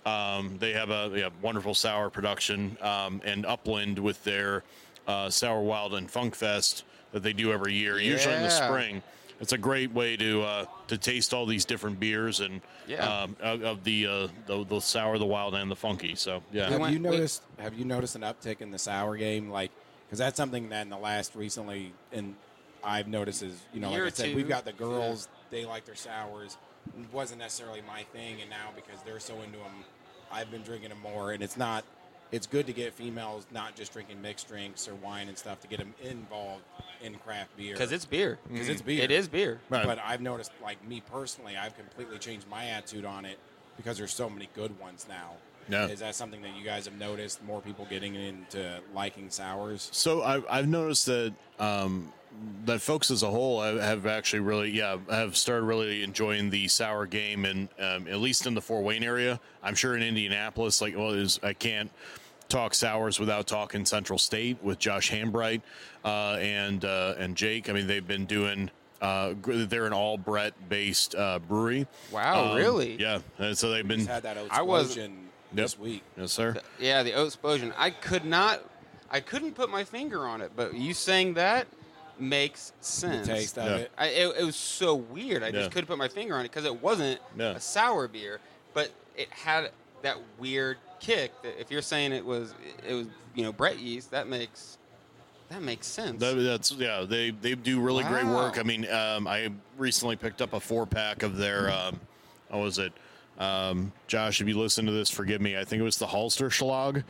Um, 0.05 0.57
they 0.59 0.73
have 0.73 0.89
a 0.89 1.09
they 1.11 1.21
have 1.21 1.33
wonderful 1.41 1.73
sour 1.73 2.09
production, 2.09 2.77
um, 2.81 3.21
and 3.23 3.45
Upland 3.45 3.99
with 3.99 4.21
their 4.23 4.63
uh, 5.07 5.29
Sour 5.29 5.61
Wild 5.61 5.93
and 5.93 6.09
Funk 6.09 6.35
Fest 6.35 6.83
that 7.11 7.23
they 7.23 7.33
do 7.33 7.51
every 7.51 7.73
year, 7.73 7.99
usually 7.99 8.35
in 8.35 8.43
the 8.43 8.49
spring. 8.49 9.01
It's 9.39 9.53
a 9.53 9.57
great 9.57 9.91
way 9.93 10.17
to 10.17 10.41
uh, 10.41 10.65
to 10.87 10.97
taste 10.97 11.33
all 11.33 11.45
these 11.45 11.65
different 11.65 11.99
beers 11.99 12.39
and 12.41 12.61
Yeah. 12.87 13.05
um, 13.23 13.35
of, 13.39 13.63
of 13.63 13.83
the, 13.83 14.07
uh, 14.07 14.27
the 14.47 14.65
the 14.65 14.79
sour, 14.81 15.17
the 15.17 15.25
wild, 15.25 15.55
and 15.55 15.71
the 15.71 15.75
funky. 15.75 16.15
So 16.15 16.43
yeah, 16.51 16.69
Have 16.69 16.91
you 16.91 16.99
noticed? 16.99 17.43
Have 17.59 17.73
you 17.73 17.85
noticed 17.85 18.15
an 18.15 18.21
uptick 18.21 18.61
in 18.61 18.71
the 18.71 18.79
sour 18.79 19.15
game? 19.17 19.49
Like, 19.49 19.71
because 20.05 20.19
that's 20.19 20.37
something 20.37 20.69
that 20.69 20.81
in 20.81 20.89
the 20.89 20.97
last 20.97 21.35
recently, 21.35 21.93
and 22.11 22.35
I've 22.83 23.07
noticed 23.07 23.43
is 23.43 23.61
you 23.73 23.79
know, 23.79 23.91
Year 23.91 24.05
like 24.05 24.13
I 24.13 24.15
said, 24.15 24.25
two. 24.31 24.35
we've 24.35 24.49
got 24.49 24.65
the 24.65 24.73
girls. 24.73 25.29
They 25.51 25.65
like 25.65 25.85
their 25.85 25.95
sours. 25.95 26.57
It 26.99 27.13
wasn't 27.13 27.39
necessarily 27.39 27.81
my 27.87 28.03
thing, 28.13 28.41
and 28.41 28.49
now 28.49 28.69
because 28.75 29.01
they're 29.03 29.19
so 29.19 29.35
into 29.41 29.57
them, 29.57 29.83
I've 30.31 30.51
been 30.51 30.63
drinking 30.63 30.89
them 30.89 30.99
more. 31.01 31.31
And 31.31 31.41
it's 31.43 31.57
not. 31.57 31.85
It's 32.31 32.45
good 32.45 32.67
to 32.67 32.73
get 32.73 32.93
females 32.93 33.45
not 33.51 33.75
just 33.75 33.91
drinking 33.93 34.21
mixed 34.21 34.47
drinks 34.47 34.87
or 34.87 34.93
wine 34.95 35.27
and 35.29 35.37
stuff 35.37 35.59
to 35.61 35.67
get 35.67 35.79
them 35.79 35.93
involved 36.03 36.63
in 37.01 37.15
craft 37.15 37.55
beer 37.57 37.73
Because 37.73 37.91
it's 37.91 38.05
beer. 38.05 38.37
because 38.51 38.69
it's 38.69 38.81
beer. 38.81 39.01
It 39.03 39.09
is 39.11 39.27
beer. 39.27 39.59
Right. 39.69 39.85
But 39.85 39.99
I've 39.99 40.21
noticed, 40.21 40.51
like 40.61 40.85
me 40.87 41.01
personally, 41.11 41.57
I've 41.57 41.75
completely 41.75 42.19
changed 42.19 42.47
my 42.47 42.65
attitude 42.67 43.05
on 43.05 43.25
it 43.25 43.39
because 43.77 43.97
there's 43.97 44.13
so 44.13 44.29
many 44.29 44.47
good 44.53 44.79
ones 44.79 45.05
now. 45.09 45.31
Yeah. 45.69 45.87
Is 45.87 45.99
that 45.99 46.15
something 46.15 46.41
that 46.41 46.55
you 46.57 46.63
guys 46.63 46.85
have 46.85 46.97
noticed? 46.97 47.43
More 47.43 47.61
people 47.61 47.85
getting 47.89 48.15
into 48.15 48.79
liking 48.93 49.29
sours. 49.29 49.89
So 49.91 50.21
I, 50.23 50.41
I've 50.49 50.67
noticed 50.67 51.05
that 51.07 51.33
um, 51.59 52.11
that 52.65 52.81
folks 52.81 53.09
as 53.11 53.23
a 53.23 53.29
whole 53.29 53.61
have, 53.61 53.79
have 53.79 54.05
actually 54.05 54.39
really, 54.41 54.69
yeah, 54.71 54.97
have 55.09 55.35
started 55.35 55.63
really 55.65 56.03
enjoying 56.03 56.49
the 56.49 56.67
sour 56.67 57.05
game, 57.05 57.45
and 57.45 57.69
um, 57.79 58.07
at 58.07 58.19
least 58.19 58.45
in 58.47 58.53
the 58.53 58.61
Fort 58.61 58.83
Wayne 58.83 59.03
area. 59.03 59.39
I'm 59.63 59.75
sure 59.75 59.95
in 59.95 60.03
Indianapolis, 60.03 60.81
like, 60.81 60.95
well, 60.97 61.11
is 61.11 61.39
I 61.43 61.53
can't 61.53 61.91
talk 62.47 62.73
sours 62.73 63.19
without 63.19 63.45
talking 63.47 63.85
Central 63.85 64.17
State 64.19 64.57
with 64.63 64.79
Josh 64.79 65.11
Hambright 65.11 65.61
uh, 66.03 66.37
and 66.39 66.83
uh, 66.85 67.15
and 67.17 67.35
Jake. 67.35 67.69
I 67.69 67.73
mean, 67.73 67.87
they've 67.87 68.05
been 68.07 68.25
doing. 68.25 68.69
Uh, 69.01 69.33
they're 69.45 69.85
an 69.85 69.93
all 69.93 70.17
Brett 70.17 70.53
based 70.67 71.15
uh, 71.15 71.39
brewery. 71.39 71.87
Wow, 72.11 72.51
Um, 72.51 72.57
really? 72.57 72.97
Yeah, 72.99 73.19
and 73.37 73.57
so 73.57 73.69
they've 73.69 73.87
been. 73.87 74.05
Had 74.05 74.23
that 74.23 74.37
I 74.51 74.61
was- 74.61 74.87
explosion 74.91 75.11
Yep. 75.51 75.55
this 75.65 75.79
week. 75.79 76.03
Yes, 76.17 76.31
sir. 76.31 76.57
Yeah, 76.79 77.01
the 77.01 77.13
oat 77.13 77.25
explosion. 77.27 77.73
I 77.77 77.89
could 77.89 78.23
not, 78.23 78.61
I 79.09 79.19
couldn't 79.19 79.53
put 79.55 79.69
my 79.71 79.83
finger 79.83 80.27
on 80.27 80.41
it, 80.41 80.51
but 80.55 80.75
you 80.75 80.93
saying 80.93 81.33
that 81.35 81.65
makes 82.19 82.71
The 82.79 82.85
sense. 82.85 83.27
taste 83.27 83.57
of 83.57 83.65
Yeah. 83.65 83.75
it. 83.77 83.91
I, 83.97 84.07
it, 84.07 84.35
it 84.39 84.43
was 84.45 84.55
so 84.55 84.95
weird. 84.95 85.43
I 85.43 85.47
Yeah. 85.47 85.51
just 85.53 85.71
couldn't 85.71 85.87
put 85.87 85.97
my 85.97 86.07
finger 86.07 86.35
on 86.35 86.41
it 86.41 86.49
because 86.51 86.65
it 86.65 86.81
wasn't 86.81 87.19
Yeah. 87.37 87.51
a 87.51 87.59
sour 87.59 88.07
beer, 88.07 88.39
but 88.73 88.91
it 89.17 89.29
had 89.29 89.71
that 90.01 90.17
weird 90.37 90.77
kick. 90.99 91.31
That 91.43 91.59
if 91.59 91.71
you're 91.71 91.81
saying 91.81 92.11
it 92.13 92.25
was, 92.25 92.53
it 92.87 92.93
was 92.93 93.07
you 93.35 93.43
know 93.43 93.51
Brett 93.51 93.79
yeast, 93.79 94.11
that 94.11 94.27
makes 94.27 94.77
that 95.49 95.61
makes 95.61 95.87
sense. 95.87 96.19
That, 96.19 96.35
that's 96.35 96.71
yeah. 96.73 97.05
They 97.07 97.31
they 97.31 97.55
do 97.55 97.79
really 97.81 98.03
great 98.03 98.25
work. 98.25 98.59
I 98.59 98.63
mean, 98.63 98.89
um, 98.91 99.27
I 99.27 99.49
recently 99.77 100.15
picked 100.15 100.41
up 100.41 100.53
a 100.53 100.59
four 100.59 100.85
pack 100.85 101.23
of 101.23 101.37
their. 101.37 101.71
Um, 101.71 101.99
what 102.49 102.59
was 102.59 102.77
it? 102.79 102.93
Um, 103.39 103.91
Josh, 104.07 104.41
if 104.41 104.47
you 104.47 104.59
listen 104.59 104.85
to 104.85 104.91
this, 104.91 105.09
forgive 105.09 105.39
me. 105.41 105.57
I 105.57 105.63
think 105.63 105.79
it 105.79 105.83
was 105.83 105.97
the 105.97 106.07
Halster 106.07 106.49
Schlag, 106.49 107.03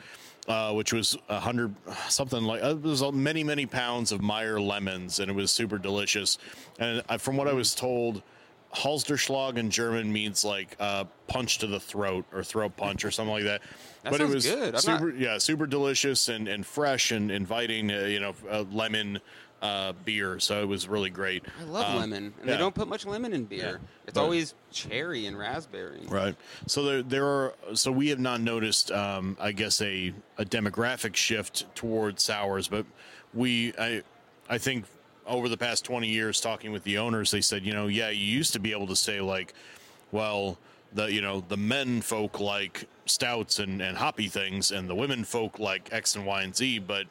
uh, 0.50 0.74
which 0.74 0.92
was 0.92 1.16
a 1.30 1.40
hundred 1.40 1.74
something 2.10 2.44
like 2.44 2.62
uh, 2.62 2.72
it 2.72 2.82
was 2.82 3.02
many 3.14 3.44
many 3.44 3.66
pounds 3.66 4.12
of 4.12 4.22
Meyer 4.22 4.60
lemons, 4.60 5.20
and 5.20 5.30
it 5.32 5.34
was 5.36 5.52
super 5.52 5.78
delicious. 5.78 6.38
And 6.80 7.04
I, 7.08 7.18
from 7.18 7.38
what 7.38 7.48
I 7.48 7.54
was 7.54 7.74
told. 7.74 8.22
Halsterschlag 8.72 9.58
in 9.58 9.72
German 9.72 10.14
means 10.14 10.46
like 10.46 10.76
uh, 10.80 11.06
punch 11.28 11.58
to 11.58 11.66
the 11.66 11.80
throat 11.80 12.24
or 12.32 12.44
throat 12.44 12.78
punch 12.78 13.04
or 13.04 13.10
something 13.10 13.34
like 13.34 13.46
that. 13.46 13.62
That 14.04 14.12
but 14.12 14.22
it 14.22 14.30
was 14.30 14.46
good. 14.46 14.76
I'm 14.76 14.82
super, 14.82 15.12
not- 15.12 15.20
yeah, 15.20 15.40
super 15.40 15.66
delicious 15.66 16.28
and, 16.30 16.48
and 16.48 16.64
fresh 16.64 17.10
and 17.10 17.32
inviting. 17.32 17.90
Uh, 17.90 18.02
you 18.02 18.20
know, 18.20 18.36
uh, 18.48 18.66
lemon 18.72 19.22
uh, 19.62 19.94
beer, 20.06 20.40
so 20.40 20.62
it 20.62 20.68
was 20.68 20.88
really 20.88 21.10
great. 21.10 21.44
I 21.60 21.64
love 21.64 21.86
Um, 21.86 22.00
lemon, 22.00 22.34
and 22.40 22.48
yeah. 22.48 22.54
they 22.54 22.58
don't 22.58 22.74
put 22.74 22.88
much 22.88 23.06
lemon 23.06 23.34
in 23.34 23.46
beer. 23.46 23.80
Yeah, 23.82 23.88
It's 24.06 24.14
but- 24.14 24.22
always 24.22 24.54
cherry 24.72 25.26
and 25.26 25.38
raspberry. 25.38 26.02
Right. 26.08 26.36
So 26.68 26.84
there, 26.84 27.04
there 27.04 27.26
are. 27.26 27.54
So 27.74 27.92
we 27.92 28.10
have 28.10 28.20
not 28.20 28.40
noticed, 28.42 28.92
um, 28.92 29.36
I 29.40 29.52
guess, 29.52 29.82
a, 29.82 30.14
a 30.38 30.46
demographic 30.46 31.16
shift 31.16 31.66
towards 31.76 32.24
sours, 32.24 32.68
but 32.68 32.86
we, 33.34 33.74
I, 33.78 34.02
I 34.50 34.58
think, 34.58 34.86
over 35.28 35.50
the 35.50 35.58
past 35.58 35.84
twenty 35.86 36.08
years, 36.08 36.40
talking 36.42 36.72
with 36.72 36.84
the 36.84 36.98
owners, 36.98 37.30
they 37.32 37.42
said, 37.42 37.66
you 37.66 37.74
know, 37.74 37.88
yeah, 37.88 38.10
you 38.10 38.26
used 38.26 38.54
to 38.54 38.60
be 38.60 38.72
able 38.72 38.88
to 38.88 38.96
say 38.96 39.20
like, 39.22 39.54
well, 40.12 40.58
the 40.94 41.12
you 41.12 41.22
know 41.22 41.44
the 41.48 41.58
men 41.58 42.02
folk 42.02 42.40
like 42.40 42.86
stouts 43.06 43.60
and 43.60 43.82
and 43.82 43.98
hoppy 43.98 44.28
things, 44.28 44.72
and 44.72 44.90
the 44.90 44.96
women 44.96 45.24
folk 45.24 45.60
like 45.60 45.90
X 45.92 46.16
and 46.16 46.26
Y 46.26 46.44
and 46.44 46.56
Z, 46.56 46.80
but. 46.80 47.06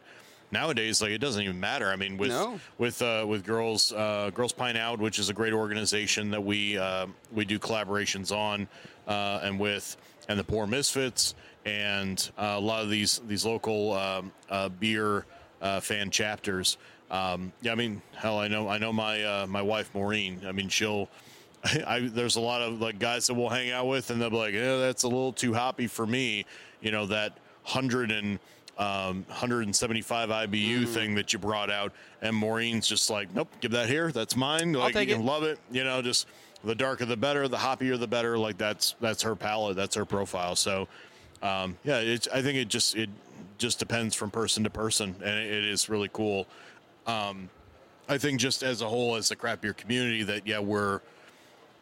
Nowadays, 0.50 1.02
like 1.02 1.10
it 1.10 1.18
doesn't 1.18 1.42
even 1.42 1.60
matter. 1.60 1.88
I 1.88 1.96
mean, 1.96 2.16
with 2.16 2.30
No. 2.30 2.58
with 2.78 3.02
uh, 3.02 3.24
with 3.28 3.44
girls 3.44 3.92
uh, 3.92 4.30
Girls 4.34 4.52
Pint 4.52 4.78
Out 4.78 4.98
which 4.98 5.18
is 5.18 5.28
a 5.28 5.34
great 5.34 5.52
organization 5.52 6.30
that 6.30 6.42
we 6.42 6.78
uh, 6.78 7.06
we 7.32 7.44
do 7.44 7.58
collaborations 7.58 8.34
on 8.34 8.66
uh, 9.06 9.40
and 9.42 9.58
with 9.60 9.96
and 10.28 10.38
the 10.38 10.44
poor 10.44 10.66
misfits 10.66 11.34
and 11.66 12.30
uh, 12.38 12.54
a 12.56 12.60
lot 12.60 12.82
of 12.82 12.88
these 12.90 13.20
these 13.28 13.44
local 13.44 13.92
um, 13.92 14.32
uh, 14.50 14.68
beer 14.68 15.26
uh, 15.60 15.80
fan 15.80 16.10
chapters 16.10 16.78
um, 17.10 17.52
yeah 17.62 17.72
i 17.72 17.74
mean 17.74 18.00
hell 18.14 18.38
i 18.38 18.46
know 18.48 18.68
i 18.68 18.78
know 18.78 18.92
my 18.92 19.22
uh, 19.24 19.46
my 19.48 19.60
wife 19.62 19.90
maureen 19.94 20.40
i 20.46 20.52
mean 20.52 20.68
she'll 20.68 21.08
I, 21.86 22.00
there's 22.00 22.36
a 22.36 22.40
lot 22.40 22.62
of 22.62 22.80
like 22.80 22.98
guys 22.98 23.26
that 23.26 23.34
we'll 23.34 23.48
hang 23.48 23.70
out 23.70 23.86
with 23.88 24.10
and 24.10 24.20
they'll 24.20 24.30
be 24.30 24.36
like 24.36 24.54
yeah 24.54 24.76
that's 24.76 25.02
a 25.02 25.08
little 25.08 25.32
too 25.32 25.52
hoppy 25.52 25.86
for 25.88 26.06
me 26.06 26.44
you 26.80 26.90
know 26.90 27.06
that 27.06 27.32
100 27.64 28.10
and 28.12 28.38
um, 28.78 29.24
175 29.28 30.28
IBU 30.28 30.86
thing 30.86 31.14
that 31.16 31.32
you 31.32 31.38
brought 31.38 31.70
out, 31.70 31.92
and 32.22 32.34
Maureen's 32.34 32.86
just 32.86 33.10
like, 33.10 33.34
nope, 33.34 33.48
give 33.60 33.72
that 33.72 33.88
here. 33.88 34.12
That's 34.12 34.36
mine. 34.36 34.72
Like 34.72 34.94
take 34.94 35.08
you 35.08 35.16
can 35.16 35.24
it. 35.24 35.26
love 35.26 35.42
it. 35.42 35.58
You 35.70 35.84
know, 35.84 36.00
just 36.00 36.28
the 36.64 36.74
darker 36.74 37.04
the 37.04 37.16
better, 37.16 37.48
the 37.48 37.56
hoppier 37.56 37.98
the 37.98 38.06
better. 38.06 38.38
Like 38.38 38.56
that's 38.56 38.94
that's 39.00 39.22
her 39.22 39.34
palate, 39.34 39.76
that's 39.76 39.96
her 39.96 40.04
profile. 40.04 40.54
So, 40.54 40.86
um, 41.42 41.76
yeah, 41.84 41.98
it's. 41.98 42.28
I 42.28 42.40
think 42.40 42.56
it 42.56 42.68
just 42.68 42.96
it 42.96 43.10
just 43.58 43.80
depends 43.80 44.14
from 44.14 44.30
person 44.30 44.62
to 44.64 44.70
person, 44.70 45.14
and 45.24 45.38
it, 45.38 45.50
it 45.50 45.64
is 45.64 45.88
really 45.88 46.10
cool. 46.12 46.46
Um, 47.06 47.50
I 48.08 48.16
think 48.16 48.38
just 48.40 48.62
as 48.62 48.80
a 48.80 48.88
whole, 48.88 49.16
as 49.16 49.28
the 49.28 49.36
craft 49.36 49.62
beer 49.62 49.74
community, 49.74 50.22
that 50.22 50.46
yeah, 50.46 50.60
we're 50.60 51.00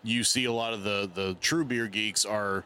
you 0.02 0.24
see 0.24 0.46
a 0.46 0.52
lot 0.52 0.72
of 0.72 0.82
the 0.82 1.11
the 1.14 1.37
true 1.40 1.64
beer 1.64 1.88
geeks 1.88 2.24
are. 2.24 2.64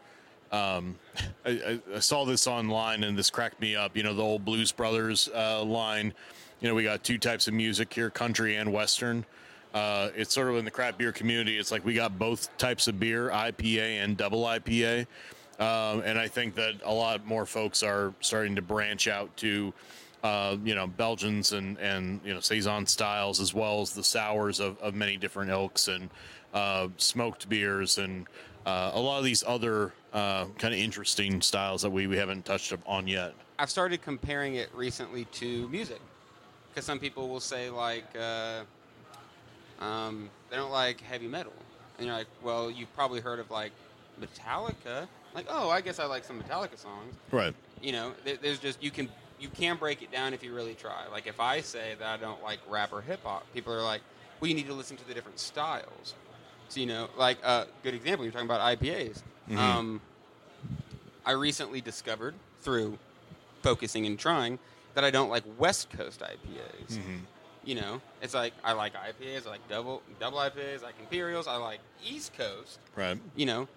Um, 0.52 0.98
I, 1.44 1.80
I, 1.94 1.98
saw 1.98 2.24
this 2.24 2.46
online 2.46 3.04
and 3.04 3.16
this 3.18 3.30
cracked 3.30 3.60
me 3.60 3.76
up. 3.76 3.96
You 3.96 4.02
know, 4.02 4.14
the 4.14 4.22
old 4.22 4.44
Blues 4.44 4.72
Brothers 4.72 5.28
uh, 5.34 5.62
line. 5.62 6.12
You 6.60 6.68
know, 6.68 6.74
we 6.74 6.82
got 6.82 7.02
two 7.02 7.18
types 7.18 7.48
of 7.48 7.54
music 7.54 7.92
here: 7.92 8.10
country 8.10 8.56
and 8.56 8.72
western. 8.72 9.24
Uh, 9.72 10.10
it's 10.16 10.34
sort 10.34 10.48
of 10.48 10.56
in 10.56 10.64
the 10.64 10.70
craft 10.70 10.98
beer 10.98 11.12
community. 11.12 11.56
It's 11.56 11.70
like 11.70 11.84
we 11.84 11.94
got 11.94 12.18
both 12.18 12.56
types 12.58 12.88
of 12.88 12.98
beer, 12.98 13.30
IPA 13.30 14.02
and 14.02 14.16
double 14.16 14.42
IPA. 14.42 15.06
Um, 15.60 16.02
and 16.04 16.18
I 16.18 16.26
think 16.26 16.54
that 16.56 16.76
a 16.84 16.92
lot 16.92 17.26
more 17.26 17.46
folks 17.46 17.82
are 17.82 18.14
starting 18.20 18.56
to 18.56 18.62
branch 18.62 19.06
out 19.06 19.36
to, 19.38 19.72
uh, 20.24 20.56
you 20.64 20.74
know, 20.74 20.86
Belgians 20.86 21.52
and, 21.52 21.78
and, 21.78 22.20
you 22.24 22.32
know, 22.32 22.40
Saison 22.40 22.86
styles, 22.86 23.40
as 23.40 23.52
well 23.52 23.82
as 23.82 23.92
the 23.92 24.02
sours 24.02 24.58
of, 24.58 24.78
of 24.78 24.94
many 24.94 25.18
different 25.18 25.50
ilks 25.50 25.86
and 25.86 26.08
uh, 26.54 26.88
smoked 26.96 27.48
beers 27.48 27.98
and 27.98 28.26
uh, 28.66 28.90
a 28.94 29.00
lot 29.00 29.18
of 29.18 29.24
these 29.24 29.42
other 29.46 29.92
uh, 30.12 30.44
kind 30.58 30.74
of 30.74 30.80
interesting 30.80 31.40
styles 31.40 31.82
that 31.82 31.90
we, 31.90 32.06
we 32.06 32.16
haven't 32.16 32.44
touched 32.44 32.74
on 32.86 33.06
yet. 33.06 33.34
I've 33.58 33.70
started 33.70 34.02
comparing 34.02 34.56
it 34.56 34.70
recently 34.74 35.24
to 35.26 35.68
music 35.68 36.00
because 36.70 36.84
some 36.84 36.98
people 36.98 37.28
will 37.28 37.40
say 37.40 37.68
like 37.70 38.06
uh, 38.18 38.62
um, 39.80 40.30
they 40.50 40.56
don't 40.56 40.70
like 40.70 41.00
heavy 41.00 41.26
metal, 41.26 41.52
and 41.98 42.06
you're 42.06 42.16
like, 42.16 42.28
well, 42.42 42.70
you've 42.70 42.92
probably 42.94 43.20
heard 43.20 43.38
of 43.38 43.50
like 43.50 43.72
Metallica. 44.20 45.06
Like, 45.34 45.46
oh, 45.48 45.70
I 45.70 45.80
guess 45.80 45.98
I 45.98 46.06
like 46.06 46.24
some 46.24 46.42
Metallica 46.42 46.76
songs. 46.76 47.14
Right. 47.30 47.54
You 47.80 47.92
know, 47.92 48.12
there's 48.42 48.58
just 48.58 48.82
you 48.82 48.90
can 48.90 49.08
you 49.38 49.48
can 49.48 49.76
break 49.76 50.02
it 50.02 50.10
down 50.10 50.34
if 50.34 50.42
you 50.42 50.54
really 50.54 50.74
try. 50.74 51.06
Like 51.10 51.26
if 51.26 51.40
I 51.40 51.60
say 51.60 51.94
that 51.98 52.06
I 52.06 52.16
don't 52.16 52.42
like 52.42 52.60
rap 52.68 52.92
or 52.92 53.00
hip 53.00 53.20
hop, 53.24 53.46
people 53.54 53.72
are 53.72 53.82
like, 53.82 54.02
well, 54.38 54.48
you 54.48 54.54
need 54.54 54.66
to 54.66 54.74
listen 54.74 54.96
to 54.98 55.08
the 55.08 55.14
different 55.14 55.38
styles. 55.38 56.14
So 56.70 56.78
you 56.78 56.86
know, 56.86 57.08
like 57.18 57.38
a 57.42 57.46
uh, 57.46 57.64
good 57.82 57.94
example, 57.94 58.24
you're 58.24 58.32
talking 58.32 58.46
about 58.46 58.60
IPAs. 58.78 59.22
Um, 59.56 60.00
I 61.26 61.32
recently 61.32 61.80
discovered 61.80 62.34
through 62.60 62.96
focusing 63.62 64.06
and 64.06 64.16
trying 64.16 64.58
that 64.94 65.02
I 65.04 65.10
don't 65.10 65.28
like 65.28 65.42
West 65.58 65.90
Coast 65.90 66.20
IPAs. 66.20 66.98
You 67.64 67.74
know, 67.74 68.00
it's 68.22 68.34
like 68.34 68.54
I 68.64 68.72
like 68.72 68.94
IPAs, 68.94 69.46
I 69.46 69.50
like 69.50 69.68
double 69.68 70.02
double 70.20 70.38
IPAs, 70.38 70.82
I 70.82 70.86
like 70.86 70.94
Imperials, 71.00 71.48
I 71.48 71.56
like 71.56 71.80
East 72.06 72.34
Coast. 72.38 72.78
Right. 72.94 73.18
You 73.34 73.46
know, 73.46 73.68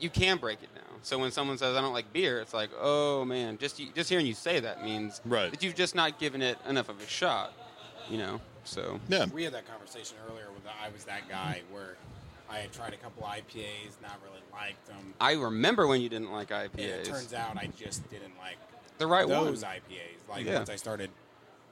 you 0.00 0.10
can 0.10 0.36
break 0.36 0.58
it 0.62 0.74
down. 0.74 0.98
So 1.02 1.18
when 1.18 1.30
someone 1.30 1.56
says 1.56 1.76
I 1.76 1.80
don't 1.80 1.94
like 1.94 2.12
beer, 2.12 2.40
it's 2.40 2.52
like, 2.52 2.70
oh 2.80 3.24
man, 3.24 3.58
just 3.58 3.80
just 3.94 4.10
hearing 4.10 4.26
you 4.26 4.34
say 4.34 4.58
that 4.58 4.82
means 4.84 5.20
Right. 5.24 5.52
that 5.52 5.62
you've 5.62 5.76
just 5.76 5.94
not 5.94 6.18
given 6.18 6.42
it 6.42 6.58
enough 6.68 6.88
of 6.88 7.00
a 7.00 7.06
shot, 7.06 7.52
you 8.10 8.18
know. 8.18 8.40
So 8.64 8.98
Yeah. 9.08 9.26
We 9.32 9.44
had 9.44 9.54
that 9.54 9.68
conversation 9.70 10.16
earlier 10.28 10.48
with 10.52 10.64
the, 10.64 10.70
I 10.70 10.88
was 10.92 11.04
that 11.04 11.28
guy 11.28 11.62
where 11.70 11.96
I 12.50 12.58
had 12.58 12.72
tried 12.72 12.92
a 12.94 12.96
couple 12.96 13.22
IPAs, 13.22 14.00
not 14.02 14.18
really 14.24 14.40
liked 14.52 14.86
them. 14.86 15.14
I 15.20 15.32
remember 15.34 15.86
when 15.86 16.00
you 16.00 16.08
didn't 16.08 16.32
like 16.32 16.50
And 16.50 16.70
IPAs. 16.72 16.78
it 16.88 17.04
turns 17.04 17.32
out 17.34 17.56
I 17.56 17.68
just 17.78 18.08
didn't 18.10 18.36
like 18.38 18.56
the 18.98 19.06
right 19.06 19.26
those 19.28 19.62
one. 19.62 19.72
IPAs. 19.72 20.28
Like 20.28 20.44
Yeah. 20.46 20.56
once 20.56 20.70
I 20.70 20.76
started, 20.76 21.10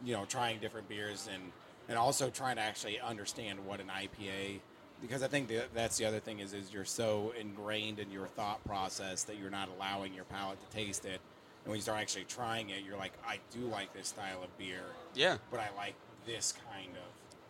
you 0.05 0.14
know, 0.14 0.24
trying 0.24 0.59
different 0.61 0.89
beers 0.89 1.29
and 1.33 1.53
and 1.89 1.97
also 1.97 2.29
trying 2.29 2.57
to 2.57 2.62
actually 2.62 3.01
understand 3.01 3.64
what 3.64 3.81
an 3.81 3.89
IPA 3.89 4.61
because 5.01 5.22
I 5.22 5.29
think 5.29 5.49
that 5.49 5.72
that's 5.74 5.97
the 5.97 6.05
other 6.05 6.20
thing 6.20 6.41
is 6.41 6.53
is 6.53 6.70
you're 6.72 6.85
so 6.85 7.33
ingrained 7.39 7.99
in 7.99 8.11
your 8.11 8.26
thought 8.26 8.62
process 8.64 9.24
that 9.24 9.37
you're 9.37 9.51
not 9.51 9.68
allowing 9.76 10.12
your 10.14 10.24
palate 10.24 10.59
to 10.61 10.76
taste 10.76 11.05
it. 11.07 11.20
And 11.64 11.70
when 11.70 11.76
you 11.76 11.83
start 11.83 11.99
actually 11.99 12.24
trying 12.24 12.70
it, 12.70 12.83
you're 12.85 12.97
like, 12.97 13.12
I 13.26 13.39
do 13.53 13.61
like 13.61 13.93
this 13.95 14.09
style 14.09 14.43
of 14.43 14.57
beer, 14.59 14.83
Yeah. 15.14 15.39
but 15.51 15.61
I 15.61 15.68
like 15.76 15.95
this 16.26 16.53
kind 16.72 16.91
of, 16.97 17.03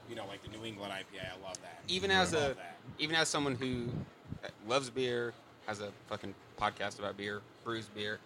you 0.09 0.17
know, 0.17 0.27
like 0.27 0.43
the 0.43 0.57
New 0.57 0.65
England 0.65 0.93
IPA. 0.93 1.21
I 1.21 1.47
love 1.47 1.61
that. 1.63 1.79
Even 1.89 2.11
as 2.11 2.33
a 2.33 2.55
that. 2.57 2.77
even 2.99 3.17
as 3.17 3.29
someone 3.29 3.55
who 3.55 3.87
loves 4.67 4.91
beer, 4.91 5.33
has 5.67 5.81
a 5.81 5.91
fucking 6.09 6.35
podcast 6.61 6.99
about 6.99 7.17
beer, 7.17 7.41
brews 7.65 7.87
beer, 7.87 8.19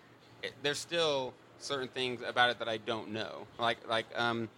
it, 0.43 0.53
there's 0.63 0.79
still 0.79 1.33
certain 1.59 1.89
things 1.89 2.21
about 2.27 2.51
it 2.51 2.59
that 2.59 2.69
I 2.69 2.79
don't 2.79 3.13
know. 3.13 3.47
Like 3.59 3.79
like 3.89 4.07
um 4.17 4.49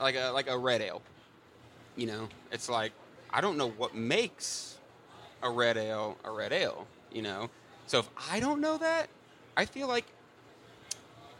like 0.00 0.16
a 0.16 0.30
like 0.30 0.48
a 0.48 0.56
red 0.56 0.80
ale. 0.80 1.02
You 1.96 2.06
know, 2.06 2.28
it's 2.52 2.68
like 2.68 2.92
I 3.32 3.40
don't 3.40 3.56
know 3.56 3.70
what 3.70 3.94
makes 3.94 4.78
a 5.42 5.50
red 5.50 5.76
ale 5.76 6.16
a 6.24 6.30
red 6.30 6.52
ale. 6.52 6.86
You 7.12 7.22
know, 7.22 7.50
so 7.86 8.00
if 8.00 8.08
I 8.30 8.40
don't 8.40 8.60
know 8.60 8.78
that, 8.78 9.08
I 9.56 9.64
feel 9.64 9.88
like 9.88 10.04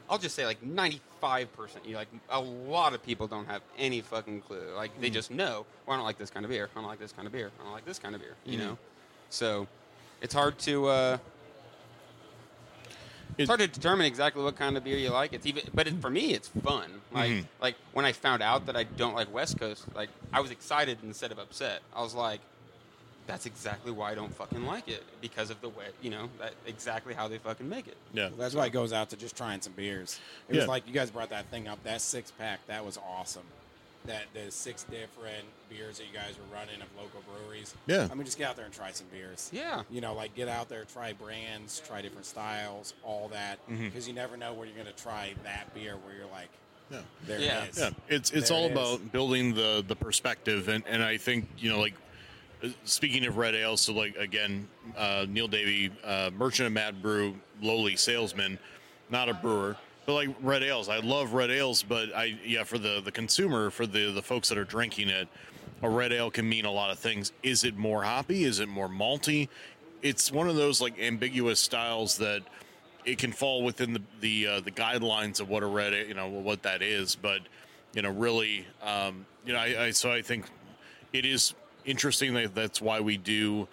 I'll 0.08 0.18
just 0.18 0.34
say 0.34 0.46
like 0.46 0.62
95 0.62 1.00
percent. 1.20 1.84
You 1.86 1.96
like 1.96 2.08
a 2.30 2.40
lot 2.40 2.94
of 2.94 3.02
people 3.02 3.26
don't 3.26 3.46
have 3.46 3.62
any 3.76 4.00
fucking 4.00 4.40
clue. 4.42 4.72
Like 4.74 4.96
Mm. 4.96 5.00
they 5.02 5.10
just 5.10 5.30
know. 5.30 5.66
Well, 5.86 5.94
I 5.94 5.96
don't 5.98 6.04
like 6.06 6.18
this 6.18 6.30
kind 6.30 6.44
of 6.44 6.50
beer. 6.50 6.68
I 6.74 6.80
don't 6.80 6.88
like 6.88 6.98
this 7.00 7.12
kind 7.12 7.26
of 7.26 7.32
beer. 7.32 7.50
I 7.60 7.62
don't 7.64 7.72
like 7.72 7.84
this 7.84 7.98
kind 7.98 8.14
of 8.14 8.20
beer. 8.20 8.34
You 8.44 8.58
Mm-hmm. 8.58 8.66
know, 8.68 8.78
so 9.30 9.66
it's 10.20 10.34
hard 10.34 10.58
to. 10.60 10.86
Uh, 10.86 11.18
It- 13.36 13.42
it's 13.42 13.48
hard 13.48 13.60
to 13.60 13.68
determine 13.68 14.06
exactly 14.06 14.42
what 14.42 14.56
kind 14.56 14.76
of 14.76 14.82
beer 14.82 14.96
you 14.96 15.10
like. 15.10 15.32
It's 15.32 15.46
even, 15.46 15.62
but 15.72 15.86
it, 15.86 16.00
for 16.00 16.10
me, 16.10 16.32
it's 16.34 16.48
fun. 16.48 17.02
Like, 17.12 17.30
Mhm. 17.30 17.46
like 17.60 17.76
when 17.92 18.04
I 18.04 18.10
found 18.12 18.42
out 18.42 18.66
that 18.66 18.76
I 18.76 18.82
don't 18.82 19.14
like 19.14 19.32
West 19.32 19.60
Coast, 19.60 19.84
like 19.94 20.08
I 20.32 20.40
was 20.40 20.50
excited 20.50 20.98
instead 21.04 21.30
of 21.30 21.38
upset. 21.38 21.82
I 21.94 22.02
was 22.02 22.14
like, 22.14 22.40
"That's 23.28 23.46
exactly 23.46 23.92
why 23.92 24.10
I 24.10 24.14
don't 24.16 24.34
fucking 24.34 24.64
like 24.66 24.88
it 24.88 25.04
because 25.20 25.50
of 25.50 25.60
the 25.60 25.68
way, 25.68 25.86
you 26.02 26.10
know, 26.10 26.28
that 26.40 26.54
exactly 26.66 27.14
how 27.14 27.28
they 27.28 27.38
fucking 27.38 27.68
make 27.68 27.86
it." 27.86 27.96
Yeah. 28.12 28.30
That's 28.36 28.56
why 28.56 28.66
it 28.66 28.72
goes 28.72 28.92
out 28.92 29.10
to 29.10 29.16
just 29.16 29.36
trying 29.36 29.60
some 29.60 29.74
beers. 29.74 30.18
It 30.48 30.54
Yeah. 30.56 30.62
was 30.62 30.68
like 30.68 30.88
you 30.88 30.92
guys 30.92 31.10
brought 31.12 31.30
that 31.30 31.46
thing 31.52 31.68
up. 31.68 31.80
That 31.84 32.00
six 32.00 32.32
pack, 32.32 32.66
that 32.66 32.84
was 32.84 32.98
awesome. 32.98 33.44
That 34.06 34.24
the 34.32 34.50
six 34.50 34.84
different 34.84 35.44
beers 35.68 35.98
that 35.98 36.06
you 36.06 36.14
guys 36.14 36.34
were 36.38 36.56
running 36.56 36.80
of 36.80 36.88
local 36.96 37.22
breweries. 37.30 37.74
Yeah. 37.86 38.08
I 38.10 38.14
mean, 38.14 38.24
just 38.24 38.38
get 38.38 38.48
out 38.48 38.56
there 38.56 38.64
and 38.64 38.72
try 38.72 38.90
some 38.92 39.06
beers. 39.12 39.50
Yeah. 39.52 39.82
You 39.90 40.00
know, 40.00 40.14
like 40.14 40.34
get 40.34 40.48
out 40.48 40.68
there, 40.68 40.84
try 40.84 41.12
brands, 41.12 41.80
try 41.86 42.00
different 42.00 42.24
styles, 42.24 42.94
all 43.04 43.28
that, 43.28 43.58
Mm-hmm. 43.68 43.84
because 43.86 44.08
you 44.08 44.14
never 44.14 44.36
know 44.36 44.54
where 44.54 44.66
you're 44.66 44.76
going 44.82 44.86
to 44.94 45.02
try 45.02 45.34
that 45.44 45.74
beer 45.74 45.96
where 45.96 46.14
you're 46.16 46.26
like, 46.30 46.48
Yeah. 46.90 47.00
there 47.26 47.38
Yeah. 47.40 47.64
it 47.64 47.70
is. 47.70 47.78
Yeah, 47.78 47.90
it's 48.08 48.30
it's 48.30 48.48
There 48.48 48.56
all 48.56 48.64
it 48.64 48.72
is. 48.72 48.72
about 48.72 49.12
building 49.12 49.52
the 49.54 49.84
the 49.86 49.96
perspective, 49.96 50.68
and 50.68 50.82
and 50.86 51.02
I 51.02 51.18
think 51.18 51.46
you 51.58 51.68
know 51.70 51.78
like 51.80 51.92
speaking 52.84 53.26
of 53.26 53.36
red 53.36 53.54
ale, 53.54 53.76
so 53.76 53.92
like 53.92 54.16
again, 54.16 54.68
uh, 54.96 55.26
Neil 55.28 55.48
Davey, 55.48 55.90
uh, 56.04 56.30
merchant 56.36 56.66
of 56.66 56.72
Mad 56.72 57.02
Brew, 57.02 57.36
lowly 57.60 57.96
salesman, 57.96 58.58
not 59.10 59.28
a 59.28 59.34
brewer, 59.34 59.76
but 60.06 60.14
like 60.14 60.28
red 60.42 60.62
ales. 60.62 60.88
I 60.88 60.98
love 60.98 61.32
red 61.34 61.50
ales, 61.50 61.82
but 61.82 62.14
I 62.14 62.38
yeah 62.44 62.64
for 62.64 62.78
the 62.78 63.00
the 63.00 63.12
consumer, 63.12 63.70
for 63.70 63.86
the 63.86 64.12
the 64.12 64.22
folks 64.22 64.48
that 64.48 64.58
are 64.58 64.64
drinking 64.64 65.08
it, 65.08 65.28
a 65.82 65.88
red 65.88 66.12
ale 66.12 66.30
can 66.30 66.48
mean 66.48 66.64
a 66.64 66.72
lot 66.72 66.90
of 66.90 66.98
things. 66.98 67.32
Is 67.42 67.64
it 67.64 67.76
more 67.76 68.02
hoppy? 68.02 68.44
Is 68.44 68.60
it 68.60 68.68
more 68.68 68.88
malty? 68.88 69.48
It's 70.02 70.30
one 70.30 70.48
of 70.48 70.56
those 70.56 70.80
like 70.80 70.98
ambiguous 70.98 71.60
styles 71.60 72.18
that 72.18 72.42
it 73.04 73.18
can 73.18 73.32
fall 73.32 73.62
within 73.62 73.94
the 73.94 74.02
the 74.20 74.46
uh, 74.46 74.60
the 74.60 74.70
guidelines 74.70 75.40
of 75.40 75.48
what 75.48 75.62
a 75.62 75.66
red 75.66 75.92
you 76.08 76.14
know 76.14 76.28
what 76.28 76.62
that 76.62 76.82
is 76.82 77.14
but 77.14 77.40
you 77.94 78.02
know 78.02 78.10
really 78.10 78.66
um, 78.82 79.24
you 79.46 79.52
know 79.52 79.58
I, 79.58 79.84
I 79.86 79.90
so 79.92 80.12
I 80.12 80.22
think 80.22 80.46
it 81.12 81.24
is 81.24 81.54
interesting 81.88 82.34
that 82.34 82.54
that's 82.54 82.80
why 82.82 83.00
we 83.00 83.16
do 83.16 83.66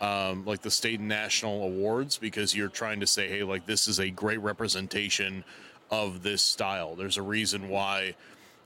um, 0.00 0.44
like 0.46 0.62
the 0.62 0.70
state 0.70 1.00
and 1.00 1.08
national 1.08 1.64
awards 1.64 2.18
because 2.18 2.56
you're 2.56 2.68
trying 2.68 3.00
to 3.00 3.06
say 3.06 3.28
hey 3.28 3.42
like 3.42 3.66
this 3.66 3.86
is 3.88 3.98
a 4.00 4.10
great 4.10 4.40
representation 4.40 5.44
of 5.90 6.22
this 6.22 6.42
style 6.42 6.94
there's 6.94 7.16
a 7.18 7.22
reason 7.22 7.68
why 7.68 8.14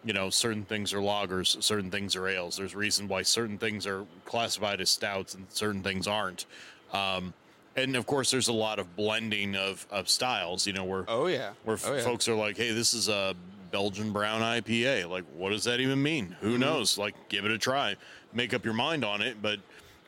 you 0.04 0.12
know 0.12 0.30
certain 0.30 0.64
things 0.64 0.92
are 0.92 0.98
lagers 0.98 1.60
certain 1.62 1.90
things 1.90 2.14
are 2.16 2.28
ales 2.28 2.56
there's 2.56 2.74
a 2.74 2.78
reason 2.78 3.08
why 3.08 3.22
certain 3.22 3.58
things 3.58 3.86
are 3.86 4.04
classified 4.24 4.80
as 4.80 4.90
stouts 4.90 5.34
and 5.34 5.46
certain 5.48 5.82
things 5.82 6.06
aren't 6.06 6.46
um, 6.92 7.32
and 7.76 7.96
of 7.96 8.06
course 8.06 8.30
there's 8.30 8.48
a 8.48 8.52
lot 8.52 8.78
of 8.78 8.94
blending 8.94 9.56
of, 9.56 9.86
of 9.90 10.08
styles 10.08 10.66
you 10.66 10.72
know 10.72 10.84
where 10.84 11.04
Oh 11.08 11.26
yeah. 11.28 11.52
where 11.64 11.78
oh, 11.86 11.94
yeah. 11.94 12.02
folks 12.02 12.28
are 12.28 12.34
like 12.34 12.56
hey 12.56 12.72
this 12.72 12.92
is 12.94 13.08
a 13.08 13.34
belgian 13.72 14.12
brown 14.12 14.40
ipa 14.42 15.08
like 15.08 15.24
what 15.34 15.50
does 15.50 15.64
that 15.64 15.80
even 15.80 16.00
mean? 16.00 16.26
Mm-hmm. 16.28 16.46
who 16.46 16.58
knows? 16.58 16.96
Like 16.98 17.14
give 17.28 17.44
it 17.44 17.50
a 17.50 17.58
try. 17.58 17.96
Make 18.32 18.54
up 18.54 18.64
your 18.64 18.74
mind 18.74 19.04
on 19.04 19.20
it 19.22 19.42
but 19.42 19.58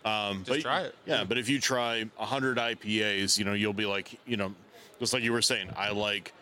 um 0.05 0.39
Just 0.45 0.49
but, 0.51 0.61
try 0.61 0.81
it. 0.83 0.95
yeah 1.07 1.25
but 1.25 1.39
if 1.39 1.49
you 1.49 1.59
try 1.59 2.05
100 2.17 2.59
ipas 2.59 3.39
you 3.39 3.45
know 3.45 3.55
you'll 3.55 3.73
be 3.73 3.87
like 3.87 4.21
you 4.27 4.37
know 4.37 4.55
just 5.01 5.13
like 5.15 5.23
you 5.23 5.33
were 5.33 5.43
saying 5.43 5.69
i 5.77 5.91
like 5.91 6.33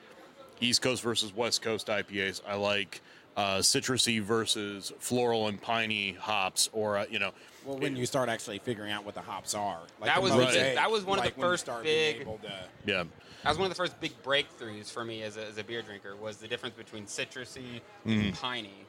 east 0.61 0.83
coast 0.83 1.03
versus 1.03 1.35
west 1.35 1.63
coast 1.63 1.87
ipas 1.87 2.41
i 2.47 2.55
like 2.55 3.01
uh, 3.37 3.57
citrusy 3.59 4.21
versus 4.21 4.93
floral 4.99 5.49
and 5.49 5.63
piney 5.63 6.13
hops 6.21 6.69
or 6.75 6.99
uh, 6.99 7.07
you 7.09 7.19
know 7.19 7.31
Well, 7.65 7.79
when 7.79 7.97
you 7.97 8.05
start 8.05 8.29
actually 8.29 8.59
figuring 8.59 8.93
out 8.93 9.07
what 9.07 9.15
the 9.15 9.23
hops 9.23 9.55
are, 9.55 9.79
like 10.01 10.11
That 10.11 10.17
the 10.17 10.21
was 10.21 10.33
the- 10.33 10.39
mosaic, 10.39 10.75
that 10.75 10.91
was 10.91 11.05
one 11.05 11.19
of 11.19 11.25
the 11.25 11.29
like 11.31 11.39
when 11.39 11.47
you 11.47 11.51
first 11.53 11.65
start 11.65 11.85
big- 11.85 12.21
able 12.21 12.39
to- 12.43 12.53
yeah 12.85 13.05
That 13.43 13.49
was 13.51 13.59
one 13.59 13.67
of 13.67 13.71
the 13.71 13.77
first 13.77 14.01
big 14.01 14.13
breakthroughs 14.23 14.91
for 14.91 15.05
me 15.05 15.23
as 15.23 15.37
a, 15.37 15.47
as 15.47 15.59
a 15.59 15.65
beer 15.65 15.83
drinker 15.83 16.15
was 16.17 16.37
the 16.37 16.47
difference 16.49 16.77
between 16.77 17.07
citrusy 17.07 17.81
Mm-hmm. 18.07 18.11
and 18.21 18.35
piney. 18.35 18.85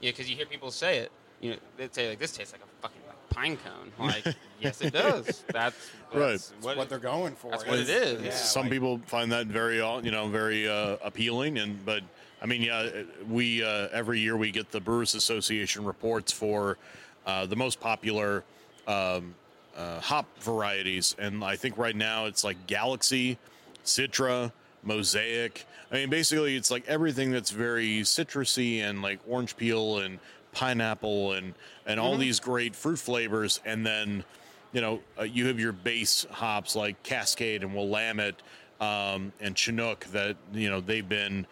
Yeah, 0.00 0.10
because 0.10 0.28
you 0.28 0.36
hear 0.36 0.46
people 0.46 0.70
say 0.70 0.98
it. 0.98 1.12
You 1.40 1.50
know, 1.52 1.56
they'd 1.76 1.94
say 1.94 2.08
like 2.10 2.18
this 2.18 2.32
tastes 2.36 2.52
like 2.52 2.62
a 2.62 2.82
fucking 2.82 3.00
like 3.06 3.28
pine 3.30 3.56
cone. 3.56 3.92
Like, 4.06 4.24
yes, 4.60 4.80
it 4.80 4.92
does. 4.92 5.44
That's, 5.52 5.76
Right. 6.14 6.30
that's 6.32 6.52
what, 6.60 6.76
what, 6.76 6.88
they're 6.88 6.98
going 7.00 7.34
for. 7.34 7.50
that's 7.50 7.66
what 7.66 7.78
it 7.80 7.88
is. 7.88 8.22
Yeah, 8.22 8.30
some 8.30 8.62
like- 8.62 8.72
people 8.72 9.00
find 9.06 9.30
that 9.32 9.46
very 9.48 9.80
uh, 9.80 10.00
you 10.00 10.10
know 10.12 10.28
very 10.28 10.68
uh, 10.68 10.96
appealing 11.02 11.58
and 11.58 11.84
but 11.84 12.02
i 12.40 12.46
mean 12.46 12.62
yeah 12.62 12.88
we 13.28 13.64
uh, 13.64 13.88
every 13.92 14.20
year 14.20 14.36
we 14.36 14.50
get 14.52 14.70
the 14.70 14.80
brewers 14.80 15.14
association 15.16 15.84
reports 15.84 16.30
for 16.30 16.78
uh, 17.26 17.46
the 17.46 17.56
most 17.56 17.80
popular 17.80 18.44
um, 18.86 19.34
uh, 19.76 19.98
hop 20.00 20.26
varieties 20.40 21.16
and 21.18 21.42
i 21.42 21.56
think 21.56 21.76
right 21.78 21.96
now 21.96 22.26
it's 22.26 22.44
like 22.44 22.56
galaxy 22.68 23.36
citra 23.84 24.52
mosaic. 24.82 25.66
I 25.90 25.96
mean 25.96 26.10
basically 26.10 26.56
it's 26.56 26.70
like 26.70 26.86
everything 26.88 27.30
that's 27.30 27.50
very 27.50 28.00
citrusy 28.00 28.80
and 28.80 29.02
like 29.02 29.20
orange 29.28 29.56
peel 29.56 29.98
and 29.98 30.18
pineapple 30.52 31.32
and 31.32 31.54
and 31.86 32.00
all 32.00 32.16
these 32.16 32.40
great 32.40 32.74
fruit 32.74 32.98
flavors. 32.98 33.60
And 33.64 33.84
then 33.86 34.24
you 34.72 34.80
know, 34.80 35.00
uh, 35.18 35.22
you 35.22 35.46
have 35.46 35.60
your 35.60 35.72
base 35.72 36.26
hops 36.30 36.74
like 36.74 37.02
Cascade 37.04 37.62
and 37.62 37.74
Willamette 37.74 38.42
um, 38.80 39.32
and 39.40 39.56
Chinook 39.56 40.04
that 40.06 40.36
you 40.52 40.68
know 40.68 40.80
they've 40.80 41.08
been 41.08 41.46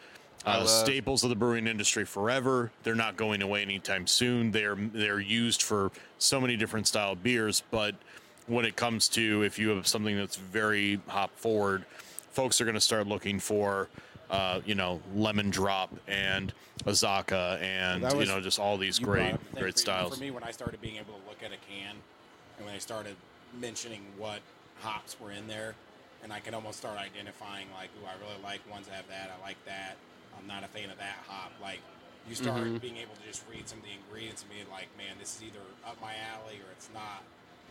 uh, 0.44 0.64
staples 0.66 1.22
of 1.22 1.30
the 1.30 1.36
brewing 1.36 1.68
industry 1.68 2.04
forever. 2.04 2.72
They're 2.82 2.96
not 2.96 3.16
going 3.16 3.42
away 3.42 3.62
anytime 3.62 4.06
soon. 4.08 4.50
They're 4.50 4.74
they're 4.74 5.20
used 5.20 5.62
for 5.62 5.92
so 6.18 6.40
many 6.40 6.56
different 6.56 6.88
style 6.88 7.14
beers, 7.14 7.62
but 7.70 7.94
when 8.48 8.64
it 8.64 8.74
comes 8.74 9.08
to 9.10 9.42
if 9.42 9.58
you 9.58 9.68
have 9.70 9.86
something 9.86 10.16
that's 10.16 10.36
very 10.36 11.00
hop 11.06 11.30
forward, 11.38 11.84
folks 12.32 12.60
are 12.60 12.64
going 12.64 12.74
to 12.74 12.80
start 12.80 13.06
looking 13.06 13.38
for. 13.38 13.88
Uh, 14.30 14.62
you 14.64 14.74
know, 14.74 14.98
lemon 15.14 15.50
drop 15.50 15.90
and 16.08 16.54
Azacca 16.86 17.60
and 17.60 18.02
That 18.02 18.16
you 18.16 18.24
know 18.24 18.40
just 18.40 18.58
all 18.58 18.78
these 18.78 18.98
great 18.98 19.20
brought 19.20 19.34
up 19.34 19.40
the 19.40 19.50
thing 19.52 19.60
great 19.60 19.78
styles. 19.78 20.16
For 20.16 20.20
me, 20.24 20.30
when 20.30 20.42
I 20.42 20.52
started 20.52 20.80
being 20.80 20.96
able 20.96 21.12
to 21.12 21.28
look 21.28 21.42
at 21.44 21.52
a 21.52 21.60
can, 21.68 21.96
and 22.56 22.64
when 22.64 22.74
I 22.74 22.78
started 22.78 23.14
mentioning 23.60 24.00
what 24.16 24.40
hops 24.80 25.20
were 25.20 25.32
in 25.32 25.48
there, 25.48 25.74
and 26.22 26.32
I 26.32 26.40
could 26.40 26.54
almost 26.54 26.78
start 26.78 26.96
identifying 26.96 27.66
like, 27.76 27.90
"Ooh, 28.00 28.06
I 28.06 28.14
really 28.24 28.40
like 28.42 28.64
ones 28.70 28.86
that 28.86 28.94
have 28.94 29.08
that. 29.08 29.30
I 29.36 29.42
like 29.44 29.62
that. 29.66 29.96
I'm 30.38 30.46
not 30.46 30.64
a 30.64 30.68
fan 30.68 30.88
of 30.88 30.96
that 30.96 31.18
hop." 31.28 31.52
Like, 31.60 31.80
you 32.26 32.34
start 32.34 32.56
Mhm. 32.62 32.80
being 32.80 32.96
able 32.96 33.14
to 33.16 33.26
just 33.28 33.44
read 33.50 33.68
some 33.68 33.80
of 33.80 33.84
the 33.84 33.92
ingredients 33.92 34.40
and 34.40 34.50
being 34.50 34.70
like, 34.70 34.88
"Man, 34.96 35.18
this 35.18 35.36
is 35.36 35.42
either 35.42 35.60
up 35.84 36.00
my 36.00 36.14
alley 36.32 36.56
or 36.56 36.72
it's 36.72 36.88
not." 36.94 37.22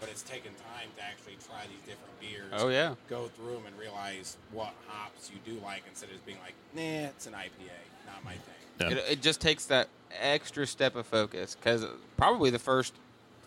But 0.01 0.09
it's 0.09 0.23
taken 0.23 0.51
time 0.55 0.89
to 0.97 1.03
actually 1.03 1.37
try 1.47 1.61
these 1.67 1.79
different 1.85 2.19
beers. 2.19 2.51
Oh 2.51 2.67
yeah. 2.67 2.95
Go 3.07 3.29
through 3.29 3.53
them 3.53 3.67
and 3.67 3.79
realize 3.79 4.35
what 4.51 4.73
hops 4.87 5.31
you 5.31 5.37
do 5.45 5.61
like 5.63 5.83
instead 5.87 6.07
of 6.07 6.15
just 6.15 6.25
being 6.25 6.39
like, 6.43 6.55
"Nah, 6.73 7.07
it's 7.09 7.27
an 7.27 7.33
IPA, 7.33 7.71
not 8.07 8.25
my 8.25 8.33
thing." 8.33 8.55
Yeah. 8.79 8.89
It, 8.89 9.03
it 9.11 9.21
just 9.21 9.39
takes 9.39 9.65
that 9.67 9.87
extra 10.19 10.67
step 10.67 10.95
of 10.95 11.05
focus 11.05 11.55
because 11.55 11.85
probably 12.17 12.49
the 12.49 12.59
first 12.59 12.93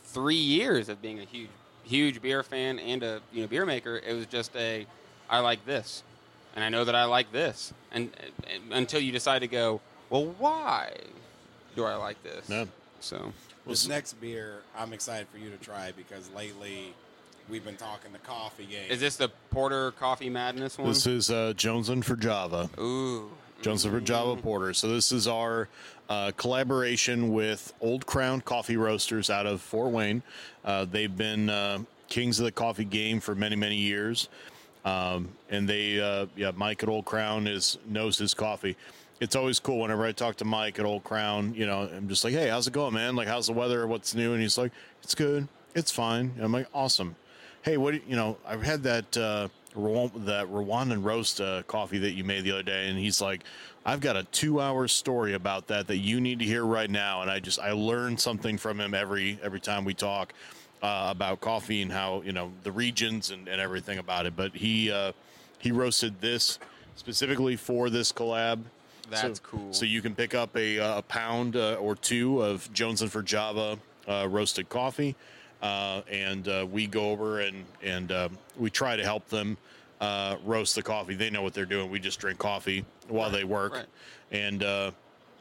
three 0.05 0.35
years 0.37 0.89
of 0.89 1.03
being 1.03 1.21
a 1.21 1.25
huge 1.25 1.51
huge 1.83 2.23
beer 2.23 2.43
fan 2.43 2.79
and 2.79 3.03
a 3.03 3.21
you 3.33 3.43
know 3.43 3.49
beer 3.49 3.67
maker. 3.67 3.97
It 3.97 4.15
was 4.15 4.27
just 4.27 4.55
a 4.57 4.87
I 5.29 5.41
like 5.41 5.67
this, 5.67 6.03
and 6.55 6.65
I 6.65 6.69
know 6.69 6.85
that 6.85 6.95
I 6.95 7.05
like 7.05 7.33
this, 7.33 7.73
and, 7.93 8.11
and 8.53 8.73
until 8.73 9.01
you 9.01 9.11
decide 9.11 9.41
to 9.41 9.49
go, 9.49 9.81
well, 10.11 10.27
why 10.39 10.93
do 11.75 11.85
I 11.85 11.97
like 11.97 12.23
this? 12.23 12.49
Yeah. 12.49 12.67
So 13.01 13.33
This 13.67 13.89
next 13.89 14.21
beer, 14.21 14.63
I'm 14.77 14.93
excited 14.93 15.27
for 15.29 15.39
you 15.39 15.51
to 15.51 15.57
try 15.57 15.93
because 15.97 16.31
lately 16.33 16.93
we've 17.49 17.65
been 17.65 17.77
talking 17.77 18.13
the 18.13 18.19
coffee 18.19 18.67
game. 18.67 18.91
is 18.91 19.01
this 19.01 19.17
the 19.17 19.31
Porter 19.51 19.93
Coffee 19.93 20.29
Madness 20.29 20.79
one? 20.79 20.89
This 20.89 21.07
is 21.07 21.31
uh, 21.31 21.55
Joneson 21.57 22.03
for 22.03 22.17
Java. 22.17 22.69
Ooh. 22.79 23.31
Johnson 23.63 23.91
for 23.91 24.01
Java 24.01 24.37
Porter. 24.37 24.75
So 24.75 24.89
this 24.89 25.11
is 25.11 25.27
our 25.27 25.69
uh, 26.11 26.33
collaboration 26.37 27.33
with 27.33 27.73
Old 27.81 28.05
Crown 28.05 28.43
Coffee 28.43 28.77
Roasters 28.77 29.31
out 29.31 29.47
of 29.47 29.63
Fort 29.63 29.91
Wayne. 29.91 30.23
Uh, 30.65 30.85
they've 30.85 31.15
been 31.17 31.49
uh, 31.49 31.79
kings 32.09 32.39
of 32.39 32.45
the 32.45 32.53
coffee 32.53 32.85
game 32.85 33.21
for 33.21 33.35
many 33.35 33.57
many 33.57 33.77
years, 33.77 34.29
um, 34.85 35.29
and 35.49 35.67
they 35.67 35.99
uh, 35.99 36.27
yeah 36.37 36.53
Mike 36.55 36.83
at 36.83 36.91
Old 36.91 37.07
Crown 37.07 37.47
is 37.47 37.79
knows 37.87 38.19
his 38.19 38.35
coffee. 38.35 38.77
It's 39.21 39.37
always 39.37 39.61
cool 39.61 39.81
whenever 39.81 40.05
I 40.05 40.13
talk 40.13 40.37
to 40.37 40.45
Mike 40.45 40.79
at 40.79 40.85
Old 40.85 41.05
Crown. 41.05 41.55
You 41.55 41.67
know, 41.67 41.89
I'm 41.95 42.09
just 42.09 42.25
like, 42.25 42.33
hey, 42.33 42.49
how's 42.49 42.67
it 42.67 42.73
going, 42.73 42.95
man? 42.95 43.15
Like, 43.15 43.29
how's 43.29 43.47
the 43.47 43.53
weather? 43.53 43.87
What's 43.87 44.15
new? 44.15 44.33
And 44.33 44.43
he's 44.43 44.59
like, 44.59 44.73
it's 45.03 45.15
good. 45.15 45.47
It's 45.75 45.91
fine. 45.91 46.33
And 46.37 46.45
I'm 46.45 46.53
like, 46.53 46.67
awesome. 46.75 47.17
Hey, 47.63 47.77
what 47.77 47.95
you 48.09 48.17
know? 48.17 48.37
I've 48.47 48.63
had 48.63 48.83
that 48.83 49.17
uh, 49.17 49.49
that 49.75 50.47
Rwandan 50.53 51.05
roast 51.05 51.41
uh, 51.41 51.63
coffee 51.63 51.99
that 51.99 52.13
you 52.13 52.25
made 52.25 52.45
the 52.45 52.53
other 52.53 52.63
day, 52.63 52.89
and 52.89 52.99
he's 52.99 53.21
like, 53.21 53.43
I've 53.87 54.01
got 54.01 54.17
a 54.17 54.25
two-hour 54.25 54.89
story 54.89 55.35
about 55.35 55.69
that 55.69 55.87
that 55.87 55.99
you 55.99 56.21
need 56.21 56.39
to 56.41 56.45
hear 56.45 56.65
right 56.65 56.91
now. 56.91 57.23
And 57.23 57.31
I 57.31 57.39
just 57.39 57.59
I 57.59 57.73
learn 57.73 58.19
something 58.19 58.59
from 58.59 58.81
him 58.81 58.95
every 58.95 59.39
every 59.43 59.61
time 59.61 59.85
we 59.85 59.95
talk 59.95 60.35
uh, 60.83 61.07
about 61.11 61.41
coffee 61.41 61.83
and 61.83 61.91
how 61.91 62.23
you 62.23 62.33
know 62.33 62.53
the 62.65 62.73
regions 62.73 63.31
and, 63.31 63.49
and 63.49 63.61
everything 63.61 63.99
about 63.99 64.27
it. 64.27 64.37
But 64.37 64.55
he 64.55 64.91
uh, 64.91 65.13
he 65.59 65.73
roasted 65.73 66.21
this 66.21 66.59
specifically 66.97 67.57
for 67.57 67.89
this 67.89 68.13
collab. 68.13 68.61
That's 69.23 69.39
So- 69.41 69.45
cool. 69.45 69.73
So 69.73 69.85
you 69.85 70.03
can 70.03 70.15
pick 70.15 70.35
up 70.35 70.57
a, 70.57 70.79
uh, 70.79 70.99
a 70.99 71.03
pound 71.03 71.57
uh, 71.57 71.75
or 71.75 71.95
two 71.97 72.43
of 72.43 72.71
Joneson 72.73 73.09
for 73.09 73.23
Java 73.23 73.79
uh, 74.09 74.27
roasted 74.31 74.69
coffee, 74.69 75.15
uh, 75.63 76.03
and 76.11 76.47
uh, 76.49 76.67
we 76.71 76.87
go 76.87 77.11
over 77.11 77.41
and 77.41 77.65
and 77.83 78.13
um, 78.13 78.39
we 78.59 78.71
try 78.71 78.97
to 78.97 79.03
help 79.05 79.29
them 79.29 79.57
uh, 80.01 80.37
roast 80.45 80.75
the 80.75 80.83
coffee. 80.83 81.15
They 81.15 81.31
know 81.31 81.43
what 81.43 81.55
they're 81.55 81.65
doing. 81.67 81.91
We 81.91 81.99
just 82.01 82.19
drink 82.21 82.39
coffee 82.39 82.85
while 83.09 83.31
they 83.31 83.45
work, 83.45 83.75
right. 83.75 83.87
and 84.33 84.63
uh, 84.63 84.91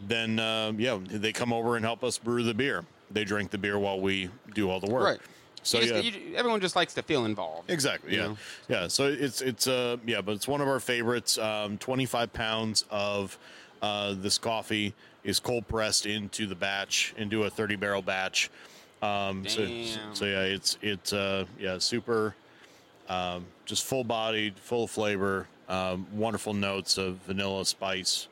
then 0.07 0.39
uh, 0.39 0.71
yeah, 0.77 0.97
they 1.03 1.31
come 1.33 1.51
over 1.53 1.75
and 1.75 1.83
help 1.85 2.03
us 2.03 2.17
brew 2.17 2.43
the 2.43 2.53
beer. 2.53 2.85
They 3.11 3.23
drink 3.25 3.51
the 3.51 3.57
beer 3.57 3.77
while 3.77 3.99
we 3.99 4.29
do 4.55 4.69
all 4.69 4.79
the 4.79 4.89
work. 4.91 5.03
Right. 5.03 5.19
So 5.65 5.79
You 5.79 5.93
yeah, 5.93 5.99
you- 5.99 6.35
everyone 6.35 6.59
just 6.59 6.75
likes 6.75 6.93
to 6.95 7.01
feel 7.03 7.23
involved. 7.25 7.69
Exactly. 7.69 8.15
Yeah. 8.15 8.27
know? 8.27 8.37
Yeah. 8.67 8.87
So 8.87 9.07
it's 9.07 9.41
it's 9.41 9.67
uh 9.67 9.97
yeah, 10.05 10.19
but 10.21 10.33
it's 10.33 10.47
one 10.47 10.59
of 10.61 10.67
our 10.67 10.79
favorites. 10.79 11.37
Um, 11.37 11.77
Twenty 11.77 12.05
five 12.05 12.33
pounds 12.33 12.83
of 12.89 13.37
uh, 13.83 14.15
this 14.17 14.39
coffee 14.39 14.93
is 15.23 15.39
cold 15.39 15.67
pressed 15.67 16.05
into 16.07 16.47
the 16.47 16.55
batch 16.55 17.13
into 17.17 17.43
a 17.43 17.49
thirty 17.49 17.75
barrel 17.75 18.01
batch. 18.01 18.49
Um, 19.01 19.45
so, 19.47 19.65
Damn. 19.65 20.15
so 20.15 20.25
yeah, 20.25 20.41
it's 20.43 20.77
it's 20.81 21.11
uh 21.13 21.45
yeah 21.59 21.77
super, 21.77 22.35
um, 23.09 23.45
just 23.65 23.83
full 23.83 24.05
bodied, 24.05 24.57
full 24.57 24.85
of 24.85 24.91
flavor, 24.91 25.47
um, 25.67 26.07
wonderful 26.13 26.53
notes 26.53 26.97
of 26.97 27.17
vanilla 27.27 27.65
spice, 27.65 28.29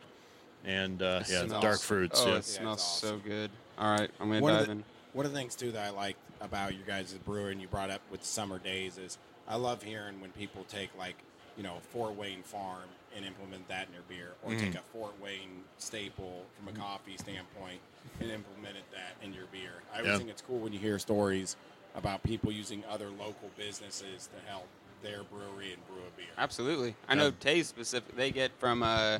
and 0.65 1.01
uh, 1.01 1.23
yeah, 1.29 1.45
Smells- 1.45 1.61
dark 1.61 1.79
fruits. 1.81 2.23
Oh, 2.25 2.29
yeah. 2.29 2.35
it 2.37 2.45
smells 2.45 2.81
so 2.81 3.07
awesome. 3.09 3.19
good. 3.25 3.51
All 3.77 3.91
right, 3.91 4.09
I'm 4.19 4.29
gonna 4.29 4.41
one 4.41 4.53
dive 4.53 4.65
the, 4.67 4.71
in. 4.71 4.83
one 5.13 5.25
of 5.25 5.33
the 5.33 5.37
things 5.37 5.55
too 5.55 5.71
that 5.73 5.85
I 5.85 5.89
like 5.89 6.15
about 6.39 6.73
you 6.73 6.79
guys' 6.87 7.13
brewing 7.25 7.59
you 7.59 7.67
brought 7.67 7.89
up 7.91 8.01
with 8.09 8.23
summer 8.23 8.57
days 8.57 8.97
is 8.97 9.17
I 9.49 9.57
love 9.57 9.83
hearing 9.83 10.21
when 10.21 10.31
people 10.31 10.65
take 10.69 10.89
like 10.97 11.15
you 11.57 11.63
know 11.63 11.75
Fort 11.91 12.15
Wayne 12.15 12.43
farm 12.43 12.89
and 13.15 13.25
implement 13.25 13.67
that 13.67 13.87
in 13.87 13.91
their 13.93 14.03
beer, 14.07 14.29
or 14.43 14.51
take 14.55 14.73
a 14.75 14.81
Fort 14.93 15.13
Wayne 15.21 15.63
staple 15.77 16.43
from 16.57 16.73
a 16.73 16.77
coffee 16.79 17.17
standpoint 17.17 17.79
and 18.21 18.31
implemented 18.31 18.83
that 18.93 19.15
in 19.25 19.33
your 19.33 19.45
beer. 19.51 19.71
I 19.93 19.97
always 19.97 20.11
Yeah. 20.11 20.17
think 20.17 20.29
it's 20.29 20.41
cool 20.41 20.59
when 20.59 20.71
you 20.71 20.79
hear 20.79 20.97
stories 20.97 21.55
about 21.95 22.23
people 22.23 22.51
using 22.53 22.83
other 22.89 23.09
local 23.09 23.49
businesses 23.57 24.27
to 24.27 24.49
help 24.49 24.65
their 25.03 25.23
brewery 25.23 25.73
and 25.73 25.85
brew 25.87 25.97
a 25.97 26.17
beer. 26.17 26.27
Absolutely. 26.37 26.95
I 27.09 27.15
know 27.15 27.31
Teays 27.31 27.65
specific. 27.67 28.15
They 28.15 28.31
get 28.31 28.51
from 28.59 28.81
uh, 28.81 29.17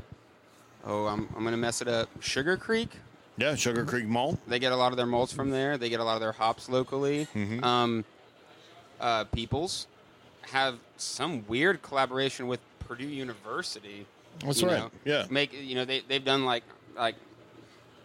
oh, 0.85 1.07
I'm 1.07 1.27
I'm 1.35 1.43
gonna 1.43 1.57
mess 1.57 1.81
it 1.81 1.87
up. 1.89 2.07
Sugar 2.21 2.55
Creek. 2.55 2.91
yeah, 3.37 3.55
Sugar 3.55 3.83
Creek 3.83 4.05
Malt. 4.05 4.39
They 4.47 4.59
get 4.59 4.71
a 4.71 4.75
lot 4.77 4.91
of 4.93 4.97
their 4.97 5.05
malts 5.05 5.33
from 5.33 5.49
there. 5.49 5.77
They 5.77 5.89
get 5.89 5.99
a 5.99 6.03
lot 6.05 6.13
of 6.15 6.21
their 6.21 6.31
hops 6.31 6.69
locally. 6.69 7.27
Mm-hmm. 7.35 7.61
Um, 7.63 8.05
uh, 9.01 9.25
Peoples 9.25 9.87
have 10.43 10.77
some 10.97 11.45
weird 11.47 11.81
collaboration 11.81 12.47
with 12.47 12.59
Purdue 12.79 13.07
University. 13.07 14.05
That's 14.39 14.63
right. 14.63 14.77
know. 14.77 14.91
Yeah. 15.05 15.25
Make 15.29 15.53
you 15.53 15.75
know 15.75 15.85
they 15.85 16.01
they've 16.07 16.23
done 16.23 16.45
like 16.45 16.63
like 16.95 17.15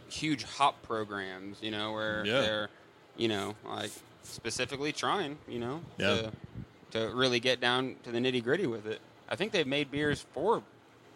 huge 0.09 0.45
hop 0.45 0.83
programs. 0.83 1.59
You 1.63 1.71
know 1.71 1.93
where 1.93 2.25
Yeah. 2.25 2.41
they're 2.41 2.69
you 3.17 3.29
know 3.29 3.55
like 3.65 3.91
specifically 4.23 4.93
trying 4.93 5.39
you 5.49 5.59
know 5.59 5.81
Yeah. 5.99 6.17
to 6.17 6.33
to 6.93 7.15
really 7.15 7.41
get 7.41 7.61
down 7.61 7.97
to 8.05 8.11
the 8.11 8.19
nitty 8.19 8.43
gritty 8.43 8.67
with 8.67 8.87
it. 8.87 9.01
I 9.29 9.37
think 9.37 9.53
they've 9.53 9.67
made 9.67 9.91
beers 9.91 10.25
for. 10.33 10.63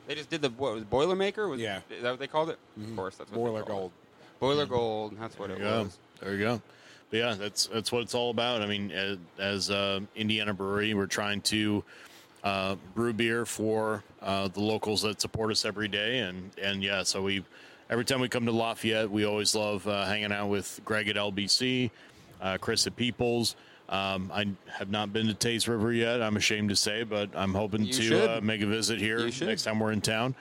They 0.07 0.15
just 0.15 0.31
did 0.31 0.43
the 0.43 0.51
what 0.51 0.75
was 0.75 0.85
Boilermaker? 0.85 1.49
Was, 1.49 1.61
Yeah. 1.61 1.81
Is 1.91 2.03
that 2.03 2.11
what 2.11 2.19
they 2.19 2.27
called 2.27 2.51
it? 2.51 2.59
Of 2.77 2.83
mm-hmm. 2.83 2.97
course, 2.97 3.17
that's 3.17 3.31
what 3.31 3.37
Boiler 3.39 3.63
called 3.63 3.69
it. 3.69 3.73
Gold. 3.73 3.93
Boiler 4.41 4.65
mm-hmm. 4.65 4.75
Gold. 4.75 5.17
That's 5.21 5.39
what 5.39 5.49
There 5.49 5.57
it 5.57 5.61
you 5.61 5.65
go. 5.65 5.83
was. 5.83 5.99
There 6.21 6.33
you 6.33 6.39
go. 6.39 6.63
But 7.11 7.17
yeah, 7.17 7.35
that's 7.35 7.67
that's 7.67 7.91
what 7.91 8.03
it's 8.03 8.15
all 8.15 8.31
about. 8.31 8.63
I 8.63 8.67
mean, 8.67 8.91
as, 8.91 9.19
as 9.39 9.71
uh, 9.71 10.01
Indiana 10.15 10.55
Brewery, 10.55 10.95
we're 10.95 11.07
trying 11.07 11.41
to 11.43 11.85
uh, 12.45 12.77
brew 12.95 13.13
beer 13.13 13.45
for 13.45 14.05
uh, 14.23 14.49
the 14.49 14.61
locals 14.61 15.03
that 15.03 15.21
support 15.21 15.51
us 15.51 15.65
every 15.65 15.89
day, 15.89 16.21
and 16.21 16.51
and 16.63 16.83
yeah, 16.83 17.03
so 17.03 17.23
we 17.23 17.45
every 17.91 18.05
time 18.05 18.21
we 18.21 18.29
come 18.29 18.47
to 18.47 18.53
Lafayette, 18.53 19.11
we 19.11 19.25
always 19.25 19.55
love 19.55 19.87
uh, 19.87 20.05
hanging 20.07 20.33
out 20.33 20.49
with 20.49 20.81
Greg 20.85 21.09
at 21.09 21.17
LBC, 21.17 21.91
uh, 22.41 22.59
Chris 22.59 22.87
at 22.87 22.97
Peoples. 22.97 23.57
Um, 23.89 24.31
I 24.33 24.47
have 24.69 24.89
not 24.89 25.13
been 25.13 25.27
to 25.27 25.35
Teays 25.35 25.67
River 25.67 25.93
yet. 25.93 26.23
I'm 26.23 26.37
ashamed 26.37 26.69
to 26.69 26.77
say, 26.77 27.03
but 27.03 27.31
I'm 27.35 27.53
hoping 27.53 27.85
You 27.85 27.93
to 27.93 28.37
uh, 28.37 28.41
make 28.41 28.61
a 28.61 28.67
visit 28.67 29.01
here 29.01 29.29
next 29.41 29.65
time 29.65 29.81
we're 29.81 29.91
in 29.91 30.01
town. 30.01 30.37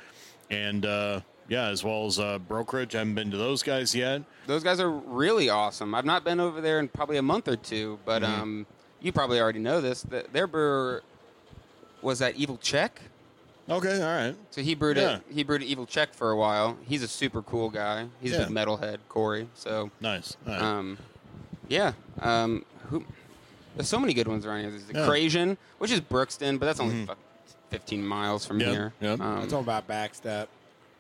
And 0.51 0.85
uh, 0.85 1.21
yeah, 1.49 1.67
as 1.67 1.83
well 1.83 2.05
as 2.05 2.19
uh, 2.19 2.39
Brokerage. 2.39 2.95
I 2.95 2.99
haven't 2.99 3.15
been 3.15 3.31
to 3.31 3.37
those 3.37 3.63
guys 3.63 3.93
yet. 3.93 4.21
Those 4.47 4.63
guys 4.63 4.79
are 4.79 4.89
really 4.89 5.49
awesome. 5.49 5.93
I've 5.95 6.05
not 6.05 6.23
been 6.23 6.39
over 6.39 6.61
there 6.61 6.79
in 6.79 6.87
probably 6.87 7.17
a 7.17 7.21
month 7.21 7.47
or 7.47 7.55
two, 7.57 7.99
but 8.05 8.21
Mm-hmm. 8.21 8.41
um, 8.41 8.65
you 9.01 9.11
probably 9.11 9.39
already 9.39 9.59
know 9.59 9.81
this. 9.81 10.03
That 10.03 10.31
their 10.33 10.47
brewer 10.47 11.03
was 12.01 12.19
that 12.19 12.35
Evil 12.35 12.57
Czech. 12.57 13.01
Okay, 13.69 14.01
all 14.01 14.07
right. 14.27 14.35
So 14.51 14.61
he 14.61 14.73
brewed 14.73 14.97
Yeah. 14.97 15.17
it. 15.17 15.21
He 15.31 15.43
brewed 15.43 15.61
Evil 15.63 15.85
Czech 15.85 16.13
for 16.13 16.31
a 16.31 16.35
while. 16.37 16.77
He's 16.87 17.03
a 17.03 17.07
super 17.07 17.41
cool 17.43 17.69
guy. 17.69 18.07
He's 18.21 18.31
Yeah. 18.31 18.43
a 18.43 18.47
metalhead, 18.47 18.97
Corey. 19.09 19.47
So 19.53 19.91
Nice. 20.01 20.35
All 20.47 20.53
right. 20.53 20.61
um, 20.61 20.97
yeah. 21.67 21.93
Um, 22.19 22.65
who? 22.89 23.05
There's 23.75 23.87
so 23.87 23.99
many 23.99 24.13
good 24.15 24.27
ones 24.27 24.45
around 24.45 24.61
here. 24.61 24.71
There's 24.71 24.85
the 24.85 24.93
Yeah. 24.93 24.99
Mm-hmm. 25.05 25.11
Crasian, 25.11 25.57
which 25.77 25.91
is 25.91 26.01
Brookston, 26.01 26.57
but 26.59 26.65
that's 26.65 26.79
only 26.79 27.05
fuck 27.05 27.19
15 27.69 28.03
miles 28.05 28.45
from 28.45 28.59
Yep, 28.59 28.69
here. 28.71 28.93
yep. 28.99 29.19
Um, 29.19 29.41
I'm 29.41 29.47
talking 29.47 29.59
about 29.59 29.87
Backstep, 29.87 30.47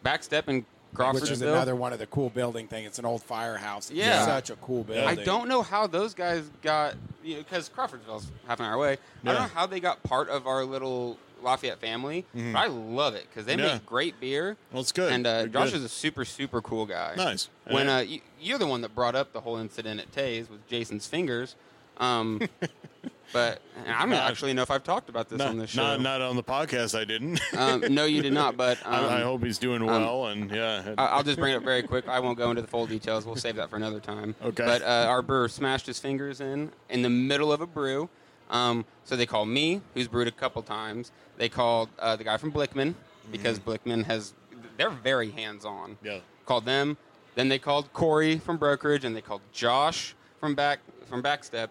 Backstep 0.05 0.43
and 0.47 0.65
Crawfordsville, 0.93 1.21
which 1.21 1.31
is 1.31 1.41
another 1.41 1.75
one 1.75 1.93
of 1.93 1.99
the 1.99 2.07
cool 2.07 2.29
building 2.29 2.67
thing. 2.67 2.85
It's 2.85 2.97
an 2.99 3.05
old 3.05 3.21
firehouse. 3.21 3.89
It's 3.89 3.99
Yeah. 3.99 4.25
such 4.25 4.49
a 4.49 4.55
cool 4.55 4.83
building. 4.83 5.05
I 5.07 5.15
don't 5.15 5.47
know 5.47 5.61
how 5.61 5.85
those 5.87 6.13
guys 6.13 6.49
got 6.63 6.95
because 7.23 7.69
Crawfordsville's 7.69 8.27
half 8.47 8.59
an 8.59 8.65
hour 8.65 8.73
away. 8.73 8.97
I 9.23 9.25
don't 9.31 9.35
know 9.35 9.41
how 9.53 9.65
they 9.67 9.79
got 9.79 10.01
part 10.03 10.29
of 10.29 10.47
our 10.47 10.65
little 10.65 11.17
Lafayette 11.43 11.79
family, 11.79 12.25
but 12.33 12.55
I 12.55 12.67
love 12.67 13.13
it 13.15 13.27
because 13.29 13.45
they 13.45 13.53
Mm-hmm. 13.55 13.65
Yeah. 13.65 13.73
make 13.73 13.85
great 13.85 14.19
beer. 14.19 14.57
Well, 14.71 14.81
it's 14.81 14.91
good. 14.91 15.11
And 15.13 15.27
uh, 15.27 15.45
Josh 15.45 15.69
good. 15.71 15.77
is 15.77 15.83
a 15.83 15.89
super 15.89 16.25
super 16.25 16.61
cool 16.61 16.85
guy. 16.85 17.13
Nice. 17.15 17.49
When 17.67 17.85
Yeah. 17.87 17.97
uh, 17.97 17.99
you, 17.99 18.21
you're 18.41 18.57
the 18.57 18.67
one 18.67 18.81
that 18.81 18.95
brought 18.95 19.15
up 19.15 19.31
the 19.31 19.41
whole 19.41 19.57
incident 19.57 19.99
at 20.01 20.11
Teays 20.11 20.49
with 20.49 20.67
Jason's 20.67 21.05
fingers, 21.07 21.55
um, 21.97 22.41
but 23.33 23.61
and 23.77 23.93
I 23.93 23.99
don't 24.01 24.09
Not- 24.11 24.31
actually 24.31 24.53
know 24.53 24.61
if 24.61 24.71
I've 24.71 24.83
talked 24.83 25.09
about 25.09 25.29
this 25.29 25.39
not, 25.39 25.49
on 25.49 25.57
this 25.57 25.69
show. 25.71 25.81
not, 25.81 26.01
not 26.01 26.21
on 26.21 26.35
the 26.35 26.43
podcast. 26.43 26.97
I 26.99 27.05
didn't. 27.05 27.39
um, 27.57 27.81
no, 27.93 28.05
you 28.05 28.21
did 28.21 28.33
not. 28.33 28.57
But 28.57 28.77
um, 28.85 28.93
I, 29.05 29.17
I 29.17 29.21
hope 29.21 29.43
he's 29.43 29.57
doing 29.57 29.85
well. 29.85 30.27
and 30.27 30.49
yeah, 30.51 30.95
I'll 30.97 31.23
just 31.23 31.37
bring 31.39 31.53
it 31.53 31.57
up 31.57 31.63
very 31.63 31.83
quick. 31.83 32.07
I 32.07 32.19
won't 32.19 32.37
go 32.37 32.49
into 32.49 32.61
the 32.61 32.67
full 32.67 32.85
details. 32.87 33.25
We'll 33.25 33.35
save 33.35 33.55
that 33.57 33.69
for 33.69 33.75
another 33.75 33.99
time. 33.99 34.35
Okay. 34.43 34.65
But 34.65 34.81
uh, 34.81 35.05
our 35.09 35.21
brewer 35.21 35.47
smashed 35.49 35.85
his 35.87 35.99
fingers 35.99 36.41
in 36.41 36.71
in 36.89 37.01
the 37.01 37.09
middle 37.09 37.51
of 37.51 37.61
a 37.61 37.67
brew. 37.67 38.09
Um, 38.49 38.85
so 39.03 39.15
they 39.15 39.25
called 39.27 39.47
me, 39.47 39.81
who's 39.93 40.07
brewed 40.07 40.27
a 40.27 40.31
couple 40.31 40.61
times. 40.63 41.11
They 41.37 41.49
called 41.49 41.89
uh, 41.99 42.15
the 42.15 42.23
guy 42.23 42.37
from 42.37 42.51
Blickman 42.51 42.95
because 43.31 43.59
Blickman 43.59 44.05
has. 44.05 44.33
They're 44.77 44.89
very 44.89 45.29
hands 45.31 45.65
on. 45.65 45.91
Mm-hmm. 45.91 46.05
Yeah. 46.05 46.19
Called 46.45 46.65
them. 46.65 46.97
Then 47.35 47.47
they 47.49 47.59
called 47.59 47.93
Corey 47.93 48.37
from 48.39 48.57
Brokerage, 48.57 49.05
and 49.05 49.15
they 49.15 49.21
called 49.21 49.41
Josh 49.53 50.15
from 50.39 50.55
back 50.55 50.79
from 51.05 51.21
Backstep, 51.23 51.69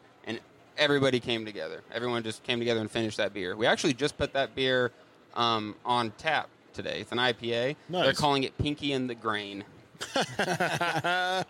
everybody 0.79 1.20
came 1.20 1.45
together. 1.45 1.83
Everyone 1.93 2.22
just 2.22 2.43
came 2.45 2.59
together 2.59 2.81
and 2.81 2.91
finished 2.91 3.16
that 3.18 3.35
beer. 3.35 3.57
We 3.57 3.66
actually 3.66 3.95
just 3.95 4.16
put 4.16 4.33
that 4.33 4.55
beer 4.55 4.93
um, 5.35 5.74
on 5.85 6.12
tap 6.18 6.49
today. 6.72 7.01
It's 7.01 7.12
an 7.12 7.18
IPA. 7.18 7.76
They're 7.91 8.12
calling 8.12 8.45
it 8.45 8.57
Pinky 8.57 8.93
and 8.93 9.11
the 9.11 9.14
Grain. 9.14 9.64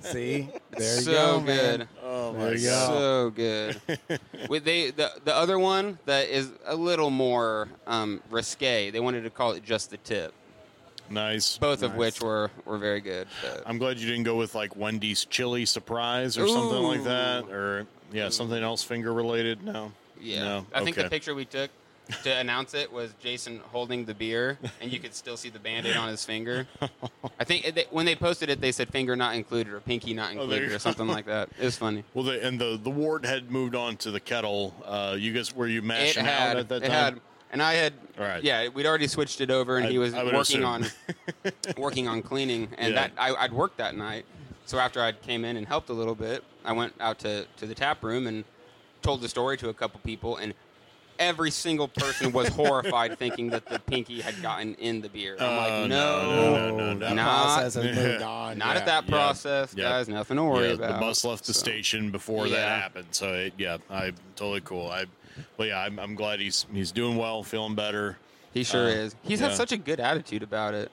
See, 0.00 0.48
there 0.70 0.96
you 0.96 1.02
so 1.02 1.12
go, 1.12 1.40
good. 1.40 1.46
man. 1.46 1.88
Oh 2.02 2.32
my 2.32 2.54
god. 2.54 2.58
So 2.88 3.30
good. 3.30 3.80
With 4.48 4.64
they 4.64 4.90
the 4.90 5.10
the 5.22 5.36
other 5.36 5.58
one 5.58 5.98
that 6.06 6.30
is 6.30 6.50
a 6.64 6.74
little 6.74 7.10
more 7.10 7.68
um, 7.86 8.22
risque. 8.30 8.90
They 8.90 9.00
wanted 9.00 9.24
to 9.24 9.30
call 9.30 9.52
it 9.52 9.64
just 9.64 9.90
the 9.90 9.98
tip. 9.98 10.32
Nice. 11.10 11.58
Both 11.58 11.82
of 11.82 11.94
which 11.94 12.20
were 12.20 12.50
were 12.64 12.78
very 12.78 13.00
good. 13.00 13.26
but- 13.42 13.62
I'm 13.66 13.78
glad 13.78 13.98
you 13.98 14.06
didn't 14.08 14.24
go 14.24 14.36
with 14.36 14.54
like 14.54 14.76
Wendy's 14.76 15.24
chili 15.24 15.64
surprise 15.64 16.36
or 16.38 16.46
something 16.48 16.82
like 16.82 17.04
that, 17.04 17.44
or 17.50 17.86
yeah, 18.12 18.28
something 18.30 18.62
else 18.62 18.82
finger 18.82 19.12
related. 19.12 19.62
No. 19.62 19.92
Yeah, 20.20 20.42
No? 20.44 20.66
I 20.74 20.82
think 20.84 20.96
the 20.96 21.08
picture 21.08 21.34
we 21.34 21.44
took 21.44 21.70
to 22.24 22.34
announce 22.34 22.72
it 22.74 22.90
was 22.90 23.12
Jason 23.20 23.60
holding 23.70 24.04
the 24.06 24.14
beer, 24.14 24.58
and 24.80 24.90
you 24.92 24.98
could 24.98 25.14
still 25.14 25.36
see 25.36 25.50
the 25.50 25.58
band-aid 25.58 25.94
on 25.96 26.08
his 26.08 26.24
finger. 26.24 26.66
I 27.38 27.44
think 27.44 27.74
they, 27.74 27.84
when 27.90 28.06
they 28.06 28.16
posted 28.16 28.48
it, 28.48 28.60
they 28.62 28.72
said 28.72 28.88
"finger 28.88 29.14
not 29.14 29.34
included" 29.36 29.72
or 29.72 29.80
"pinky 29.80 30.14
not 30.14 30.30
Oh, 30.30 30.40
included" 30.40 30.70
you 30.70 30.76
or 30.76 30.78
something 30.78 31.06
like 31.06 31.26
that. 31.26 31.50
It 31.60 31.64
was 31.66 31.76
funny. 31.76 32.04
Well, 32.14 32.24
the, 32.24 32.42
and 32.44 32.58
the 32.58 32.80
the 32.82 32.90
wort 32.90 33.24
had 33.26 33.50
moved 33.50 33.74
on 33.74 33.96
to 33.98 34.10
the 34.10 34.20
kettle. 34.20 34.74
Uh, 34.84 35.16
you 35.18 35.32
guys 35.34 35.54
were 35.54 35.66
you 35.68 35.78
It 35.80 35.84
mashing 35.84 36.24
had, 36.24 36.50
out 36.52 36.56
at 36.56 36.68
that 36.70 36.82
it 36.82 36.88
time? 36.88 36.90
had, 36.90 37.20
and 37.52 37.62
I 37.62 37.74
had, 37.74 37.92
All 38.18 38.24
right. 38.24 38.42
yeah, 38.42 38.68
we'd 38.68 38.86
already 38.86 39.06
switched 39.06 39.40
it 39.40 39.50
over, 39.50 39.76
and 39.78 39.86
I- 39.86 39.90
he 39.90 39.98
was 39.98 40.12
working 40.14 40.38
assume. 40.38 40.64
on 40.64 40.86
working 41.76 42.08
on 42.08 42.22
cleaning, 42.22 42.68
and 42.78 42.94
Yeah. 42.94 43.00
that 43.08 43.12
I, 43.18 43.34
I'd 43.34 43.52
worked 43.52 43.78
that 43.78 43.96
night. 43.96 44.24
So 44.66 44.78
after 44.78 45.00
I 45.00 45.12
came 45.12 45.44
in 45.44 45.56
and 45.56 45.66
helped 45.66 45.88
a 45.88 45.94
little 45.94 46.14
bit, 46.14 46.44
I 46.64 46.72
went 46.72 46.92
out 47.00 47.18
to 47.20 47.46
to 47.56 47.66
the 47.66 47.74
tap 47.74 48.02
room 48.02 48.26
and 48.26 48.44
told 49.02 49.20
the 49.22 49.28
story 49.28 49.56
to 49.58 49.68
a 49.70 49.74
couple 49.74 50.00
people, 50.04 50.36
and 50.36 50.52
every 51.18 51.50
single 51.50 51.88
person 51.88 52.30
was 52.32 52.48
horrified, 52.48 53.18
thinking 53.18 53.48
that 53.50 53.64
the 53.66 53.78
pinky 53.80 54.20
had 54.20 54.40
gotten 54.42 54.74
in 54.74 55.00
the 55.00 55.08
beer. 55.08 55.36
I'm 55.40 55.44
Oh, 55.48 55.56
like, 55.80 55.88
no, 55.90 56.22
no, 56.22 56.30
no, 56.30 56.50
no, 56.52 56.76
no, 56.76 56.92
no. 56.94 56.98
That 57.00 57.14
Not- 57.16 57.24
process 57.44 57.74
has 57.74 57.96
moved 57.96 58.22
on. 58.38 58.58
not 58.58 58.74
yeah. 58.74 58.80
at 58.80 58.86
that 58.86 59.06
process, 59.08 59.74
Yeah. 59.76 59.84
guys. 59.88 60.08
Nothing 60.08 60.36
to 60.36 60.44
worry 60.44 60.68
yeah, 60.68 60.74
about. 60.74 60.92
the 61.00 61.00
bus 61.06 61.24
left 61.24 61.46
the 61.46 61.54
So, 61.54 61.58
station 61.60 62.10
before 62.12 62.46
Yeah. 62.46 62.56
that 62.56 62.82
happened. 62.82 63.06
So 63.12 63.32
it, 63.32 63.54
yeah, 63.58 63.78
I 63.90 64.12
totally 64.36 64.60
cool. 64.60 64.88
I, 64.90 65.06
well, 65.56 65.68
yeah, 65.68 65.80
I'm, 65.80 65.98
I'm 65.98 66.14
glad 66.14 66.40
he's 66.40 66.66
he's 66.72 66.92
doing 66.92 67.16
well, 67.16 67.42
feeling 67.42 67.74
better. 67.74 68.16
He 68.52 68.64
sure 68.64 68.86
Uh, 68.86 68.90
is. 68.90 69.16
He's 69.22 69.40
yeah. 69.40 69.48
had 69.48 69.56
such 69.56 69.72
a 69.72 69.76
good 69.76 70.00
attitude 70.00 70.42
about 70.42 70.74
it. 70.74 70.90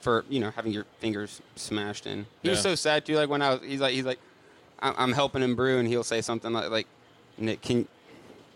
For 0.00 0.24
you 0.28 0.38
know 0.40 0.50
having 0.50 0.72
your 0.72 0.84
fingers 0.98 1.40
smashed 1.56 2.06
in. 2.06 2.26
He 2.42 2.50
was 2.50 2.60
so 2.60 2.74
sad 2.74 3.06
too. 3.06 3.14
Like 3.16 3.30
when 3.30 3.40
I 3.40 3.54
was, 3.54 3.60
he's 3.62 3.80
like, 3.80 3.94
he's 3.94 4.04
like, 4.04 4.18
I'm, 4.80 4.94
I'm 4.98 5.12
helping 5.12 5.42
him 5.42 5.56
brew, 5.56 5.78
and 5.78 5.88
he'll 5.88 6.04
say 6.04 6.20
something 6.20 6.52
like, 6.52 6.68
like, 6.70 6.86
Nick, 7.38 7.62
can, 7.62 7.88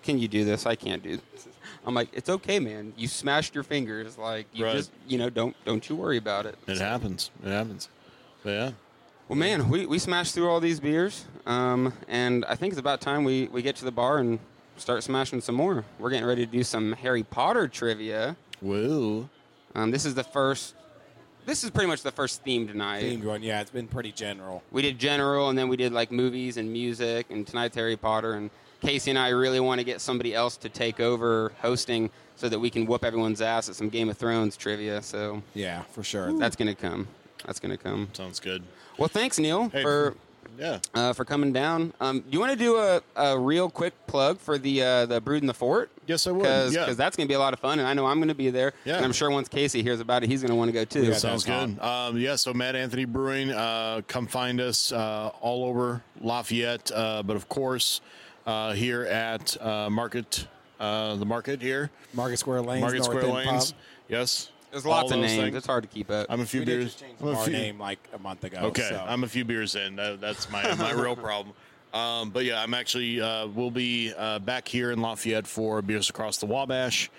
can 0.03 0.19
you 0.19 0.29
do 0.29 0.45
this? 0.45 0.67
I 0.67 0.75
can't 0.75 1.03
do. 1.03 1.17
this. 1.17 1.49
I'm 1.87 1.95
like, 1.95 2.11
it's 2.13 2.29
okay, 2.29 2.59
man. 2.59 2.93
You 2.99 3.09
smashed 3.09 3.55
your 3.55 3.65
fingers. 3.65 4.19
Like 4.19 4.47
you 4.53 4.67
Right. 4.67 4.77
just, 4.77 4.91
you 5.07 5.17
know, 5.17 5.31
don't 5.31 5.57
don't 5.65 5.89
you 5.89 5.97
worry 5.97 6.19
about 6.19 6.45
it. 6.45 6.57
It 6.67 6.77
happens. 6.79 7.31
It 7.43 7.49
happens. 7.49 7.89
But 8.45 8.51
yeah. 8.51 8.71
Well, 9.29 9.39
man, 9.39 9.69
we, 9.69 9.85
we 9.85 9.99
smashed 9.99 10.35
through 10.35 10.49
all 10.49 10.59
these 10.59 10.81
beers, 10.81 11.27
um, 11.45 11.93
and 12.09 12.47
I 12.47 12.55
think 12.55 12.73
it's 12.73 12.81
about 12.81 13.03
time 13.03 13.25
we, 13.25 13.47
we 13.49 13.61
get 13.61 13.77
to 13.77 13.85
the 13.85 13.91
bar 13.93 14.19
and 14.19 14.39
start 14.79 15.03
smashing 15.03 15.43
some 15.43 15.55
more. 15.55 15.85
We're 15.99 16.09
getting 16.09 16.25
ready 16.27 16.47
to 16.47 16.51
do 16.51 16.63
some 16.65 16.93
Harry 16.93 17.25
Potter 17.25 17.69
trivia. 17.69 18.37
Whoa. 18.61 19.29
Um, 19.75 19.91
this 19.91 20.07
is 20.07 20.15
the 20.15 20.25
first. 20.25 20.75
This 21.45 21.63
is 21.63 21.71
pretty 21.71 21.89
much 21.89 22.03
the 22.03 22.11
first 22.11 22.43
themed 22.45 22.75
night. 22.75 23.05
Themed 23.05 23.25
one, 23.25 23.43
yeah, 23.43 23.61
it's 23.61 23.71
been 23.71 23.87
pretty 23.87 24.13
general. 24.13 24.63
We 24.71 24.81
did 24.81 24.99
general, 24.99 25.51
and 25.51 25.59
then 25.59 25.69
we 25.69 25.77
did 25.77 25.93
like 25.93 26.11
movies 26.11 26.57
and 26.57 26.73
music, 26.73 27.27
and 27.31 27.47
tonight's 27.47 27.77
Harry 27.77 27.97
Potter. 27.99 28.33
And 28.33 28.51
Casey 28.81 29.11
and 29.11 29.19
I 29.19 29.29
really 29.29 29.61
want 29.61 29.79
to 29.79 29.85
get 29.85 30.01
somebody 30.01 30.35
else 30.35 30.57
to 30.59 30.71
take 30.71 31.01
over 31.01 31.53
hosting 31.61 32.11
so 32.37 32.49
that 32.49 32.59
we 32.59 32.71
can 32.71 32.87
whoop 32.87 33.05
everyone's 33.05 33.43
ass 33.43 33.69
at 33.69 33.75
some 33.75 33.89
Game 33.91 34.09
of 34.09 34.17
Thrones 34.17 34.57
trivia. 34.57 35.03
So 35.03 35.43
Yeah, 35.55 35.83
for 35.91 36.03
sure. 36.03 36.39
that's 36.39 36.57
gonna 36.57 36.75
come. 36.75 37.09
That's 37.47 37.61
gonna 37.61 37.77
come. 37.77 38.09
Sounds 38.13 38.41
good. 38.41 38.63
Well, 38.99 39.09
thanks 39.09 39.39
Neil 39.39 39.69
Hey, 39.69 39.83
for 39.83 40.17
Yeah. 40.59 40.79
uh, 40.95 41.13
for 41.13 41.25
coming 41.25 41.53
down. 41.53 41.93
Um, 42.01 42.25
you 42.31 42.41
want 42.41 42.51
to 42.51 42.59
do 42.59 42.77
a, 42.79 43.01
a 43.15 43.39
real 43.39 43.71
quick 43.71 43.95
plug 44.09 44.39
for 44.39 44.59
the 44.59 44.83
uh, 44.83 45.07
the 45.07 45.21
Brewed 45.21 45.43
in 45.43 45.47
the 45.47 45.55
Fort? 45.55 45.91
Yes, 46.07 46.27
I 46.27 46.33
would. 46.33 46.43
Because 46.43 46.75
yeah. 46.75 46.93
that's 46.95 47.17
going 47.17 47.29
to 47.29 47.31
be 47.31 47.35
a 47.35 47.39
lot 47.39 47.53
of 47.53 47.61
fun, 47.61 47.79
and 47.79 47.87
I 47.87 47.95
know 47.95 48.07
I'm 48.07 48.17
going 48.19 48.29
to 48.29 48.35
be 48.35 48.51
there. 48.51 48.73
Yeah. 48.85 48.97
And 48.97 49.05
I'm 49.05 49.13
sure 49.13 49.31
once 49.31 49.49
Casey 49.49 49.83
hears 49.83 50.01
about 50.01 50.25
it, 50.25 50.29
he's 50.31 50.41
going 50.41 50.51
to 50.51 50.57
want 50.57 50.69
to 50.71 50.73
go 50.73 50.85
too. 50.85 51.05
Yeah, 51.05 51.15
Sounds 51.15 51.45
good. 51.45 51.79
Um, 51.81 52.19
yeah, 52.19 52.35
so 52.37 52.53
Mad 52.55 52.75
Anthony 52.75 53.05
Brewing, 53.05 53.51
uh, 53.51 54.01
come 54.09 54.27
find 54.27 54.61
us 54.61 54.91
uh, 54.91 55.31
all 55.41 55.65
over 55.65 56.03
Lafayette, 56.21 56.91
uh, 56.93 57.23
but 57.23 57.37
of 57.37 57.49
course 57.49 58.01
uh, 58.47 58.73
here 58.73 59.03
at 59.05 59.57
uh, 59.63 59.91
Market, 59.91 60.49
uh, 60.81 61.15
the 61.17 61.27
Market 61.27 61.61
here, 61.61 61.91
Market 62.15 62.39
Square 62.39 62.63
Lanes, 62.63 62.81
Market 62.81 62.97
North 62.97 63.07
Square 63.07 63.25
End 63.25 63.33
Lanes. 63.51 63.73
Pub. 63.73 63.81
Yes, 64.09 64.51
There's 64.71 64.85
lots 64.87 65.11
of 65.13 65.19
those 65.21 65.31
names. 65.31 65.43
things. 65.43 65.57
It's 65.57 65.67
hard 65.67 65.83
to 65.85 65.89
keep 65.89 66.11
up. 66.11 66.27
I'm 66.29 66.41
a 66.41 66.47
few 66.47 66.61
We 66.61 66.67
did 66.67 66.79
beers. 66.81 66.95
just 66.95 67.05
I'm 67.23 67.29
a 67.29 67.33
our 67.39 67.45
few- 67.45 67.53
name 67.53 67.79
like 67.79 67.99
a 68.15 68.19
month 68.19 68.45
ago. 68.45 68.59
Okay, 68.65 68.89
so. 68.91 69.05
I'm 69.07 69.25
a 69.25 69.29
few 69.29 69.45
beers 69.45 69.75
in. 69.75 69.97
That, 69.97 70.21
that's 70.21 70.51
my 70.51 70.75
my 70.79 70.93
real 70.93 71.17
problem. 71.17 71.55
Um, 71.95 72.31
but 72.31 72.45
yeah, 72.45 72.63
I'm 72.63 72.75
actually 72.75 73.21
uh, 73.21 73.47
we'll 73.47 73.71
be 73.71 74.13
uh, 74.17 74.39
back 74.41 74.69
here 74.69 74.91
in 74.91 75.01
Lafayette 75.01 75.47
for 75.47 75.81
Beers 75.81 76.11
Across 76.11 76.39
the 76.39 76.47
Wabash. 76.47 77.11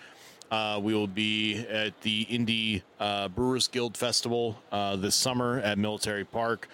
Uh, 0.52 0.80
we 0.82 0.94
will 0.96 1.08
be 1.08 1.58
at 1.68 2.00
the 2.02 2.26
Indie 2.26 2.82
uh, 3.00 3.28
Brewers 3.30 3.68
Guild 3.68 3.96
Festival 3.98 4.60
uh, 4.72 4.96
this 4.96 5.16
summer 5.16 5.60
at 5.60 5.78
Military 5.78 6.26
Park. 6.26 6.68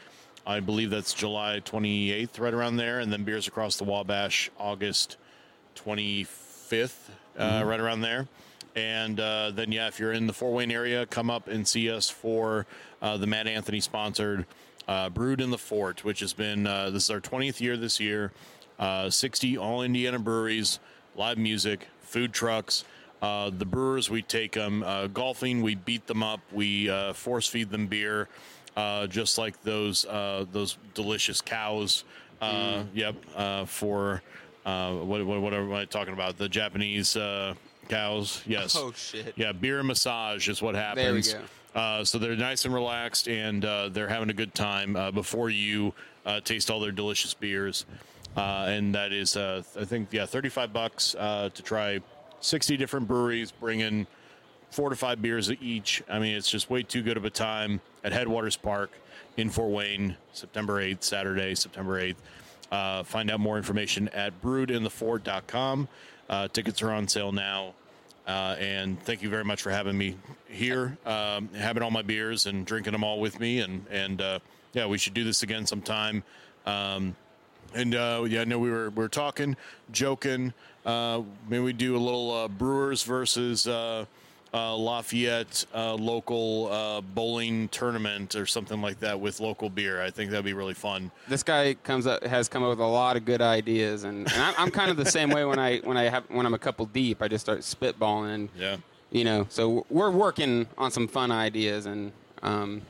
I 0.47 0.59
believe 0.59 0.91
that's 0.91 1.13
July 1.13 1.61
28th, 1.65 2.39
right 2.39 2.53
around 2.53 2.77
there, 2.77 2.99
and 2.99 3.11
then 3.11 3.23
Beers 3.23 3.47
Across 3.47 3.77
the 3.77 3.83
Wabash, 3.83 4.49
August 4.59 5.17
25th, 5.75 6.93
uh, 7.37 7.63
right 7.65 7.79
around 7.79 8.01
there. 8.01 8.27
And 8.75 9.19
uh, 9.19 9.51
then, 9.51 9.71
yeah, 9.71 9.87
if 9.87 9.99
you're 9.99 10.11
in 10.11 10.27
the 10.27 10.33
Fort 10.33 10.53
Wayne 10.53 10.71
area, 10.71 11.05
come 11.05 11.29
up 11.29 11.47
and 11.47 11.65
see 11.67 11.89
us 11.89 12.09
for 12.09 12.65
uh, 13.01 13.17
the 13.17 13.27
Mad 13.27 13.47
Anthony 13.47 13.79
sponsored 13.79 14.45
uh, 14.87 15.09
Brewed 15.09 15.39
in 15.41 15.49
the 15.49 15.57
Fort, 15.57 16.03
which 16.03 16.19
has 16.19 16.33
been 16.33 16.67
uh, 16.67 16.89
this 16.89 17.03
is 17.05 17.09
our 17.09 17.21
20th 17.21 17.61
year 17.61 17.77
this 17.77 17.99
year. 17.99 18.31
Uh, 18.77 19.09
60 19.09 19.57
all 19.57 19.81
Indiana 19.81 20.19
breweries, 20.19 20.79
live 21.15 21.37
music, 21.37 21.87
food 22.01 22.33
trucks. 22.33 22.83
Uh, 23.21 23.49
the 23.49 23.65
brewers, 23.65 24.09
we 24.09 24.21
take 24.21 24.51
them 24.51 24.83
uh, 24.83 25.07
golfing, 25.07 25.61
we 25.61 25.75
beat 25.75 26.05
them 26.05 26.21
up, 26.21 26.41
we 26.51 26.89
uh, 26.89 27.13
force 27.13 27.47
feed 27.47 27.69
them 27.69 27.87
beer, 27.87 28.27
uh, 28.75 29.07
just 29.07 29.37
like 29.37 29.59
those 29.63 30.05
uh, 30.05 30.45
those 30.51 30.77
delicious 30.93 31.41
cows. 31.41 32.03
Uh, 32.41 32.83
Yep, 32.93 33.15
uh, 33.35 33.65
for 33.65 34.21
uh, 34.65 34.91
what, 34.93 35.25
what 35.25 35.41
what 35.41 35.53
am 35.53 35.71
I 35.71 35.85
talking 35.85 36.13
about? 36.13 36.37
The 36.37 36.49
Japanese 36.49 37.15
uh, 37.15 37.55
cows. 37.89 38.41
Yes. 38.45 38.75
Oh, 38.79 38.91
shit. 38.91 39.33
Yeah, 39.35 39.51
beer 39.51 39.79
and 39.79 39.87
massage 39.87 40.47
is 40.49 40.61
what 40.61 40.75
happens. 40.75 41.31
There 41.31 41.41
we 41.41 41.47
Uh, 41.75 42.03
so 42.03 42.17
they're 42.17 42.35
nice 42.35 42.65
and 42.65 42.73
relaxed, 42.73 43.27
and 43.27 43.63
uh, 43.65 43.89
they're 43.89 44.07
having 44.07 44.29
a 44.29 44.33
good 44.33 44.53
time 44.55 44.95
uh, 44.95 45.11
before 45.11 45.49
you 45.49 45.93
uh, 46.25 46.39
taste 46.41 46.69
all 46.71 46.79
their 46.79 46.91
delicious 46.91 47.33
beers. 47.33 47.85
Uh, 48.37 48.65
and 48.67 48.93
that 48.95 49.11
is, 49.13 49.37
uh, 49.37 49.63
I 49.79 49.85
think, 49.85 50.09
yeah, 50.11 50.25
thirty-five 50.25 50.73
bucks 50.73 51.15
uh, 51.17 51.49
to 51.53 51.61
try 51.63 51.99
sixty 52.41 52.75
different 52.75 53.07
breweries, 53.07 53.51
bringing 53.51 54.07
four 54.71 54.89
to 54.89 54.95
five 54.95 55.21
beers 55.21 55.49
each. 55.61 56.03
I 56.09 56.19
mean, 56.19 56.35
it's 56.35 56.49
just 56.49 56.69
way 56.69 56.83
too 56.83 57.01
good 57.01 57.15
of 57.15 57.23
a 57.23 57.29
time 57.29 57.79
at 58.03 58.11
Headwaters 58.11 58.57
Park 58.57 58.91
in 59.37 59.49
Fort 59.49 59.71
Wayne, 59.71 60.17
September 60.33 60.81
8th, 60.81 61.03
Saturday, 61.03 61.55
September 61.55 62.01
8th. 62.01 62.15
Uh, 62.71 63.03
find 63.03 63.31
out 63.31 63.39
more 63.39 63.57
information 63.57 64.09
at 64.09 64.41
brewedinthefort.com. 64.41 65.87
Uh, 66.29 66.47
tickets 66.47 66.81
are 66.81 66.91
on 66.91 67.07
sale 67.07 67.31
now. 67.31 67.73
Uh, 68.27 68.55
and 68.59 68.99
thank 69.03 69.21
you 69.21 69.29
very 69.29 69.43
much 69.43 69.61
for 69.61 69.69
having 69.69 69.95
me 69.95 70.15
here, 70.47 70.97
um, 71.05 71.47
having 71.53 71.83
all 71.83 71.91
my 71.91 72.01
beers 72.01 72.47
and 72.47 72.65
drinking 72.65 72.93
them 72.93 73.03
all 73.03 73.19
with 73.19 73.39
me. 73.39 73.59
And, 73.59 73.85
and 73.91 74.19
uh, 74.19 74.39
yeah, 74.73 74.87
we 74.87 74.97
should 74.97 75.13
do 75.13 75.23
this 75.23 75.43
again 75.43 75.67
sometime. 75.67 76.23
Um, 76.65 77.15
and 77.75 77.93
uh, 77.93 78.25
yeah, 78.27 78.41
I 78.41 78.45
know 78.45 78.57
we 78.57 78.71
were 78.71 78.89
we 78.89 79.03
were 79.03 79.09
talking, 79.09 79.57
joking. 79.91 80.53
Uh, 80.85 81.21
maybe 81.49 81.63
we 81.63 81.73
do 81.73 81.95
a 81.95 81.99
little 81.99 82.31
uh, 82.31 82.47
Brewers 82.47 83.03
versus 83.03 83.67
uh, 84.53 84.75
Lafayette 84.75 85.65
uh, 85.73 85.93
local 85.95 86.69
uh, 86.71 87.01
bowling 87.01 87.67
tournament 87.69 88.35
or 88.35 88.45
something 88.45 88.81
like 88.81 88.99
that 89.01 89.19
with 89.19 89.39
local 89.39 89.69
beer. 89.69 90.01
I 90.01 90.09
think 90.09 90.31
that'd 90.31 90.45
be 90.45 90.53
really 90.53 90.73
fun. 90.73 91.11
This 91.27 91.43
guy 91.43 91.73
comes 91.83 92.07
up 92.07 92.23
has 92.23 92.47
come 92.47 92.63
up 92.63 92.69
with 92.69 92.79
a 92.79 92.85
lot 92.85 93.17
of 93.17 93.25
good 93.25 93.41
ideas, 93.41 94.03
and, 94.05 94.31
and 94.31 94.41
I'm, 94.41 94.53
I'm 94.57 94.71
kind 94.71 94.89
of 94.91 94.97
the 94.97 95.05
same 95.05 95.29
way 95.29 95.43
when 95.45 95.59
I 95.59 95.79
when 95.79 95.97
I 95.97 96.03
have 96.03 96.23
when 96.29 96.45
I'm 96.45 96.53
a 96.53 96.59
couple 96.59 96.85
deep, 96.85 97.21
I 97.21 97.27
just 97.27 97.43
start 97.45 97.59
spitballing. 97.59 98.49
Yeah. 98.57 98.77
you 99.11 99.23
know 99.23 99.45
so 99.49 99.85
we're 99.89 100.11
working 100.11 100.67
on 100.77 100.89
some 100.91 101.07
fun 101.07 101.31
ideas 101.31 101.85
and 101.85 102.11
um, 102.41 102.81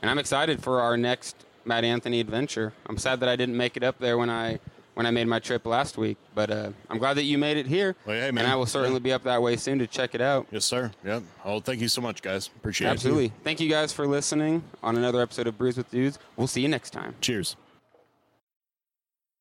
and 0.00 0.10
i'm 0.10 0.18
excited 0.18 0.62
for 0.62 0.80
our 0.80 0.96
next 0.96 1.36
mad 1.64 1.84
anthony 1.84 2.20
adventure 2.20 2.72
i'm 2.86 2.98
sad 2.98 3.20
that 3.20 3.28
i 3.28 3.36
didn't 3.36 3.56
make 3.56 3.76
it 3.76 3.82
up 3.84 3.98
there 3.98 4.18
when 4.18 4.28
i 4.28 4.58
when 4.94 5.06
i 5.06 5.10
made 5.10 5.26
my 5.26 5.38
trip 5.38 5.66
last 5.66 5.96
week 5.98 6.16
but 6.34 6.50
uh, 6.50 6.70
i'm 6.90 6.98
glad 6.98 7.14
that 7.14 7.24
you 7.24 7.36
made 7.38 7.56
it 7.56 7.66
here 7.66 7.94
Well, 8.06 8.16
hey, 8.16 8.30
man. 8.30 8.44
and 8.44 8.52
i 8.52 8.56
will 8.56 8.66
certainly 8.66 9.00
be 9.00 9.12
up 9.12 9.24
that 9.24 9.42
way 9.42 9.56
soon 9.56 9.78
to 9.80 9.86
check 9.86 10.14
it 10.14 10.20
out 10.20 10.46
Yes, 10.50 10.64
sir. 10.64 10.90
Yep. 11.04 11.22
Oh, 11.44 11.60
thank 11.60 11.80
you 11.80 11.88
so 11.88 12.00
much, 12.00 12.22
guys. 12.22 12.48
Appreciate 12.56 12.88
it. 12.88 12.90
absolutely 12.90 13.32
thank 13.42 13.60
you 13.60 13.68
guys 13.68 13.92
for 13.92 14.06
listening 14.06 14.62
on 14.82 14.96
another 14.96 15.20
episode 15.20 15.46
of 15.46 15.58
brews 15.58 15.76
with 15.76 15.90
dudes 15.90 16.18
we'll 16.36 16.46
see 16.46 16.60
you 16.60 16.68
next 16.68 16.90
time 16.90 17.14
Cheers. 17.20 17.56